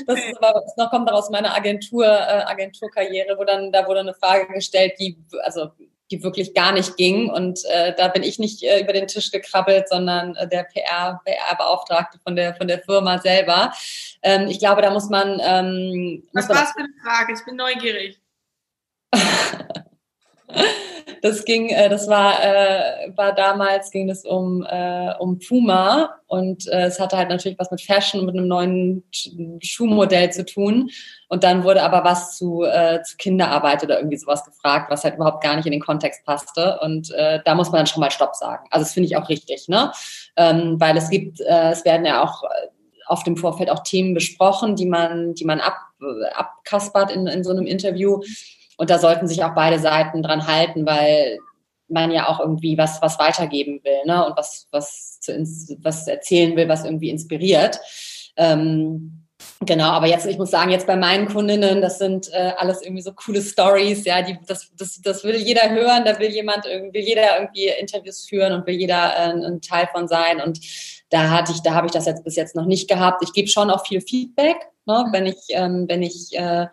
Das, 0.06 0.18
ist 0.18 0.36
aber, 0.40 0.62
das 0.62 0.76
noch, 0.76 0.90
kommt 0.90 1.10
aus 1.10 1.28
meiner 1.28 1.54
Agentur, 1.54 2.06
äh, 2.06 2.44
Agenturkarriere, 2.46 3.36
wo 3.36 3.44
dann, 3.44 3.70
da 3.72 3.86
wurde 3.86 4.00
eine 4.00 4.14
Frage 4.14 4.52
gestellt, 4.54 4.94
die, 4.98 5.18
also 5.42 5.70
die 6.10 6.22
wirklich 6.22 6.54
gar 6.54 6.72
nicht 6.72 6.96
ging. 6.96 7.30
Und 7.30 7.60
äh, 7.66 7.94
da 7.96 8.08
bin 8.08 8.22
ich 8.22 8.38
nicht 8.38 8.62
äh, 8.62 8.80
über 8.80 8.92
den 8.92 9.08
Tisch 9.08 9.30
gekrabbelt, 9.30 9.88
sondern 9.88 10.34
äh, 10.36 10.48
der 10.48 10.64
PR, 10.64 11.20
PR-Beauftragte 11.24 12.18
von 12.22 12.36
der, 12.36 12.54
von 12.54 12.68
der 12.68 12.80
Firma 12.80 13.18
selber. 13.18 13.72
Ähm, 14.22 14.48
ich 14.48 14.58
glaube, 14.58 14.82
da 14.82 14.90
muss 14.90 15.08
man. 15.08 15.40
Ähm, 15.42 16.26
Was 16.32 16.48
war 16.48 16.64
es 16.64 16.72
für 16.72 16.80
eine 16.80 16.88
Frage? 17.02 17.34
Ich 17.34 17.44
bin 17.44 17.56
neugierig. 17.56 18.20
das 21.22 21.44
ging, 21.44 21.68
äh, 21.68 21.88
das 21.88 22.08
war, 22.08 22.42
äh, 22.42 23.10
war 23.16 23.34
damals 23.34 23.90
ging 23.90 24.08
es 24.10 24.24
um, 24.24 24.64
äh, 24.68 25.12
um 25.18 25.38
Puma 25.38 26.18
und 26.26 26.66
äh, 26.68 26.86
es 26.86 27.00
hatte 27.00 27.16
halt 27.16 27.28
natürlich 27.28 27.58
was 27.58 27.70
mit 27.70 27.80
Fashion 27.80 28.20
und 28.20 28.26
mit 28.26 28.36
einem 28.36 28.48
neuen 28.48 29.04
Schuhmodell 29.62 30.30
zu 30.30 30.44
tun. 30.44 30.90
Und 31.28 31.44
dann 31.44 31.64
wurde 31.64 31.82
aber 31.82 32.04
was 32.04 32.36
zu, 32.36 32.64
äh, 32.64 33.02
zu 33.02 33.16
Kinderarbeit 33.16 33.82
oder 33.82 33.98
irgendwie 33.98 34.16
sowas 34.16 34.44
gefragt, 34.44 34.90
was 34.90 35.04
halt 35.04 35.16
überhaupt 35.16 35.42
gar 35.42 35.56
nicht 35.56 35.66
in 35.66 35.72
den 35.72 35.80
Kontext 35.80 36.24
passte. 36.24 36.78
Und 36.82 37.10
äh, 37.12 37.40
da 37.44 37.54
muss 37.54 37.70
man 37.70 37.80
dann 37.80 37.86
schon 37.86 38.00
mal 38.00 38.10
Stopp 38.10 38.34
sagen. 38.34 38.66
Also 38.70 38.84
das 38.84 38.92
finde 38.92 39.08
ich 39.08 39.16
auch 39.16 39.28
richtig, 39.28 39.68
ne? 39.68 39.92
Ähm, 40.36 40.76
weil 40.78 40.96
es 40.96 41.10
gibt, 41.10 41.40
äh, 41.40 41.70
es 41.70 41.84
werden 41.84 42.06
ja 42.06 42.22
auch 42.22 42.44
äh, 42.44 42.68
auf 43.06 43.24
dem 43.24 43.36
Vorfeld 43.36 43.70
auch 43.70 43.82
Themen 43.82 44.14
besprochen, 44.14 44.76
die 44.76 44.86
man, 44.86 45.34
die 45.34 45.44
man 45.44 45.60
ab, 45.60 45.78
abkaspert 46.34 47.10
in, 47.10 47.26
in 47.26 47.42
so 47.42 47.50
einem 47.50 47.66
Interview. 47.66 48.20
Und 48.78 48.88
da 48.88 48.98
sollten 48.98 49.26
sich 49.26 49.44
auch 49.44 49.54
beide 49.54 49.78
Seiten 49.78 50.22
dran 50.22 50.46
halten, 50.46 50.86
weil 50.86 51.38
man 51.88 52.10
ja 52.10 52.28
auch 52.28 52.40
irgendwie 52.40 52.78
was, 52.78 53.02
was 53.02 53.18
weitergeben 53.18 53.80
will, 53.84 54.04
ne? 54.06 54.24
Und 54.24 54.36
was, 54.36 54.66
was, 54.70 55.20
zu, 55.20 55.32
was 55.82 56.08
erzählen 56.08 56.56
will, 56.56 56.68
was 56.68 56.84
irgendwie 56.84 57.10
inspiriert. 57.10 57.78
Ähm, 58.36 59.18
Genau, 59.60 59.90
aber 59.90 60.06
jetzt, 60.06 60.26
ich 60.26 60.38
muss 60.38 60.50
sagen, 60.50 60.70
jetzt 60.70 60.86
bei 60.86 60.96
meinen 60.96 61.28
Kundinnen, 61.28 61.80
das 61.80 61.98
sind 61.98 62.32
äh, 62.32 62.52
alles 62.56 62.82
irgendwie 62.82 63.02
so 63.02 63.12
coole 63.12 63.40
Stories, 63.40 64.04
ja, 64.04 64.22
die, 64.22 64.36
das, 64.46 64.70
das, 64.76 65.00
das 65.00 65.24
will 65.24 65.36
jeder 65.36 65.70
hören, 65.70 66.04
da 66.04 66.18
will 66.18 66.30
jemand 66.30 66.64
will 66.64 67.02
jeder 67.02 67.38
irgendwie 67.38 67.68
Interviews 67.68 68.26
führen 68.28 68.52
und 68.52 68.66
will 68.66 68.74
jeder 68.74 69.16
äh, 69.16 69.46
ein 69.46 69.60
Teil 69.60 69.88
von 69.92 70.08
sein. 70.08 70.40
Und 70.40 70.60
da 71.10 71.30
hatte 71.30 71.52
ich, 71.52 71.62
da 71.62 71.74
habe 71.74 71.86
ich 71.86 71.92
das 71.92 72.06
jetzt 72.06 72.24
bis 72.24 72.36
jetzt 72.36 72.54
noch 72.56 72.66
nicht 72.66 72.88
gehabt. 72.88 73.22
Ich 73.22 73.32
gebe 73.32 73.48
schon 73.48 73.70
auch 73.70 73.84
viel 73.86 74.00
Feedback, 74.00 74.56
ne, 74.86 75.06
wenn 75.12 75.26
ich, 75.26 75.38
ähm, 75.50 75.86
wenn 75.88 76.02
ich 76.02 76.36
äh, 76.36 76.66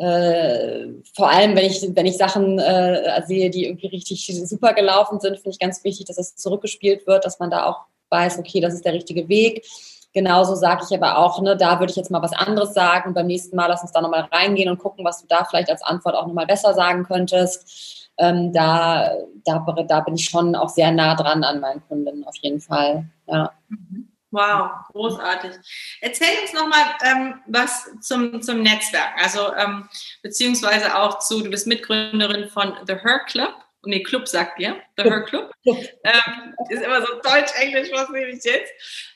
äh, 0.00 0.88
vor 1.14 1.28
allem, 1.30 1.54
wenn 1.54 1.66
ich, 1.66 1.86
wenn 1.94 2.06
ich 2.06 2.16
Sachen 2.16 2.58
äh, 2.58 3.22
sehe, 3.26 3.50
die 3.50 3.66
irgendwie 3.66 3.88
richtig 3.88 4.26
super 4.48 4.72
gelaufen 4.72 5.20
sind, 5.20 5.36
finde 5.36 5.50
ich 5.50 5.58
ganz 5.58 5.84
wichtig, 5.84 6.06
dass 6.06 6.16
es 6.16 6.36
zurückgespielt 6.36 7.06
wird, 7.06 7.26
dass 7.26 7.38
man 7.38 7.50
da 7.50 7.66
auch 7.66 7.84
weiß, 8.08 8.38
okay, 8.38 8.60
das 8.60 8.72
ist 8.72 8.86
der 8.86 8.94
richtige 8.94 9.28
Weg. 9.28 9.66
Genauso 10.14 10.54
sage 10.54 10.84
ich 10.88 10.96
aber 10.96 11.18
auch, 11.18 11.42
ne, 11.42 11.54
da 11.54 11.78
würde 11.78 11.90
ich 11.90 11.96
jetzt 11.96 12.10
mal 12.10 12.22
was 12.22 12.32
anderes 12.32 12.72
sagen. 12.72 13.12
Beim 13.12 13.26
nächsten 13.26 13.54
Mal 13.56 13.66
lass 13.66 13.82
uns 13.82 13.92
da 13.92 14.00
nochmal 14.00 14.26
reingehen 14.32 14.70
und 14.70 14.78
gucken, 14.78 15.04
was 15.04 15.20
du 15.20 15.26
da 15.28 15.44
vielleicht 15.44 15.70
als 15.70 15.82
Antwort 15.82 16.14
auch 16.14 16.26
nochmal 16.26 16.46
besser 16.46 16.72
sagen 16.72 17.04
könntest. 17.04 18.10
Ähm, 18.16 18.54
da, 18.54 19.12
da, 19.44 19.64
da 19.86 20.00
bin 20.00 20.14
ich 20.14 20.24
schon 20.24 20.56
auch 20.56 20.70
sehr 20.70 20.92
nah 20.92 21.14
dran 21.14 21.44
an 21.44 21.60
meinen 21.60 21.82
Kunden, 21.86 22.24
auf 22.24 22.36
jeden 22.40 22.60
Fall. 22.60 23.04
Ja. 23.28 23.52
Mhm. 23.68 24.09
Wow, 24.32 24.70
großartig. 24.92 25.52
Erzähl 26.00 26.40
uns 26.42 26.52
nochmal 26.52 26.96
ähm, 27.04 27.40
was 27.46 27.90
zum, 28.00 28.40
zum 28.42 28.62
Netzwerk, 28.62 29.12
also 29.16 29.52
ähm, 29.54 29.88
beziehungsweise 30.22 30.96
auch 30.96 31.18
zu, 31.18 31.42
du 31.42 31.50
bist 31.50 31.66
Mitgründerin 31.66 32.48
von 32.48 32.76
The 32.86 32.94
Her 32.94 33.20
Club. 33.26 33.54
Nee, 33.82 34.02
Club 34.02 34.28
sagt 34.28 34.60
ihr, 34.60 34.80
The 34.96 35.04
Her 35.04 35.22
Club. 35.22 35.50
ähm, 35.64 36.54
ist 36.68 36.82
immer 36.82 37.00
so 37.00 37.14
Deutsch-Englisch, 37.22 37.88
was 37.92 38.08
nehme 38.10 38.28
ich 38.28 38.44
jetzt? 38.44 38.72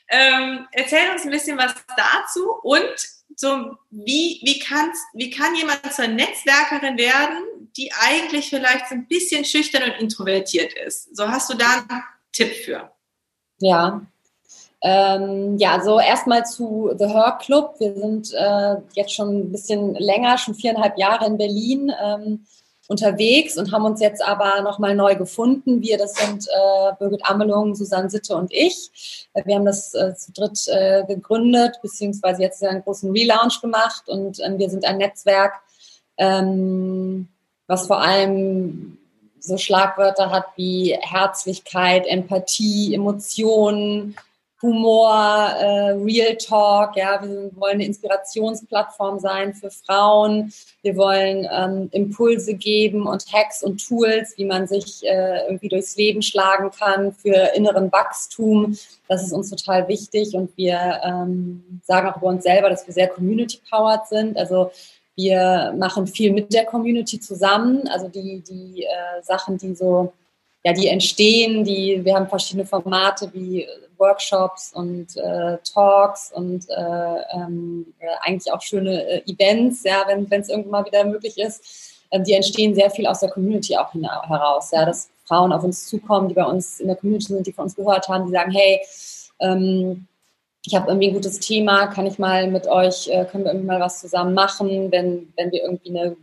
Ähm, 0.09 0.67
erzähl 0.71 1.09
uns 1.11 1.23
ein 1.23 1.31
bisschen 1.31 1.57
was 1.57 1.73
dazu 1.95 2.51
und 2.63 2.95
so, 3.37 3.77
wie, 3.91 4.41
wie, 4.43 4.59
kannst, 4.59 5.01
wie 5.13 5.29
kann 5.29 5.55
jemand 5.55 5.93
zur 5.93 6.07
Netzwerkerin 6.07 6.97
werden, 6.97 7.71
die 7.77 7.91
eigentlich 8.01 8.49
vielleicht 8.49 8.89
so 8.89 8.95
ein 8.95 9.07
bisschen 9.07 9.45
schüchtern 9.45 9.83
und 9.83 9.99
introvertiert 9.99 10.73
ist? 10.73 11.15
So 11.15 11.27
hast 11.27 11.49
du 11.49 11.57
da 11.57 11.85
einen 11.89 12.03
Tipp 12.31 12.53
für? 12.65 12.91
Ja, 13.59 14.05
ähm, 14.81 15.57
ja, 15.57 15.81
so 15.83 15.99
erstmal 15.99 16.45
zu 16.45 16.91
The 16.97 17.07
Her 17.07 17.37
Club. 17.41 17.75
Wir 17.79 17.93
sind 17.95 18.33
äh, 18.33 18.75
jetzt 18.93 19.13
schon 19.13 19.39
ein 19.39 19.51
bisschen 19.51 19.95
länger, 19.95 20.37
schon 20.37 20.55
viereinhalb 20.55 20.97
Jahre 20.97 21.25
in 21.25 21.37
Berlin 21.37 21.91
ähm, 22.03 22.45
unterwegs 22.87 23.57
und 23.57 23.71
haben 23.71 23.85
uns 23.85 23.99
jetzt 23.99 24.23
aber 24.23 24.61
nochmal 24.61 24.95
neu 24.95 25.15
gefunden. 25.15 25.81
Wir, 25.81 25.97
das 25.97 26.13
sind 26.13 26.47
äh, 26.47 26.91
Birgit 26.99 27.25
Amelung, 27.25 27.73
Susanne 27.75 28.09
Sitte 28.09 28.35
und 28.35 28.53
ich. 28.53 29.27
Wir 29.43 29.55
haben 29.55 29.65
das 29.65 29.93
äh, 29.95 30.13
zu 30.15 30.31
dritt 30.33 30.67
äh, 30.67 31.03
gegründet, 31.05 31.79
beziehungsweise 31.81 32.43
jetzt 32.43 32.63
einen 32.63 32.83
großen 32.83 33.11
Relaunch 33.11 33.61
gemacht 33.61 34.07
und 34.07 34.39
ähm, 34.43 34.59
wir 34.59 34.69
sind 34.69 34.85
ein 34.85 34.97
Netzwerk, 34.97 35.53
ähm, 36.17 37.27
was 37.67 37.87
vor 37.87 38.01
allem 38.01 38.97
so 39.39 39.57
Schlagwörter 39.57 40.31
hat 40.31 40.45
wie 40.55 40.97
Herzlichkeit, 40.99 42.05
Empathie, 42.07 42.93
Emotionen, 42.93 44.15
Humor, 44.65 45.13
äh, 45.59 45.91
Real 45.91 46.35
Talk, 46.37 46.97
ja, 46.97 47.21
wir 47.21 47.51
wollen 47.55 47.75
eine 47.75 47.85
Inspirationsplattform 47.85 49.19
sein 49.19 49.53
für 49.53 49.69
Frauen. 49.69 50.51
Wir 50.81 50.95
wollen 50.97 51.47
ähm, 51.51 51.89
Impulse 51.91 52.55
geben 52.55 53.07
und 53.07 53.31
Hacks 53.31 53.63
und 53.63 53.85
Tools, 53.85 54.33
wie 54.37 54.45
man 54.45 54.67
sich 54.67 55.05
äh, 55.05 55.45
irgendwie 55.45 55.69
durchs 55.69 55.95
Leben 55.95 56.21
schlagen 56.21 56.71
kann 56.71 57.13
für 57.13 57.55
inneren 57.55 57.91
Wachstum. 57.91 58.77
Das 59.07 59.23
ist 59.23 59.31
uns 59.31 59.49
total 59.49 59.87
wichtig 59.87 60.33
und 60.33 60.55
wir 60.57 60.99
ähm, 61.03 61.81
sagen 61.83 62.09
auch 62.09 62.17
über 62.17 62.27
uns 62.27 62.43
selber, 62.43 62.69
dass 62.69 62.87
wir 62.87 62.93
sehr 62.93 63.07
community-powered 63.07 64.07
sind. 64.07 64.37
Also 64.37 64.71
wir 65.15 65.73
machen 65.77 66.07
viel 66.07 66.33
mit 66.33 66.53
der 66.53 66.65
Community 66.65 67.19
zusammen. 67.19 67.87
Also 67.87 68.07
die, 68.07 68.41
die 68.41 68.83
äh, 68.83 69.21
Sachen, 69.21 69.57
die 69.57 69.75
so 69.75 70.11
ja, 70.65 70.73
die 70.73 70.87
entstehen, 70.87 71.63
die, 71.63 72.03
wir 72.03 72.15
haben 72.15 72.27
verschiedene 72.27 72.65
Formate 72.65 73.29
wie 73.33 73.67
Workshops 73.99 74.73
und 74.73 75.15
äh, 75.15 75.59
Talks 75.63 76.31
und 76.33 76.67
äh, 76.69 77.21
ähm, 77.33 77.93
eigentlich 78.21 78.51
auch 78.51 78.63
schöne 78.63 79.07
äh, 79.07 79.31
Events, 79.31 79.83
ja, 79.83 80.03
wenn 80.07 80.27
es 80.41 80.49
irgendwann 80.49 80.71
mal 80.71 80.85
wieder 80.85 81.05
möglich 81.05 81.37
ist. 81.37 82.01
ähm, 82.09 82.23
die 82.23 82.33
entstehen 82.33 82.73
sehr 82.73 82.89
viel 82.89 83.05
aus 83.05 83.19
der 83.19 83.29
Community 83.29 83.77
auch 83.77 83.93
heraus. 83.93 84.71
Ja, 84.71 84.85
dass 84.85 85.11
Frauen 85.25 85.53
auf 85.53 85.63
uns 85.63 85.85
zukommen, 85.85 86.29
die 86.29 86.33
bei 86.33 86.45
uns 86.45 86.79
in 86.79 86.87
der 86.87 86.95
Community 86.95 87.27
sind, 87.27 87.45
die 87.45 87.53
von 87.53 87.65
uns 87.65 87.75
gehört 87.75 88.07
haben, 88.09 88.25
die 88.25 88.31
sagen, 88.31 88.51
hey, 88.51 88.81
ähm, 89.41 90.07
ich 90.65 90.73
habe 90.73 90.87
irgendwie 90.87 91.09
ein 91.09 91.13
gutes 91.13 91.39
Thema, 91.39 91.85
kann 91.87 92.07
ich 92.07 92.17
mal 92.17 92.47
mit 92.47 92.65
euch, 92.65 93.07
äh, 93.07 93.25
können 93.25 93.43
wir 93.43 93.51
irgendwie 93.51 93.67
mal 93.67 93.79
was 93.79 94.01
zusammen 94.01 94.33
machen, 94.33 94.91
wenn, 94.91 95.31
wenn 95.37 95.51
wir 95.51 95.61
irgendwie 95.61 95.89
eine, 95.89 96.17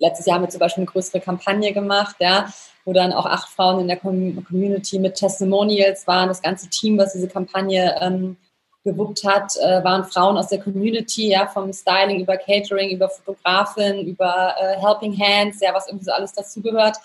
letztes 0.00 0.26
Jahr 0.26 0.34
haben 0.34 0.42
wir 0.42 0.48
zum 0.48 0.58
Beispiel 0.58 0.82
eine 0.82 0.90
größere 0.90 1.20
Kampagne 1.20 1.72
gemacht, 1.72 2.16
ja, 2.18 2.52
wo 2.84 2.92
dann 2.92 3.12
auch 3.12 3.26
acht 3.26 3.48
Frauen 3.48 3.80
in 3.80 3.88
der 3.88 3.96
Community 3.96 4.98
mit 4.98 5.14
Testimonials 5.14 6.06
waren, 6.06 6.28
das 6.28 6.42
ganze 6.42 6.68
Team, 6.68 6.98
was 6.98 7.12
diese 7.12 7.28
Kampagne 7.28 7.96
ähm, 8.00 8.36
gewuppt 8.84 9.24
hat, 9.24 9.56
äh, 9.56 9.84
waren 9.84 10.04
Frauen 10.04 10.36
aus 10.36 10.48
der 10.48 10.60
Community, 10.60 11.28
ja, 11.28 11.46
vom 11.46 11.72
Styling 11.72 12.20
über 12.20 12.36
Catering, 12.36 12.90
über 12.90 13.08
Fotografin, 13.08 14.06
über 14.06 14.54
äh, 14.58 14.76
Helping 14.80 15.16
Hands, 15.18 15.56
ja, 15.60 15.72
was 15.72 15.86
irgendwie 15.86 16.06
so 16.06 16.12
alles 16.12 16.32
dazugehört. 16.32 16.96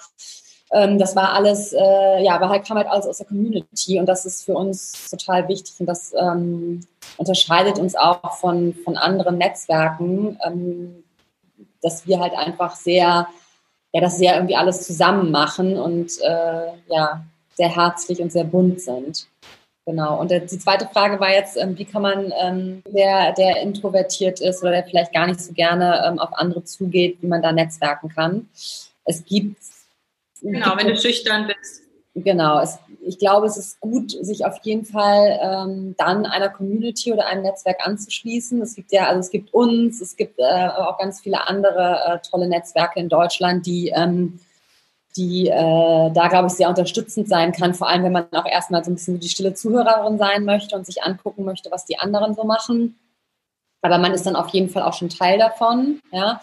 Ähm, 0.71 0.97
das 0.97 1.15
war 1.15 1.33
alles, 1.33 1.73
äh, 1.73 2.23
ja, 2.23 2.35
aber 2.35 2.49
halt 2.49 2.65
kam 2.65 2.77
halt 2.77 2.87
alles 2.87 3.05
aus 3.05 3.19
der 3.19 3.27
Community 3.27 3.99
und 3.99 4.07
das 4.07 4.25
ist 4.25 4.43
für 4.43 4.53
uns 4.53 5.09
total 5.09 5.47
wichtig 5.47 5.75
und 5.79 5.85
das 5.85 6.13
ähm, 6.17 6.85
unterscheidet 7.17 7.79
uns 7.79 7.95
auch 7.95 8.37
von, 8.37 8.73
von 8.83 8.97
anderen 8.97 9.37
Netzwerken, 9.37 10.37
ähm, 10.43 11.03
dass 11.81 12.05
wir 12.07 12.19
halt 12.19 12.33
einfach 12.33 12.75
sehr, 12.75 13.27
ja, 13.97 14.01
das 14.01 14.19
sehr 14.19 14.35
irgendwie 14.35 14.55
alles 14.55 14.85
zusammen 14.85 15.31
machen 15.31 15.75
und 15.75 16.11
äh, 16.21 16.67
ja, 16.87 17.25
sehr 17.55 17.75
herzlich 17.75 18.21
und 18.21 18.31
sehr 18.31 18.43
bunt 18.43 18.79
sind. 18.79 19.27
Genau. 19.87 20.19
Und 20.19 20.29
die 20.29 20.59
zweite 20.59 20.87
Frage 20.87 21.19
war 21.19 21.31
jetzt, 21.31 21.57
ähm, 21.57 21.75
wie 21.79 21.85
kann 21.85 22.03
man, 22.03 22.31
ähm, 22.39 22.83
der, 22.87 23.33
der 23.33 23.61
introvertiert 23.61 24.39
ist 24.39 24.61
oder 24.61 24.69
der 24.69 24.83
vielleicht 24.83 25.13
gar 25.13 25.25
nicht 25.25 25.39
so 25.39 25.51
gerne 25.51 26.03
ähm, 26.05 26.19
auf 26.19 26.29
andere 26.33 26.63
zugeht, 26.63 27.17
wie 27.21 27.27
man 27.27 27.41
da 27.41 27.51
netzwerken 27.51 28.09
kann. 28.09 28.47
Es 29.03 29.25
gibt 29.25 29.57
Genau, 30.43 30.77
wenn 30.77 30.89
du 30.89 30.95
schüchtern 30.95 31.47
bist. 31.47 31.86
Genau, 32.23 32.59
es, 32.59 32.79
ich 33.01 33.19
glaube, 33.19 33.45
es 33.45 33.57
ist 33.57 33.79
gut, 33.79 34.09
sich 34.09 34.43
auf 34.43 34.57
jeden 34.63 34.85
Fall 34.85 35.39
ähm, 35.39 35.95
dann 35.99 36.25
einer 36.25 36.49
Community 36.49 37.13
oder 37.13 37.27
einem 37.27 37.43
Netzwerk 37.43 37.85
anzuschließen. 37.85 38.59
Es 38.61 38.73
gibt 38.73 38.91
ja, 38.91 39.07
also 39.07 39.19
es 39.19 39.29
gibt 39.29 39.53
uns, 39.53 40.01
es 40.01 40.15
gibt 40.15 40.39
äh, 40.39 40.67
auch 40.67 40.97
ganz 40.97 41.21
viele 41.21 41.47
andere 41.47 41.99
äh, 42.07 42.27
tolle 42.27 42.47
Netzwerke 42.47 42.99
in 42.99 43.07
Deutschland, 43.07 43.67
die, 43.67 43.89
ähm, 43.89 44.39
die 45.15 45.47
äh, 45.47 46.11
da, 46.11 46.27
glaube 46.27 46.47
ich, 46.47 46.53
sehr 46.53 46.69
unterstützend 46.69 47.29
sein 47.29 47.51
kann, 47.51 47.75
vor 47.75 47.87
allem 47.87 48.03
wenn 48.03 48.13
man 48.13 48.33
auch 48.33 48.47
erstmal 48.47 48.83
so 48.83 48.89
ein 48.89 48.95
bisschen 48.95 49.19
die 49.19 49.29
stille 49.29 49.53
Zuhörerin 49.53 50.17
sein 50.17 50.43
möchte 50.43 50.75
und 50.75 50.87
sich 50.87 51.03
angucken 51.03 51.45
möchte, 51.45 51.69
was 51.69 51.85
die 51.85 51.99
anderen 51.99 52.33
so 52.33 52.45
machen. 52.45 52.97
Aber 53.83 53.99
man 53.99 54.13
ist 54.13 54.25
dann 54.25 54.35
auf 54.35 54.49
jeden 54.49 54.69
Fall 54.69 54.81
auch 54.81 54.93
schon 54.93 55.09
Teil 55.09 55.37
davon, 55.37 56.01
ja. 56.11 56.41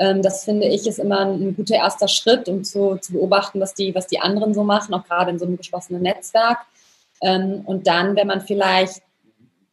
Ähm, 0.00 0.22
das 0.22 0.44
finde 0.44 0.66
ich 0.66 0.86
ist 0.86 0.98
immer 0.98 1.20
ein 1.20 1.54
guter 1.54 1.74
erster 1.74 2.08
Schritt, 2.08 2.48
um 2.48 2.64
zu, 2.64 2.96
zu 2.96 3.12
beobachten, 3.12 3.60
was 3.60 3.74
die, 3.74 3.94
was 3.94 4.06
die 4.06 4.18
anderen 4.18 4.54
so 4.54 4.64
machen, 4.64 4.94
auch 4.94 5.04
gerade 5.04 5.30
in 5.30 5.38
so 5.38 5.44
einem 5.44 5.58
geschlossenen 5.58 6.02
Netzwerk. 6.02 6.58
Ähm, 7.20 7.62
und 7.66 7.86
dann, 7.86 8.16
wenn 8.16 8.26
man 8.26 8.40
vielleicht 8.40 9.02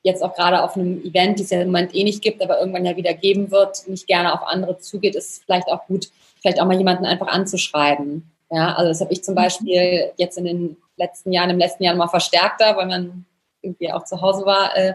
jetzt 0.03 0.21
auch 0.21 0.35
gerade 0.35 0.61
auf 0.61 0.75
einem 0.75 1.01
Event, 1.03 1.39
die 1.39 1.43
es 1.43 1.49
ja 1.49 1.61
im 1.61 1.67
Moment 1.67 1.95
eh 1.95 2.03
nicht 2.03 2.21
gibt, 2.21 2.43
aber 2.43 2.59
irgendwann 2.59 2.85
ja 2.85 2.97
wieder 2.97 3.13
geben 3.13 3.51
wird, 3.51 3.87
nicht 3.87 4.05
gerne 4.05 4.33
auf 4.33 4.45
andere 4.45 4.77
zugeht, 4.79 5.15
ist 5.15 5.31
es 5.31 5.43
vielleicht 5.45 5.69
auch 5.69 5.87
gut, 5.87 6.09
vielleicht 6.41 6.59
auch 6.59 6.65
mal 6.65 6.77
jemanden 6.77 7.05
einfach 7.05 7.27
anzuschreiben. 7.27 8.29
Ja, 8.51 8.73
also 8.75 8.89
das 8.89 8.99
habe 8.99 9.13
ich 9.13 9.23
zum 9.23 9.33
mhm. 9.33 9.37
Beispiel 9.37 10.11
jetzt 10.17 10.37
in 10.37 10.43
den 10.43 10.77
letzten 10.97 11.31
Jahren, 11.31 11.51
im 11.51 11.59
letzten 11.59 11.83
Jahr 11.83 11.95
mal 11.95 12.09
verstärkter, 12.09 12.75
weil 12.75 12.87
man 12.87 13.25
irgendwie 13.61 13.93
auch 13.93 14.03
zu 14.03 14.21
Hause 14.21 14.45
war, 14.45 14.75
äh, 14.75 14.93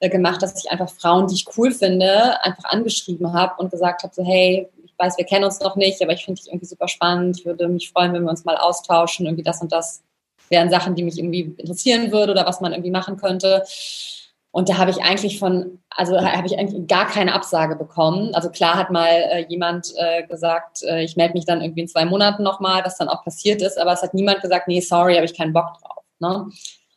gemacht, 0.00 0.42
dass 0.42 0.62
ich 0.62 0.70
einfach 0.70 0.90
Frauen, 0.90 1.26
die 1.26 1.34
ich 1.34 1.46
cool 1.56 1.72
finde, 1.72 2.42
einfach 2.44 2.64
angeschrieben 2.64 3.32
habe 3.32 3.54
und 3.60 3.70
gesagt 3.70 4.02
habe, 4.02 4.14
so 4.14 4.24
hey, 4.24 4.68
ich 4.84 4.92
weiß, 4.98 5.18
wir 5.18 5.24
kennen 5.24 5.44
uns 5.44 5.60
noch 5.60 5.76
nicht, 5.76 6.00
aber 6.02 6.12
ich 6.12 6.24
finde 6.24 6.40
dich 6.40 6.50
irgendwie 6.50 6.66
super 6.66 6.88
spannend. 6.88 7.38
Ich 7.38 7.46
würde 7.46 7.68
mich 7.68 7.90
freuen, 7.90 8.12
wenn 8.12 8.22
wir 8.22 8.30
uns 8.30 8.44
mal 8.44 8.56
austauschen. 8.56 9.26
Irgendwie 9.26 9.42
das 9.42 9.60
und 9.60 9.72
das 9.72 10.02
wären 10.48 10.70
Sachen, 10.70 10.94
die 10.94 11.02
mich 11.02 11.18
irgendwie 11.18 11.54
interessieren 11.56 12.12
würde 12.12 12.32
oder 12.32 12.46
was 12.46 12.60
man 12.60 12.72
irgendwie 12.72 12.90
machen 12.90 13.16
könnte. 13.16 13.64
Und 14.52 14.70
da 14.70 14.78
habe 14.78 14.90
ich 14.90 15.02
eigentlich 15.02 15.38
von, 15.38 15.80
also 15.90 16.18
habe 16.18 16.46
ich 16.46 16.58
eigentlich 16.58 16.86
gar 16.86 17.06
keine 17.06 17.34
Absage 17.34 17.76
bekommen. 17.76 18.34
Also 18.34 18.48
klar 18.48 18.76
hat 18.76 18.90
mal 18.90 19.10
äh, 19.10 19.44
jemand 19.48 19.92
äh, 19.98 20.26
gesagt, 20.26 20.82
äh, 20.82 21.04
ich 21.04 21.14
melde 21.14 21.34
mich 21.34 21.44
dann 21.44 21.60
irgendwie 21.60 21.82
in 21.82 21.88
zwei 21.88 22.06
Monaten 22.06 22.42
nochmal, 22.42 22.82
was 22.82 22.96
dann 22.96 23.10
auch 23.10 23.22
passiert 23.22 23.60
ist, 23.60 23.78
aber 23.78 23.92
es 23.92 24.00
hat 24.00 24.14
niemand 24.14 24.40
gesagt, 24.40 24.66
nee, 24.66 24.80
sorry, 24.80 25.16
habe 25.16 25.26
ich 25.26 25.36
keinen 25.36 25.52
Bock 25.52 25.74
drauf. 25.78 26.04
Ne? 26.20 26.46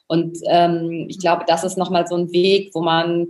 Und 0.10 0.40
ähm, 0.48 1.06
ich 1.08 1.20
glaube, 1.20 1.44
das 1.48 1.64
ist 1.64 1.78
nochmal 1.78 2.08
so 2.08 2.16
ein 2.16 2.32
Weg, 2.32 2.72
wo 2.74 2.82
man, 2.82 3.28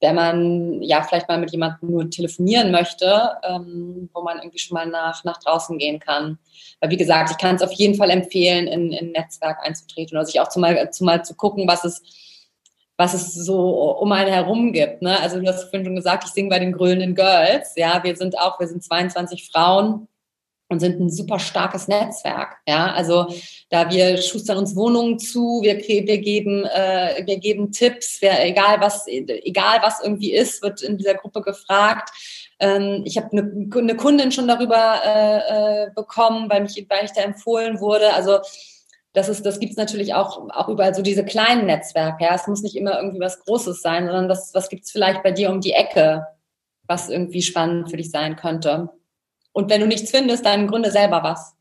wenn 0.00 0.14
man 0.14 0.82
ja 0.82 1.02
vielleicht 1.02 1.28
mal 1.28 1.38
mit 1.38 1.52
jemandem 1.52 1.90
nur 1.90 2.08
telefonieren 2.08 2.72
möchte, 2.72 3.32
ähm, 3.42 4.08
wo 4.14 4.22
man 4.22 4.38
irgendwie 4.38 4.58
schon 4.58 4.74
mal 4.74 4.86
nach, 4.86 5.24
nach 5.24 5.38
draußen 5.38 5.76
gehen 5.76 6.00
kann. 6.00 6.38
Weil 6.80 6.88
wie 6.88 6.96
gesagt, 6.96 7.30
ich 7.30 7.36
kann 7.36 7.56
es 7.56 7.62
auf 7.62 7.72
jeden 7.72 7.96
Fall 7.96 8.08
empfehlen, 8.08 8.66
in, 8.66 8.92
in 8.92 9.08
ein 9.08 9.12
Netzwerk 9.12 9.58
einzutreten 9.62 10.16
oder 10.16 10.24
sich 10.24 10.40
auch 10.40 10.48
zumal, 10.48 10.90
zumal 10.90 11.22
zu 11.22 11.34
gucken, 11.34 11.68
was 11.68 11.84
es 11.84 12.02
was 12.98 13.14
es 13.14 13.34
so 13.34 13.90
um 13.98 14.12
einen 14.12 14.32
herum 14.32 14.72
gibt. 14.72 15.02
Ne? 15.02 15.18
Also 15.20 15.40
du 15.40 15.46
hast 15.48 15.64
vorhin 15.64 15.84
schon 15.84 15.96
gesagt, 15.96 16.24
ich 16.24 16.30
singe 16.30 16.50
bei 16.50 16.60
den 16.60 16.72
Grölenden 16.72 17.14
Girls. 17.14 17.72
Ja, 17.74 18.04
wir 18.04 18.14
sind 18.16 18.38
auch, 18.38 18.60
wir 18.60 18.68
sind 18.68 18.84
22 18.84 19.50
Frauen 19.50 20.08
und 20.72 20.80
sind 20.80 20.98
ein 21.00 21.10
super 21.10 21.38
starkes 21.38 21.86
Netzwerk. 21.86 22.56
Ja, 22.66 22.92
also 22.92 23.26
da 23.68 23.90
wir 23.90 24.16
schustern 24.16 24.58
uns 24.58 24.74
Wohnungen 24.74 25.18
zu, 25.18 25.60
wir, 25.62 25.78
wir 25.78 26.18
geben, 26.18 26.64
äh, 26.64 27.22
wir 27.26 27.38
geben 27.38 27.70
Tipps, 27.70 28.18
wer, 28.20 28.44
egal 28.44 28.80
was, 28.80 29.06
egal 29.06 29.78
was 29.82 30.02
irgendwie 30.02 30.32
ist, 30.32 30.62
wird 30.62 30.82
in 30.82 30.98
dieser 30.98 31.14
Gruppe 31.14 31.42
gefragt. 31.42 32.10
Ähm, 32.58 33.02
ich 33.04 33.16
habe 33.16 33.28
eine, 33.32 33.68
eine 33.76 33.96
Kundin 33.96 34.32
schon 34.32 34.48
darüber 34.48 35.00
äh, 35.04 35.84
äh, 35.84 35.90
bekommen, 35.94 36.48
weil 36.50 36.62
mich, 36.62 36.86
weil 36.88 37.04
ich 37.04 37.12
da 37.12 37.22
empfohlen 37.22 37.80
wurde. 37.80 38.14
Also 38.14 38.38
das 39.12 39.28
ist, 39.28 39.44
das 39.44 39.60
gibt's 39.60 39.76
natürlich 39.76 40.14
auch, 40.14 40.48
auch 40.50 40.68
überall 40.68 40.94
so 40.94 41.02
diese 41.02 41.24
kleinen 41.24 41.66
Netzwerke. 41.66 42.24
Ja, 42.24 42.34
es 42.34 42.46
muss 42.46 42.62
nicht 42.62 42.76
immer 42.76 42.96
irgendwie 42.96 43.20
was 43.20 43.40
Großes 43.40 43.82
sein, 43.82 44.06
sondern 44.06 44.28
was, 44.28 44.54
was 44.54 44.68
gibt's 44.68 44.90
vielleicht 44.90 45.22
bei 45.22 45.32
dir 45.32 45.50
um 45.50 45.60
die 45.60 45.72
Ecke, 45.72 46.26
was 46.86 47.10
irgendwie 47.10 47.42
spannend 47.42 47.90
für 47.90 47.98
dich 47.98 48.10
sein 48.10 48.36
könnte. 48.36 48.88
Und 49.52 49.70
wenn 49.70 49.80
du 49.80 49.86
nichts 49.86 50.10
findest, 50.10 50.44
dann 50.44 50.66
gründe 50.66 50.90
selber 50.90 51.22
was. 51.22 51.54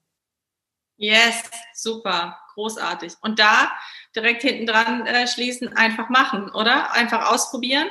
Yes, 0.97 1.49
super, 1.73 2.37
großartig. 2.53 3.13
Und 3.21 3.39
da 3.39 3.71
direkt 4.15 4.41
hinten 4.43 4.67
dran 4.67 5.05
äh, 5.07 5.27
schließen, 5.27 5.75
einfach 5.75 6.09
machen, 6.09 6.51
oder? 6.51 6.93
Einfach 6.93 7.31
ausprobieren. 7.31 7.87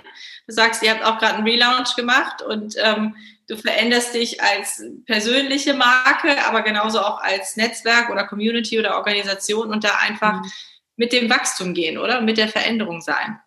Du 0.46 0.54
sagst, 0.54 0.82
ihr 0.82 0.92
habt 0.92 1.04
auch 1.04 1.18
gerade 1.18 1.36
einen 1.36 1.46
Relaunch 1.46 1.96
gemacht 1.96 2.42
und 2.42 2.76
ähm, 2.78 3.16
du 3.48 3.56
veränderst 3.56 4.14
dich 4.14 4.42
als 4.42 4.82
persönliche 5.06 5.74
Marke, 5.74 6.44
aber 6.46 6.62
genauso 6.62 7.00
auch 7.00 7.20
als 7.20 7.56
Netzwerk 7.56 8.10
oder 8.10 8.26
Community 8.26 8.78
oder 8.78 8.96
Organisation 8.96 9.70
und 9.70 9.82
da 9.82 9.96
einfach 9.98 10.40
mhm. 10.40 10.50
mit 10.96 11.12
dem 11.12 11.28
Wachstum 11.28 11.74
gehen, 11.74 11.98
oder? 11.98 12.20
Mit 12.20 12.38
der 12.38 12.48
Veränderung 12.48 13.00
sein. 13.00 13.40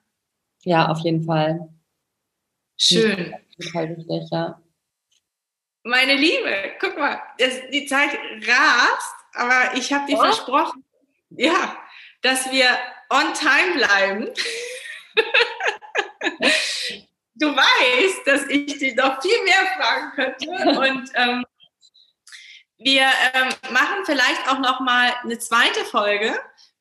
Ja, 0.63 0.89
auf 0.89 0.99
jeden 0.99 1.23
Fall. 1.23 1.69
Schön. 2.77 3.33
Total 3.61 3.95
wichtig, 3.95 4.29
ja. 4.31 4.59
Meine 5.83 6.15
Liebe, 6.15 6.75
guck 6.79 6.97
mal, 6.97 7.21
das, 7.37 7.59
die 7.69 7.85
Zeit 7.85 8.17
rast, 8.47 9.15
aber 9.33 9.75
ich 9.75 9.91
habe 9.91 10.05
dir 10.05 10.17
oh. 10.17 10.21
versprochen, 10.21 10.85
ja, 11.29 11.77
dass 12.21 12.49
wir 12.51 12.67
on 13.09 13.33
time 13.33 13.73
bleiben. 13.75 14.29
du 17.35 17.53
weißt, 17.53 18.25
dass 18.25 18.47
ich 18.47 18.79
dich 18.79 18.95
noch 18.95 19.21
viel 19.21 19.43
mehr 19.43 19.65
fragen 19.77 20.11
könnte 20.15 20.47
und 20.79 21.11
ähm, 21.15 21.45
wir 22.77 23.03
ähm, 23.33 23.49
machen 23.71 24.05
vielleicht 24.05 24.47
auch 24.49 24.59
noch 24.59 24.79
mal 24.79 25.13
eine 25.23 25.37
zweite 25.39 25.83
Folge 25.85 26.33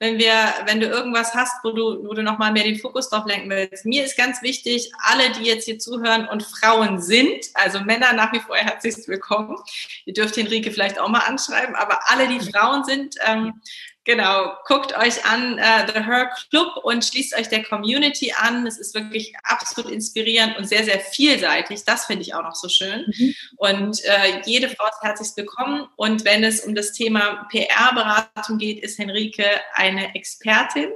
wenn 0.03 0.18
wir, 0.18 0.34
wenn 0.66 0.80
du 0.80 0.86
irgendwas 0.86 1.32
hast, 1.32 1.62
wo 1.62 1.70
du, 1.70 2.05
wo 2.05 2.12
du 2.12 2.24
nochmal 2.24 2.50
mehr 2.50 2.64
den 2.64 2.76
Fokus 2.76 3.09
drauf 3.09 3.24
lenken 3.24 3.48
willst. 3.48 3.86
Mir 3.86 4.05
ist 4.05 4.16
ganz 4.16 4.42
wichtig, 4.42 4.90
alle, 4.98 5.30
die 5.30 5.44
jetzt 5.44 5.64
hier 5.64 5.78
zuhören 5.78 6.26
und 6.26 6.42
Frauen 6.42 7.00
sind, 7.00 7.46
also 7.55 7.78
Männer 7.78 8.12
nach 8.12 8.32
wie 8.32 8.40
vor 8.40 8.57
herzlichst 8.57 9.07
willkommen. 9.07 9.57
Ihr 10.05 10.12
dürft 10.12 10.36
Henrike 10.36 10.72
vielleicht 10.72 10.98
auch 10.98 11.09
mal 11.09 11.20
anschreiben, 11.20 11.76
aber 11.76 12.00
alle, 12.07 12.26
die 12.26 12.40
Frauen 12.40 12.82
sind, 12.82 13.14
ähm, 13.24 13.61
Genau, 14.05 14.53
guckt 14.66 14.96
euch 14.98 15.24
an 15.24 15.55
uh, 15.55 15.86
The 15.86 16.05
Her 16.05 16.32
Club 16.50 16.76
und 16.82 17.05
schließt 17.05 17.36
euch 17.38 17.48
der 17.48 17.62
Community 17.62 18.32
an. 18.36 18.66
Es 18.66 18.76
ist 18.76 18.94
wirklich 18.94 19.32
absolut 19.44 19.92
inspirierend 19.92 20.59
und 20.59 20.68
sehr, 20.68 20.82
sehr 20.82 20.98
vielseitig. 20.98 21.84
Das 21.84 22.07
finde 22.07 22.22
ich 22.22 22.34
auch 22.34 22.42
noch 22.42 22.57
so 22.57 22.68
schön. 22.68 23.05
Mhm. 23.07 23.34
Und 23.59 24.05
äh, 24.05 24.40
jede 24.44 24.68
Frau 24.68 24.86
ist 24.86 25.03
herzlich 25.03 25.28
willkommen. 25.36 25.86
Und 25.94 26.24
wenn 26.24 26.42
es 26.42 26.62
um 26.62 26.74
das 26.74 26.92
Thema 26.92 27.46
PR-Beratung 27.53 28.59
geht, 28.59 28.82
ist 28.82 28.98
Henrike 28.98 29.46
eine 29.74 30.16
Expertin 30.16 30.88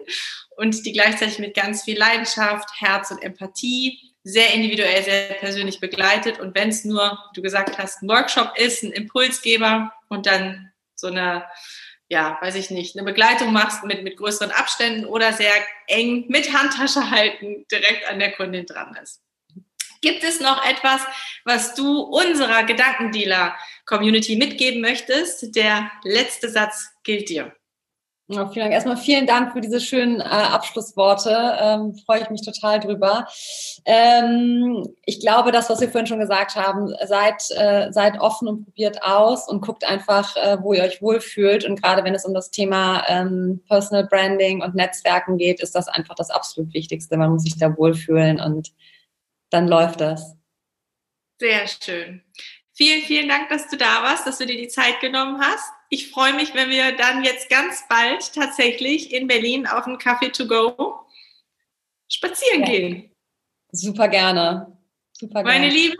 und 0.56 0.84
die 0.84 0.92
gleichzeitig 0.92 1.38
mit 1.38 1.54
ganz 1.54 1.84
viel 1.84 1.96
Leidenschaft, 1.96 2.68
Herz 2.80 3.12
und 3.12 3.22
Empathie 3.22 4.00
sehr 4.24 4.52
individuell, 4.52 5.04
sehr 5.04 5.34
persönlich 5.34 5.78
begleitet. 5.78 6.40
Und 6.40 6.56
wenn 6.56 6.70
es 6.70 6.84
nur, 6.84 7.12
wie 7.30 7.36
du 7.36 7.42
gesagt 7.42 7.78
hast, 7.78 8.02
ein 8.02 8.08
Workshop 8.08 8.54
ist, 8.56 8.82
ein 8.82 8.90
Impulsgeber 8.90 9.92
und 10.08 10.26
dann 10.26 10.72
so 10.96 11.06
eine 11.06 11.44
ja, 12.08 12.38
weiß 12.40 12.54
ich 12.54 12.70
nicht, 12.70 12.96
eine 12.96 13.04
Begleitung 13.04 13.52
machst 13.52 13.84
mit, 13.84 14.04
mit 14.04 14.16
größeren 14.16 14.50
Abständen 14.52 15.06
oder 15.06 15.32
sehr 15.32 15.52
eng 15.88 16.26
mit 16.28 16.52
Handtasche 16.52 17.10
halten 17.10 17.66
direkt 17.70 18.08
an 18.08 18.18
der 18.18 18.32
Kundin 18.32 18.66
dran 18.66 18.96
ist. 19.02 19.22
Gibt 20.02 20.22
es 20.22 20.40
noch 20.40 20.64
etwas, 20.64 21.00
was 21.44 21.74
du 21.74 22.00
unserer 22.00 22.64
Gedankendealer-Community 22.64 24.36
mitgeben 24.36 24.80
möchtest? 24.80 25.56
Der 25.56 25.90
letzte 26.04 26.48
Satz 26.48 26.90
gilt 27.02 27.28
dir. 27.28 27.56
Ja, 28.28 28.48
vielen 28.48 28.64
Dank. 28.64 28.74
Erstmal 28.74 28.96
vielen 28.96 29.26
Dank 29.26 29.52
für 29.52 29.60
diese 29.60 29.80
schönen 29.80 30.20
äh, 30.20 30.24
Abschlussworte. 30.24 31.30
Ähm, 31.60 31.94
freue 32.04 32.22
ich 32.22 32.30
mich 32.30 32.42
total 32.42 32.80
drüber. 32.80 33.28
Ähm, 33.84 34.84
ich 35.04 35.20
glaube, 35.20 35.52
das, 35.52 35.70
was 35.70 35.80
wir 35.80 35.88
vorhin 35.88 36.08
schon 36.08 36.18
gesagt 36.18 36.56
haben, 36.56 36.92
seid, 37.04 37.44
äh, 37.56 37.92
seid 37.92 38.18
offen 38.18 38.48
und 38.48 38.64
probiert 38.64 39.00
aus 39.04 39.48
und 39.48 39.60
guckt 39.60 39.84
einfach, 39.84 40.34
äh, 40.36 40.58
wo 40.60 40.72
ihr 40.72 40.82
euch 40.82 41.00
wohlfühlt. 41.00 41.64
Und 41.64 41.80
gerade 41.80 42.02
wenn 42.02 42.16
es 42.16 42.24
um 42.24 42.34
das 42.34 42.50
Thema 42.50 43.04
ähm, 43.06 43.62
Personal 43.68 44.08
Branding 44.08 44.60
und 44.60 44.74
Netzwerken 44.74 45.38
geht, 45.38 45.60
ist 45.60 45.76
das 45.76 45.86
einfach 45.86 46.16
das 46.16 46.30
absolut 46.30 46.74
Wichtigste. 46.74 47.16
Man 47.16 47.30
muss 47.30 47.44
sich 47.44 47.56
da 47.56 47.76
wohlfühlen 47.76 48.40
und 48.40 48.72
dann 49.50 49.68
läuft 49.68 50.00
das. 50.00 50.36
Sehr 51.38 51.68
schön. 51.68 52.22
Vielen, 52.76 53.02
vielen 53.04 53.28
Dank, 53.28 53.48
dass 53.48 53.68
du 53.68 53.78
da 53.78 54.02
warst, 54.02 54.26
dass 54.26 54.36
du 54.36 54.44
dir 54.44 54.58
die 54.58 54.68
Zeit 54.68 55.00
genommen 55.00 55.40
hast. 55.40 55.72
Ich 55.88 56.10
freue 56.10 56.34
mich, 56.34 56.52
wenn 56.52 56.68
wir 56.68 56.92
dann 56.92 57.24
jetzt 57.24 57.48
ganz 57.48 57.84
bald 57.88 58.34
tatsächlich 58.34 59.14
in 59.14 59.26
Berlin 59.26 59.66
auf 59.66 59.84
dem 59.84 59.96
Café 59.96 60.30
to 60.30 60.46
go 60.46 61.00
spazieren 62.06 62.60
ja. 62.60 62.66
gehen. 62.66 63.10
Super 63.72 64.08
gerne. 64.08 64.78
Super 65.12 65.42
gerne. 65.42 65.58
Meine 65.58 65.72
Liebe, 65.72 65.96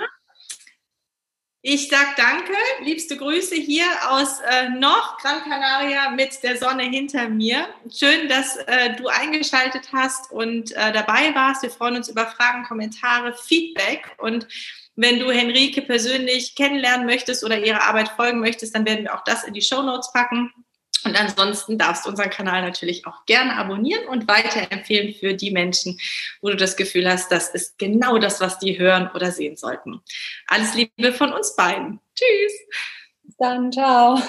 ich 1.63 1.89
sage 1.89 2.11
danke, 2.19 2.53
liebste 2.83 3.17
Grüße 3.17 3.55
hier 3.55 3.87
aus 4.11 4.41
äh, 4.41 4.69
noch 4.69 5.17
Gran 5.19 5.41
Canaria 5.45 6.11
mit 6.11 6.43
der 6.43 6.59
Sonne 6.59 6.83
hinter 6.83 7.31
mir. 7.31 7.69
Schön, 7.91 8.29
dass 8.29 8.57
äh, 8.57 8.95
du 8.97 9.09
eingeschaltet 9.09 9.89
hast 9.95 10.31
und 10.31 10.73
äh, 10.73 10.93
dabei 10.93 11.35
warst. 11.35 11.63
Wir 11.63 11.71
freuen 11.71 11.97
uns 11.97 12.11
über 12.11 12.27
Fragen, 12.27 12.65
Kommentare, 12.65 13.33
Feedback 13.33 14.15
und 14.19 14.47
wenn 14.97 15.19
du 15.19 15.31
Henrike 15.31 15.83
persönlich 15.83 16.55
kennenlernen 16.55 17.07
möchtest 17.07 17.45
oder 17.45 17.59
ihrer 17.59 17.83
Arbeit 17.83 18.09
folgen 18.09 18.41
möchtest, 18.41 18.75
dann 18.75 18.87
werden 18.87 19.05
wir 19.05 19.15
auch 19.15 19.25
das 19.25 19.45
in 19.45 19.55
die 19.55 19.63
Show 19.63 19.83
Notes 19.83 20.11
packen. 20.13 20.53
Und 21.05 21.15
ansonsten 21.15 21.79
darfst 21.79 22.05
du 22.05 22.11
unseren 22.11 22.31
Kanal 22.31 22.63
natürlich 22.63 23.07
auch 23.07 23.27
gerne 23.27 23.57
abonnieren 23.57 24.09
und 24.09 24.27
weiterempfehlen 24.27 25.15
für 25.15 25.35
die 25.35 25.53
Menschen, 25.53 26.01
wo 26.41 26.49
du 26.49 26.57
das 26.57 26.77
Gefühl 26.77 27.09
hast, 27.09 27.31
das 27.31 27.51
ist 27.51 27.79
genau 27.79 28.19
das, 28.19 28.41
was 28.41 28.59
die 28.59 28.79
hören 28.79 29.09
oder 29.15 29.31
sehen 29.31 29.57
sollten. 29.57 30.01
Alles 30.49 30.75
Liebe 30.75 31.13
von 31.13 31.33
uns 31.33 31.55
beiden. 31.55 32.01
Tschüss. 32.17 32.53
Bis 33.23 33.37
dann, 33.37 33.71
ciao. 33.71 34.21